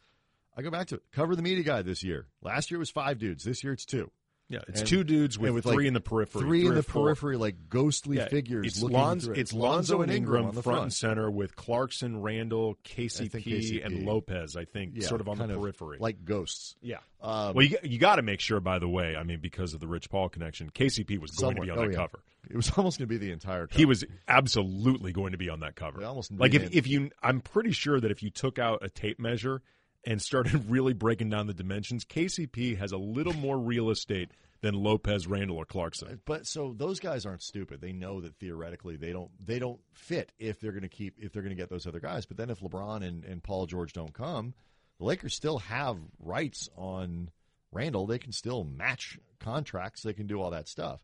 I 0.58 0.62
go 0.62 0.72
back 0.72 0.88
to 0.88 0.96
it. 0.96 1.04
Cover 1.12 1.36
the 1.36 1.42
media 1.42 1.66
guy 1.66 1.82
this 1.82 2.02
year. 2.02 2.28
Last 2.42 2.72
year 2.72 2.80
was 2.80 2.90
five 2.90 3.20
dudes. 3.20 3.44
This 3.44 3.62
year 3.62 3.74
it's 3.74 3.84
two. 3.84 4.10
Yeah, 4.48 4.60
it's 4.68 4.82
And- 4.82 4.88
two 4.90 5.04
dudes 5.04 5.40
with, 5.40 5.54
with, 5.54 5.64
three 5.64 5.76
like, 5.78 5.86
in 5.88 5.94
the 5.96 6.02
periphery. 6.02 6.42
Three, 6.44 6.66
in 6.68 6.76
the 6.76 6.84
periphery, 6.84 7.36
like 7.36 7.68
ghostly 7.68 8.18
Yeah, 8.18 8.28
figures. 8.28 8.68
It's, 8.68 8.82
looking 8.82 8.96
Lonzo, 8.98 9.26
through 9.28 9.36
it. 9.36 9.40
it's 9.40 9.54
Lonzo 9.54 10.02
and 10.04 10.12
Ingram, 10.12 10.46
the 10.48 10.52
front 10.54 10.64
front. 10.64 10.82
and 10.84 10.94
center 10.94 11.32
with 11.32 11.56
Clarkson, 11.56 12.22
Randle, 12.22 12.78
KCP, 12.84 13.32
KCP. 13.44 13.86
and 13.86 14.06
Lopez. 14.06 14.56
I 14.56 14.66
think 14.66 14.92
Yeah, 14.96 15.08
sort 15.08 15.22
of 15.22 15.30
on 15.30 15.40
the 15.40 15.46
of 15.46 15.50
periphery. 15.60 15.98
like 16.00 16.24
ghosts. 16.26 16.76
yeah. 16.82 16.98
Um, 17.22 17.56
well, 17.56 17.66
you, 17.66 17.78
you 17.82 17.98
got 17.98 18.18
to 18.18 18.22
make 18.22 18.40
sure, 18.40 18.60
by 18.60 18.78
the 18.78 18.88
way. 18.88 19.16
I 19.16 19.24
mean, 19.24 19.40
because 19.40 19.74
of 19.74 19.80
the 19.80 19.88
Rich 19.88 20.12
Paul 20.12 20.30
connection, 20.30 20.70
KCP 20.70 21.18
was 21.18 21.32
going 21.32 21.56
to 21.56 21.62
be 21.64 21.72
on 21.72 21.78
somewhere- 21.78 21.90
that 21.90 21.98
oh, 21.98 22.02
yeah. 22.02 22.08
cover. 22.08 22.20
It 22.48 22.56
was 22.56 22.70
almost 22.78 23.00
going 23.00 23.08
to 23.10 23.12
be 23.12 23.18
the 23.18 23.32
entire. 23.32 23.66
Cover. 23.66 23.80
He 23.80 23.86
was 23.86 24.04
absolutely 24.28 25.12
going 25.12 25.32
to 25.32 25.38
be 25.40 25.50
on 25.50 25.62
that 25.62 25.76
cover. 25.76 26.00
They 26.02 26.06
almost 26.06 26.32
like 26.32 26.54
if, 26.54 26.76
if 26.76 26.88
you, 26.88 27.10
I'm 27.24 27.42
pretty 27.42 27.72
sure 27.72 28.00
that 28.00 28.12
if 28.12 28.22
you 28.22 28.30
took 28.30 28.60
out 28.60 28.84
a 28.84 28.90
tape 28.90 29.20
measure 29.20 29.64
and 30.06 30.22
started 30.22 30.66
really 30.70 30.94
breaking 30.94 31.30
down 31.30 31.48
the 31.48 31.54
dimensions, 31.54 32.06
KCP 32.06 32.78
has 32.78 32.92
a 32.92 32.98
little 32.98 33.34
more 33.34 33.58
real 33.58 33.90
estate 33.90 34.32
than 34.62 34.74
Lopez, 34.74 35.28
Randle, 35.28 35.58
or 35.58 35.66
Clarkson. 35.66 36.22
But 36.26 36.48
so 36.48 36.74
those 36.76 37.00
guys 37.00 37.26
aren't 37.26 37.44
stupid. 37.44 37.82
They 37.82 37.92
know 37.92 38.22
that 38.22 38.36
theoretically 38.38 38.96
they 38.96 39.12
don't 39.12 39.30
they 39.46 39.60
don't 39.60 39.80
fit 39.94 40.32
if 40.40 40.60
they're 40.60 40.72
going 40.72 40.82
to 40.84 40.90
keep 40.90 41.16
if 41.20 41.34
they're 41.34 41.44
going 41.44 41.56
to 41.56 41.62
get 41.62 41.70
those 41.70 41.86
other 41.86 42.00
guys. 42.00 42.26
But 42.26 42.38
then 42.38 42.50
if 42.50 42.62
LeBron 42.62 43.06
and, 43.06 43.24
and 43.26 43.44
Paul 43.44 43.66
George 43.68 43.94
don't 43.94 44.14
come, 44.14 44.54
the 44.98 45.06
Lakers 45.06 45.36
still 45.36 45.60
have 45.60 45.98
rights 46.20 46.70
on 46.76 47.30
Randle. 47.72 48.08
They 48.08 48.20
can 48.20 48.32
still 48.32 48.64
match 48.64 49.20
contracts. 49.40 50.02
They 50.02 50.14
can 50.14 50.28
do 50.28 50.42
all 50.42 50.52
that 50.52 50.68
stuff. 50.68 51.02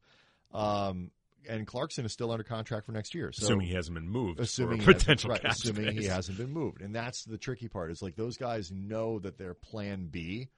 Um, 0.53 1.11
and 1.49 1.65
Clarkson 1.67 2.05
is 2.05 2.11
still 2.11 2.31
under 2.31 2.43
contract 2.43 2.85
for 2.85 2.91
next 2.91 3.13
year. 3.15 3.31
So 3.31 3.45
assuming 3.45 3.67
he 3.67 3.73
hasn't 3.73 3.95
been 3.95 4.09
moved 4.09 4.39
assuming 4.39 4.81
for 4.81 4.91
he 4.91 4.97
a 4.97 4.99
potential 4.99 5.29
right, 5.31 5.41
assuming 5.43 5.95
he 5.95 6.05
hasn't 6.05 6.37
been 6.37 6.51
moved, 6.51 6.81
and 6.81 6.93
that's 6.93 7.23
the 7.25 7.37
tricky 7.37 7.67
part. 7.67 7.91
Is 7.91 8.01
like 8.01 8.15
those 8.15 8.37
guys 8.37 8.71
know 8.71 9.19
that 9.19 9.37
their 9.37 9.53
plan 9.53 10.07
B 10.11 10.49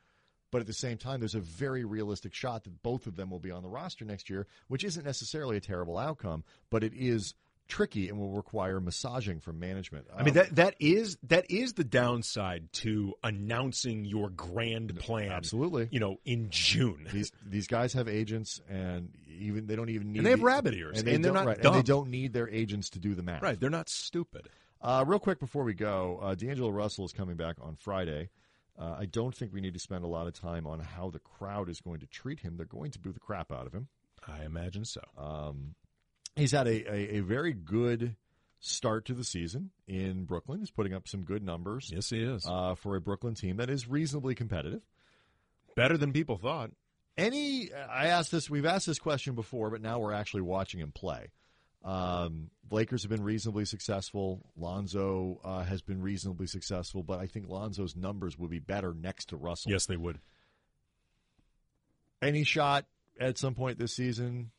But 0.54 0.62
at 0.62 0.67
the 0.67 0.74
same 0.74 1.00
time, 1.00 1.19
there's 1.19 1.34
a 1.34 1.39
very 1.39 1.84
realistic 1.84 2.36
shot 2.36 2.63
that 2.65 2.84
both 2.84 3.08
of 3.08 3.15
them 3.15 3.32
will 3.32 3.39
be 3.39 3.50
on 3.50 3.63
the 3.63 3.69
roster 3.69 4.06
next 4.06 4.30
year, 4.30 4.46
which 4.67 4.84
isn't 4.84 5.04
necessarily 5.04 5.58
a 5.58 5.60
terrible 5.60 5.98
outcome, 5.98 6.43
but 6.69 6.84
it 6.84 6.93
is 6.93 7.34
tricky 7.74 8.08
and 8.10 8.20
will 8.20 8.30
require 8.30 8.80
massaging 8.80 9.40
from 9.40 9.60
management. 9.60 10.06
I 10.16 10.22
mean 10.24 10.36
that 10.36 10.56
that 10.58 10.76
is 10.80 11.18
that 11.24 11.50
is 11.50 11.74
the 11.74 11.84
downside 11.84 12.72
to 12.74 13.16
announcing 13.24 14.06
your 14.06 14.30
grand 14.30 14.96
plan. 15.00 15.32
Absolutely. 15.32 15.88
You 15.92 16.00
know, 16.00 16.18
in 16.24 16.50
June. 16.52 17.08
these 17.12 17.32
these 17.44 17.66
guys 17.68 17.94
have 17.94 18.08
agents, 18.08 18.62
and 18.70 19.10
even 19.28 19.66
they 19.66 19.76
don't 19.76 19.90
even 19.90 20.12
need. 20.12 20.20
And 20.20 20.26
they 20.28 20.32
have 20.32 20.40
the- 20.40 20.46
rabbit 20.46 20.74
ears, 20.76 21.00
and, 21.00 21.08
they 21.08 21.16
and 21.16 21.26
they're 21.26 21.34
don't- 21.34 21.46
not 21.46 21.58
right, 21.58 21.66
and 21.66 21.76
they 21.76 21.82
don't 21.82 22.10
need 22.10 22.32
their 22.34 22.48
agents 22.50 22.92
to 22.92 23.00
do 23.00 23.16
the 23.16 23.24
math. 23.24 23.42
Right, 23.42 23.60
they're 23.60 23.70
not 23.72 23.90
stupid. 23.90 24.50
Uh, 24.80 25.04
real 25.08 25.20
quick 25.20 25.40
before 25.40 25.64
we 25.64 25.74
go, 25.74 26.20
uh, 26.22 26.36
D'Angelo 26.36 26.70
Russell 26.70 27.06
is 27.06 27.14
coming 27.14 27.38
back 27.38 27.56
on 27.62 27.76
Friday. 27.76 28.30
Uh, 28.78 28.96
I 29.00 29.06
don't 29.06 29.34
think 29.36 29.54
we 29.54 29.62
need 29.62 29.74
to 29.74 29.80
spend 29.80 30.04
a 30.04 30.08
lot 30.08 30.28
of 30.28 30.34
time 30.34 30.68
on 30.68 30.80
how 30.80 31.10
the 31.10 31.20
crowd 31.20 31.70
is 31.70 31.80
going 31.82 32.00
to 32.02 32.06
treat 32.08 32.40
him. 32.42 32.58
They're 32.58 32.66
going 32.66 32.92
to 32.92 33.00
boo 33.00 33.12
the 33.14 33.20
crap 33.20 33.52
out 33.52 33.66
of 33.66 33.74
him. 33.74 33.88
I 34.28 34.44
imagine 34.44 34.86
so. 34.86 35.02
Um, 35.18 35.76
he's 36.36 36.52
had 36.52 36.67
a, 36.67 36.91
a, 36.93 37.17
a 37.17 37.19
very 37.22 37.54
good 37.54 38.15
start 38.60 39.06
to 39.06 39.13
the 39.13 39.24
season 39.24 39.72
in 39.88 40.24
Brooklyn. 40.26 40.60
He's 40.60 40.72
putting 40.72 40.93
up 40.93 41.08
some 41.08 41.24
good 41.24 41.43
numbers 41.43 41.91
Yes, 41.93 42.10
he 42.10 42.22
is. 42.24 42.46
uh, 42.48 42.76
for 42.76 42.96
a 42.96 43.02
Brooklyn 43.02 43.36
team 43.36 43.58
that 43.58 43.69
is 43.69 43.88
reasonably 43.88 44.36
competitive. 44.36 44.82
Better 45.76 45.98
than 45.98 46.13
people 46.13 46.38
thought. 46.38 46.72
Any, 47.17 47.69
I 47.74 48.08
asked 48.08 48.32
this, 48.32 48.50
we've 48.50 48.65
asked 48.65 48.88
this 48.88 49.00
question 49.00 49.36
before, 49.36 49.69
but 49.69 49.82
now 49.82 50.00
we're 50.00 50.13
actually 50.13 50.41
watching 50.41 50.80
him 50.80 50.91
play. 50.91 51.32
Um, 51.84 52.50
Lakers 52.72 53.04
have 53.04 53.12
been 53.12 53.24
reasonably 53.24 53.65
successful. 53.65 54.41
Lonzo 54.56 55.41
uh, 55.43 55.63
has 55.63 55.82
been 55.82 56.02
reasonably 56.02 56.48
successful, 56.48 57.04
but 57.04 57.19
I 57.19 57.28
think 57.28 57.50
Lonzo's 57.50 57.96
numbers 57.96 58.39
would 58.39 58.50
be 58.50 58.60
better 58.60 58.93
next 58.93 59.30
to 59.30 59.36
Russell. 59.36 59.72
Yes, 59.72 59.86
they 59.86 59.98
would. 59.98 60.19
Any 62.22 62.46
shot 62.46 62.86
at 63.19 63.38
some 63.38 63.54
point 63.54 63.78
this 63.78 63.93
season 63.93 64.52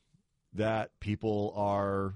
that 0.55 0.91
people 0.99 1.53
are 1.55 2.13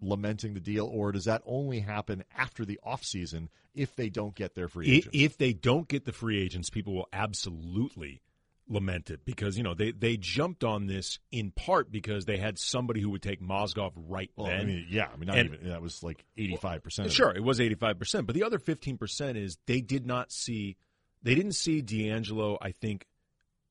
lamenting 0.00 0.54
the 0.54 0.60
deal, 0.60 0.86
or 0.86 1.12
does 1.12 1.26
that 1.26 1.42
only 1.44 1.80
happen 1.80 2.24
after 2.36 2.64
the 2.64 2.80
offseason 2.86 3.48
if 3.74 3.94
they 3.96 4.08
don't 4.08 4.34
get 4.34 4.54
their 4.54 4.68
free 4.68 4.90
agents? 4.90 5.10
If 5.12 5.36
they 5.36 5.52
don't 5.52 5.88
get 5.88 6.04
the 6.04 6.12
free 6.12 6.40
agents, 6.42 6.70
people 6.70 6.94
will 6.94 7.08
absolutely 7.12 8.22
lament 8.68 9.10
it 9.10 9.24
because 9.24 9.56
you 9.56 9.64
know 9.64 9.74
they 9.74 9.90
they 9.90 10.16
jumped 10.16 10.62
on 10.62 10.86
this 10.86 11.18
in 11.32 11.50
part 11.50 11.90
because 11.90 12.24
they 12.24 12.36
had 12.36 12.56
somebody 12.56 13.00
who 13.00 13.10
would 13.10 13.22
take 13.22 13.40
Mozgov 13.42 13.90
right 13.96 14.30
well, 14.36 14.46
then. 14.46 14.60
I 14.60 14.64
mean, 14.64 14.86
yeah, 14.88 15.08
I 15.12 15.16
mean, 15.16 15.26
not 15.26 15.38
And- 15.38 15.54
even 15.54 15.68
that 15.68 15.82
was 15.82 16.02
like 16.02 16.24
eighty-five 16.36 16.82
percent. 16.82 17.10
Sure, 17.10 17.34
it 17.34 17.42
was 17.42 17.58
85%, 17.58 18.26
but 18.26 18.34
the 18.34 18.44
other 18.44 18.58
15% 18.58 19.36
is 19.36 19.58
they 19.66 19.80
did 19.80 20.06
not 20.06 20.30
see 20.30 20.76
they 21.22 21.34
didn't 21.34 21.52
see 21.54 21.82
D'Angelo, 21.82 22.56
I 22.62 22.70
think, 22.72 23.06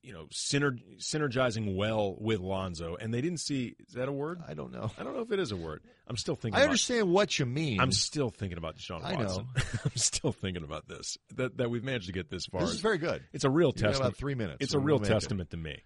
you 0.01 0.13
know, 0.13 0.25
syner- 0.33 0.79
synergizing 0.97 1.75
well 1.75 2.15
with 2.19 2.39
Lonzo 2.39 2.95
and 2.99 3.13
they 3.13 3.21
didn't 3.21 3.39
see 3.39 3.75
is 3.87 3.93
that 3.93 4.07
a 4.07 4.11
word? 4.11 4.41
I 4.47 4.53
don't 4.53 4.71
know. 4.71 4.89
I 4.97 5.03
don't 5.03 5.13
know 5.13 5.21
if 5.21 5.31
it 5.31 5.39
is 5.39 5.51
a 5.51 5.57
word. 5.57 5.81
I'm 6.07 6.17
still 6.17 6.35
thinking 6.35 6.55
I 6.55 6.61
about 6.61 6.69
understand 6.71 7.09
what 7.11 7.37
you 7.37 7.45
mean. 7.45 7.79
I'm 7.79 7.91
still 7.91 8.29
thinking 8.29 8.57
about 8.57 8.77
Deshaun 8.77 9.03
I 9.03 9.13
know. 9.13 9.19
Watson. 9.25 9.47
I'm 9.85 9.95
still 9.95 10.31
thinking 10.31 10.63
about 10.63 10.87
this. 10.87 11.17
That 11.35 11.57
that 11.57 11.69
we've 11.69 11.83
managed 11.83 12.07
to 12.07 12.13
get 12.13 12.29
this 12.29 12.45
far. 12.45 12.61
this 12.61 12.71
is 12.71 12.79
very 12.81 12.97
good. 12.97 13.23
it's 13.33 13.43
a 13.43 13.49
real 13.49 13.67
You 13.69 13.73
got 13.73 13.87
testament. 13.89 14.07
about 14.09 14.17
three 14.17 14.35
minutes. 14.35 14.57
It's 14.61 14.73
a 14.73 14.79
real 14.79 14.95
we'll 14.95 14.99
make 14.99 15.09
it. 15.09 15.13
testament 15.13 15.49
to 15.51 15.57
me. 15.57 15.81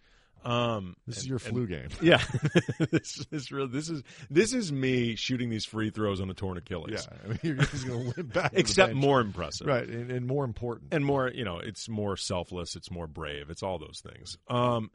Um, 0.46 0.96
This 1.08 1.18
is 1.18 1.24
and- 1.24 1.30
your 1.30 1.38
and- 1.38 1.48
flu 1.48 1.68
game. 1.68 1.90
Yeah, 2.02 2.22
this 2.92 3.26
is 3.32 3.52
real. 3.52 3.68
This 3.68 3.90
is 3.90 4.04
this 4.30 4.54
is 4.54 4.72
me 4.72 5.16
shooting 5.16 5.50
these 5.50 5.66
free 5.66 5.90
throws 5.90 6.20
on 6.22 6.30
a 6.30 6.34
torn 6.34 6.56
Yeah, 6.56 6.60
Achilles. 6.78 7.08
I 7.24 7.28
mean, 7.28 7.40
you're 7.44 7.56
just 7.56 7.88
going 7.88 8.04
to 8.12 8.18
limp 8.18 8.34
back. 8.34 8.52
Except 8.56 8.94
more 8.94 9.22
impressive, 9.22 9.68
right, 9.68 9.88
and, 9.88 10.12
and 10.12 10.26
more 10.28 10.44
important. 10.46 10.94
and 10.94 11.06
more. 11.06 11.30
You 11.30 11.46
know, 11.46 11.60
it's 11.60 11.88
more 11.88 12.18
selfless. 12.18 12.76
It's 12.76 12.92
more 12.92 13.08
brave. 13.08 13.50
It's 13.50 13.64
all 13.64 13.80
those 13.80 14.02
things. 14.02 14.38
Um, 14.48 14.92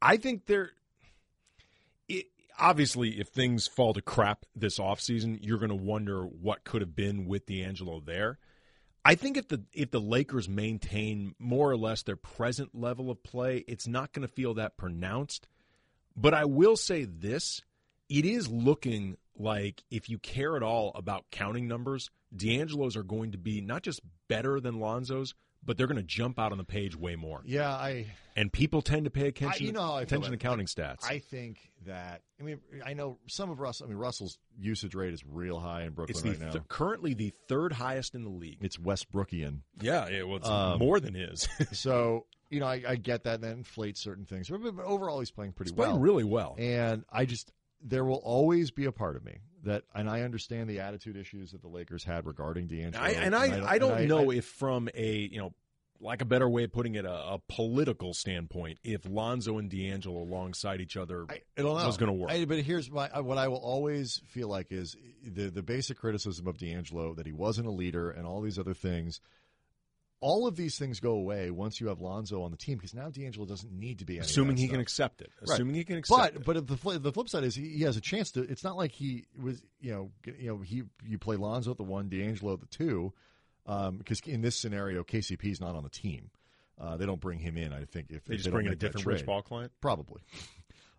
I 0.00 0.16
think 0.18 0.46
there. 0.46 0.70
It, 2.08 2.26
obviously, 2.58 3.18
if 3.20 3.28
things 3.28 3.66
fall 3.66 3.92
to 3.94 4.02
crap 4.02 4.44
this 4.54 4.78
offseason, 4.78 5.38
you're 5.42 5.58
going 5.58 5.70
to 5.70 5.74
wonder 5.74 6.22
what 6.24 6.64
could 6.64 6.80
have 6.82 6.94
been 6.94 7.26
with 7.26 7.46
D'Angelo 7.46 8.00
there. 8.00 8.38
I 9.06 9.14
think 9.14 9.36
if 9.36 9.46
the 9.46 9.62
if 9.72 9.92
the 9.92 10.00
Lakers 10.00 10.48
maintain 10.48 11.36
more 11.38 11.70
or 11.70 11.76
less 11.76 12.02
their 12.02 12.16
present 12.16 12.74
level 12.74 13.08
of 13.08 13.22
play, 13.22 13.58
it's 13.68 13.86
not 13.86 14.12
going 14.12 14.26
to 14.26 14.34
feel 14.34 14.54
that 14.54 14.76
pronounced. 14.76 15.46
But 16.16 16.34
I 16.34 16.44
will 16.44 16.76
say 16.76 17.04
this: 17.04 17.62
it 18.08 18.24
is 18.24 18.48
looking 18.48 19.16
like 19.38 19.84
if 19.92 20.10
you 20.10 20.18
care 20.18 20.56
at 20.56 20.64
all 20.64 20.90
about 20.96 21.30
counting 21.30 21.68
numbers, 21.68 22.10
D'Angelo's 22.36 22.96
are 22.96 23.04
going 23.04 23.30
to 23.30 23.38
be 23.38 23.60
not 23.60 23.84
just 23.84 24.00
better 24.26 24.58
than 24.58 24.80
Lonzo's, 24.80 25.34
but 25.66 25.76
they're 25.76 25.86
going 25.88 25.96
to 25.98 26.02
jump 26.02 26.38
out 26.38 26.52
on 26.52 26.58
the 26.58 26.64
page 26.64 26.96
way 26.96 27.16
more. 27.16 27.42
yeah, 27.44 27.70
I 27.70 28.06
And 28.36 28.52
people 28.52 28.80
tend 28.82 29.04
to 29.04 29.10
pay 29.10 29.28
attention. 29.28 29.66
you 29.66 29.72
know 29.72 29.94
I 29.94 30.02
attention 30.02 30.30
to 30.32 30.38
counting 30.38 30.66
stats. 30.66 31.04
I 31.04 31.18
think 31.18 31.58
that 31.86 32.22
I 32.40 32.42
mean 32.44 32.60
I 32.84 32.94
know 32.94 33.18
some 33.26 33.50
of 33.50 33.60
Russell. 33.60 33.86
I 33.86 33.88
mean 33.90 33.98
Russell's 33.98 34.38
usage 34.58 34.94
rate 34.94 35.12
is 35.12 35.24
real 35.26 35.58
high 35.58 35.82
in 35.82 35.92
Brooklyn 35.92 36.16
it's 36.16 36.40
right 36.40 36.46
now. 36.46 36.52
th- 36.52 36.64
currently 36.68 37.14
the 37.14 37.32
third 37.48 37.72
highest 37.72 38.14
in 38.14 38.24
the 38.24 38.30
league. 38.30 38.58
it's 38.60 38.76
Westbrookian. 38.78 39.60
Yeah, 39.80 40.08
it 40.08 40.26
was 40.26 40.44
Um, 40.48 40.78
more 40.78 41.00
than 41.00 41.14
his. 41.14 41.48
So 41.72 42.26
you 42.48 42.60
know 42.60 42.66
I, 42.66 42.82
I 42.86 42.96
get 42.96 43.24
that. 43.24 43.36
and 43.36 43.44
That 43.44 43.52
inflates 43.52 44.00
certain 44.00 44.24
things. 44.24 44.48
But 44.48 44.62
but 44.62 44.84
overall, 44.84 45.18
he's 45.18 45.30
playing 45.32 45.52
pretty 45.52 45.72
well. 45.72 45.86
Playing 45.88 45.92
well. 45.96 46.02
really 46.02 46.24
well. 46.24 46.54
And 46.58 47.04
I 47.12 47.24
just 47.24 47.50
there 47.86 48.04
will 48.04 48.16
always 48.24 48.70
be 48.70 48.84
a 48.84 48.92
part 48.92 49.16
of 49.16 49.24
me 49.24 49.38
that, 49.64 49.84
and 49.94 50.08
I 50.10 50.22
understand 50.22 50.68
the 50.68 50.80
attitude 50.80 51.16
issues 51.16 51.52
that 51.52 51.62
the 51.62 51.68
Lakers 51.68 52.04
had 52.04 52.26
regarding 52.26 52.66
D'Angelo. 52.66 53.04
I, 53.04 53.10
and 53.10 53.34
I, 53.34 53.66
I, 53.66 53.78
don't 53.78 53.98
and 53.98 54.08
know 54.08 54.30
I- 54.30 54.36
if 54.36 54.44
from 54.44 54.88
a 54.94 55.28
you 55.30 55.38
know 55.38 55.52
like 55.98 56.20
a 56.20 56.26
better 56.26 56.48
way 56.48 56.64
of 56.64 56.72
putting 56.72 56.94
it, 56.94 57.06
a, 57.06 57.12
a 57.12 57.40
political 57.48 58.12
standpoint, 58.12 58.78
if 58.84 59.06
Lonzo 59.08 59.56
and 59.56 59.70
D'Angelo 59.70 60.20
alongside 60.22 60.80
each 60.82 60.96
other 60.96 61.24
I, 61.28 61.40
I 61.58 61.62
was 61.62 61.96
going 61.96 62.08
to 62.08 62.12
work. 62.12 62.30
I, 62.30 62.44
but 62.44 62.58
here's 62.58 62.90
my 62.90 63.08
what 63.20 63.38
I 63.38 63.48
will 63.48 63.56
always 63.56 64.20
feel 64.26 64.48
like 64.48 64.72
is 64.72 64.96
the 65.22 65.48
the 65.48 65.62
basic 65.62 65.98
criticism 65.98 66.46
of 66.46 66.58
D'Angelo 66.58 67.14
that 67.14 67.26
he 67.26 67.32
wasn't 67.32 67.66
a 67.66 67.70
leader 67.70 68.10
and 68.10 68.26
all 68.26 68.40
these 68.42 68.58
other 68.58 68.74
things. 68.74 69.20
All 70.26 70.48
of 70.48 70.56
these 70.56 70.76
things 70.76 70.98
go 70.98 71.12
away 71.12 71.52
once 71.52 71.80
you 71.80 71.86
have 71.86 72.00
Lonzo 72.00 72.42
on 72.42 72.50
the 72.50 72.56
team 72.56 72.78
because 72.78 72.94
now 72.94 73.08
D'Angelo 73.10 73.46
doesn't 73.46 73.70
need 73.72 74.00
to 74.00 74.04
be. 74.04 74.18
Assuming 74.18 74.56
he 74.56 74.66
can 74.66 74.80
accept 74.80 75.20
it. 75.20 75.30
Right. 75.40 75.54
Assuming 75.54 75.76
he 75.76 75.84
can 75.84 75.98
accept 75.98 76.18
But 76.18 76.34
it. 76.34 76.44
but 76.44 76.66
the 76.66 76.76
flip, 76.76 77.00
the 77.02 77.12
flip 77.12 77.28
side 77.28 77.44
is 77.44 77.54
he, 77.54 77.68
he 77.68 77.82
has 77.84 77.96
a 77.96 78.00
chance 78.00 78.32
to. 78.32 78.40
It's 78.42 78.64
not 78.64 78.76
like 78.76 78.90
he 78.90 79.26
was 79.40 79.62
you 79.80 79.92
know 79.92 80.10
you 80.38 80.48
know 80.48 80.58
he 80.58 80.82
you 81.04 81.18
play 81.18 81.36
Lonzo 81.36 81.70
at 81.70 81.76
the 81.76 81.84
one, 81.84 82.08
D'Angelo 82.08 82.54
at 82.54 82.60
the 82.60 82.66
two, 82.66 83.12
because 83.64 84.20
in 84.26 84.42
this 84.42 84.56
scenario 84.56 85.04
KCP 85.04 85.44
is 85.52 85.60
not 85.60 85.76
on 85.76 85.84
the 85.84 85.90
team. 85.90 86.30
Uh, 86.78 86.96
they 86.96 87.06
don't 87.06 87.20
bring 87.20 87.38
him 87.38 87.56
in. 87.56 87.72
I 87.72 87.84
think 87.84 88.08
if 88.10 88.24
they 88.24 88.34
if 88.34 88.38
just 88.40 88.44
don't 88.46 88.54
bring 88.54 88.66
in 88.66 88.72
a 88.72 88.76
different. 88.76 89.06
Rich 89.06 89.26
Paul 89.26 89.42
client. 89.42 89.70
Probably. 89.80 90.22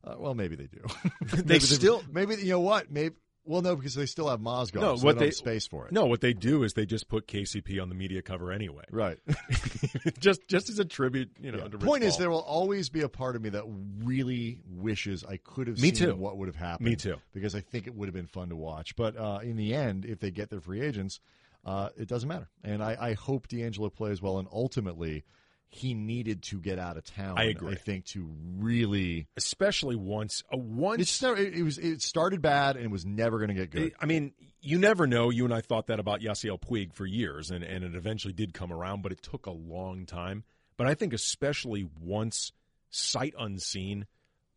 Uh, 0.03 0.15
well, 0.17 0.33
maybe 0.35 0.55
they 0.55 0.67
do. 0.67 0.85
They 1.43 1.59
still- 1.59 2.01
maybe 2.11 2.35
you 2.35 2.51
know 2.51 2.61
what 2.61 2.89
maybe. 2.89 3.15
Well, 3.47 3.61
no, 3.61 3.75
because 3.75 3.95
they 3.95 4.05
still 4.05 4.27
have 4.29 4.39
Mozgov. 4.41 4.81
No, 4.81 4.95
so 4.97 5.05
what 5.05 5.17
they 5.17 5.25
they- 5.25 5.31
space 5.31 5.65
for 5.67 5.87
it. 5.87 5.91
No, 5.93 6.05
what 6.05 6.21
they 6.21 6.33
do 6.33 6.63
is 6.63 6.73
they 6.73 6.85
just 6.85 7.07
put 7.07 7.27
KCP 7.27 7.81
on 7.81 7.89
the 7.89 7.95
media 7.95 8.21
cover 8.21 8.51
anyway, 8.51 8.83
Right. 8.91 9.17
just 10.19 10.47
just 10.47 10.69
as 10.69 10.79
a 10.79 10.85
tribute. 10.85 11.31
You 11.39 11.51
know, 11.51 11.59
Yeah. 11.59 11.67
The 11.69 11.77
point 11.77 12.03
is, 12.03 12.17
there 12.17 12.29
will 12.29 12.41
always 12.41 12.89
be 12.89 13.01
a 13.01 13.09
part 13.09 13.35
of 13.35 13.41
me 13.41 13.49
that 13.49 13.63
really 14.03 14.59
wishes 14.69 15.23
I 15.23 15.37
could 15.37 15.67
have 15.67 15.77
Me 15.81 15.93
seen 15.93 16.09
too. 16.09 16.15
what 16.15 16.37
would 16.37 16.47
have 16.47 16.55
happened. 16.55 16.89
Me 16.89 16.95
too. 16.95 17.17
Because 17.33 17.55
I 17.55 17.61
think 17.61 17.87
it 17.87 17.95
would 17.95 18.07
have 18.07 18.15
been 18.15 18.27
fun 18.27 18.49
to 18.49 18.55
watch. 18.55 18.95
But 18.95 19.17
uh, 19.17 19.39
in 19.43 19.55
the 19.55 19.73
end, 19.73 20.05
if 20.05 20.19
they 20.19 20.31
get 20.31 20.49
their 20.49 20.61
free 20.61 20.81
agents, 20.81 21.19
uh, 21.65 21.89
it 21.97 22.07
doesn't 22.07 22.27
matter. 22.29 22.49
And 22.63 22.83
I, 22.83 22.97
I 22.99 23.13
hope 23.13 23.47
D'Angelo 23.47 23.89
plays 23.89 24.21
well. 24.21 24.39
And 24.39 24.47
ultimately, 24.51 25.23
he 25.69 25.93
needed 25.93 26.43
to 26.43 26.59
get 26.59 26.79
out 26.79 26.97
of 26.97 27.03
town. 27.03 27.37
I 27.37 27.45
agree. 27.45 27.73
I 27.73 27.75
think 27.75 28.05
to 28.07 28.29
really. 28.57 29.27
especially 29.35 29.95
once 29.95 30.43
a 30.51 30.57
once 30.57 31.01
It's 31.01 31.19
just 31.19 31.37
it, 31.37 31.53
it 31.55 31.63
was. 31.63 31.77
It 31.77 32.01
started 32.01 32.41
bad 32.41 32.75
and 32.77 32.85
it 32.85 32.91
was 32.91 33.05
never 33.05 33.37
going 33.37 33.49
to 33.49 33.53
get 33.53 33.69
good. 33.69 33.93
I 33.99 34.05
mean, 34.05 34.33
you 34.61 34.79
never 34.79 35.07
know. 35.07 35.29
You 35.29 35.45
and 35.45 35.53
I 35.53 35.61
thought 35.61 35.87
that 35.87 35.99
about 35.99 36.21
Yasiel 36.21 36.59
Puig 36.59 36.93
for 36.93 37.05
years, 37.05 37.51
and, 37.51 37.63
and 37.63 37.83
it 37.83 37.95
eventually 37.95 38.33
did 38.33 38.53
come 38.53 38.71
around, 38.71 39.01
but 39.01 39.11
it 39.11 39.21
took 39.21 39.45
a 39.45 39.51
long 39.51 40.05
time. 40.05 40.43
But 40.77 40.87
I 40.87 40.93
think 40.93 41.13
especially 41.13 41.89
once 42.01 42.51
sight 42.89 43.33
unseen, 43.37 44.05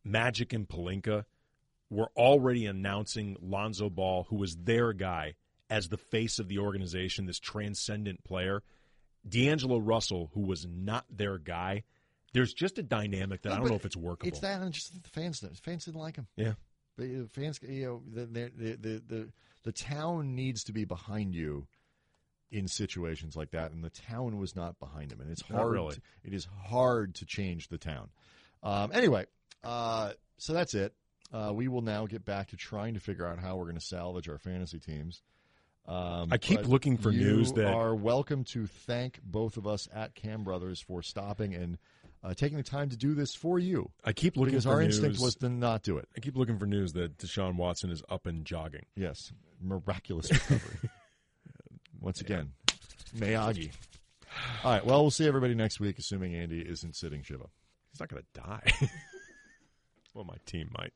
Magic 0.04 0.52
and 0.52 0.68
Pelinka 0.68 1.24
were 1.90 2.10
already 2.16 2.66
announcing 2.66 3.36
Lonzo 3.40 3.90
Ball, 3.90 4.24
who 4.30 4.36
was 4.36 4.56
their 4.56 4.92
guy, 4.92 5.34
as 5.68 5.88
the 5.88 5.96
face 5.96 6.38
of 6.38 6.48
the 6.48 6.58
organization, 6.58 7.26
this 7.26 7.40
transcendent 7.40 8.22
player. 8.24 8.62
D'Angelo 9.28 9.78
Russell, 9.78 10.30
who 10.34 10.40
was 10.40 10.66
not 10.66 11.04
their 11.10 11.38
guy, 11.38 11.84
there's 12.32 12.52
just 12.54 12.78
a 12.78 12.82
dynamic 12.82 13.42
that 13.42 13.50
No, 13.50 13.54
I 13.56 13.58
don't 13.58 13.68
know 13.68 13.74
if 13.74 13.84
it's 13.84 13.96
workable. 13.96 14.28
It's 14.28 14.40
that, 14.40 14.60
and 14.60 14.72
just 14.72 14.92
the 15.02 15.08
fans. 15.10 15.40
The 15.40 15.50
fans 15.54 15.84
didn't 15.84 16.00
like 16.00 16.16
him. 16.16 16.26
Yeah. 16.36 16.54
But, 16.96 17.04
uh, 17.04 17.26
fans, 17.32 17.60
you 17.62 17.84
know, 17.86 18.02
the 18.12 18.26
the, 18.26 18.52
the 18.56 18.76
the 18.76 19.02
the 19.06 19.28
the 19.64 19.72
town 19.72 20.34
needs 20.34 20.64
to 20.64 20.72
be 20.72 20.84
behind 20.84 21.34
you 21.34 21.66
in 22.50 22.66
situations 22.66 23.36
like 23.36 23.50
that, 23.52 23.72
and 23.72 23.84
the 23.84 23.90
town 23.90 24.38
was 24.38 24.56
not 24.56 24.78
behind 24.78 25.12
him, 25.12 25.20
and 25.20 25.30
it's 25.30 25.42
hard. 25.42 25.70
really. 25.72 25.94
to- 25.94 26.02
it 26.24 26.34
is 26.34 26.46
hard 26.66 27.14
to 27.16 27.26
change 27.26 27.68
the 27.68 27.78
town. 27.78 28.08
Um, 28.62 28.90
anyway, 28.92 29.26
uh, 29.64 30.12
so 30.38 30.52
that's 30.52 30.74
it. 30.74 30.94
Uh, 31.32 31.52
we 31.54 31.68
will 31.68 31.82
now 31.82 32.06
get 32.06 32.24
back 32.24 32.48
to 32.48 32.56
trying 32.56 32.94
to 32.94 33.00
figure 33.00 33.24
out 33.26 33.38
how 33.38 33.56
we're 33.56 33.64
going 33.64 33.76
to 33.76 33.80
salvage 33.80 34.28
our 34.28 34.38
fantasy 34.38 34.80
teams. 34.80 35.22
Um, 35.86 36.28
I 36.30 36.38
keep 36.38 36.66
looking 36.66 36.96
for 36.96 37.10
news 37.10 37.52
that- 37.54 37.72
are 37.72 37.94
welcome 37.94 38.44
to 38.44 38.66
thank 38.66 39.20
both 39.22 39.56
of 39.56 39.66
us 39.66 39.88
at 39.92 40.14
Cam 40.14 40.44
Brothers 40.44 40.80
for 40.80 41.02
stopping 41.02 41.54
and 41.54 41.78
uh, 42.22 42.34
taking 42.34 42.58
the 42.58 42.62
time 42.62 42.90
to 42.90 42.96
do 42.96 43.14
this 43.14 43.34
for 43.34 43.58
you 43.58 43.90
I 44.04 44.12
keep 44.12 44.36
looking 44.36 44.52
because 44.52 44.64
for 44.64 44.72
our 44.72 44.82
news. 44.82 44.96
instinct 44.98 45.20
was 45.20 45.36
to 45.36 45.48
not 45.48 45.82
do 45.82 45.96
it. 45.96 46.06
I 46.16 46.20
keep 46.20 46.36
looking 46.36 46.58
for 46.58 46.66
news 46.66 46.92
that 46.92 47.16
Deshaun 47.18 47.56
Watson 47.56 47.90
is 47.90 48.02
up 48.08 48.26
and 48.26 48.44
jogging. 48.44 48.84
Yes, 48.94 49.32
miraculous 49.60 50.30
recovery. 50.30 50.90
Once 52.00 52.20
again, 52.20 52.52
Miyagi. 53.16 53.70
All 54.62 54.72
right. 54.72 54.84
Well, 54.84 55.00
we'll 55.02 55.10
see 55.10 55.26
everybody 55.26 55.54
next 55.54 55.80
week, 55.80 55.98
assuming 55.98 56.34
Andy 56.34 56.60
isn't 56.60 56.94
sitting 56.94 57.22
Shiva. 57.22 57.46
He's 57.90 58.00
not 58.00 58.08
going 58.08 58.22
to 58.22 58.40
die. 58.40 58.72
well, 60.14 60.24
my 60.24 60.36
team 60.46 60.70
might. 60.78 60.92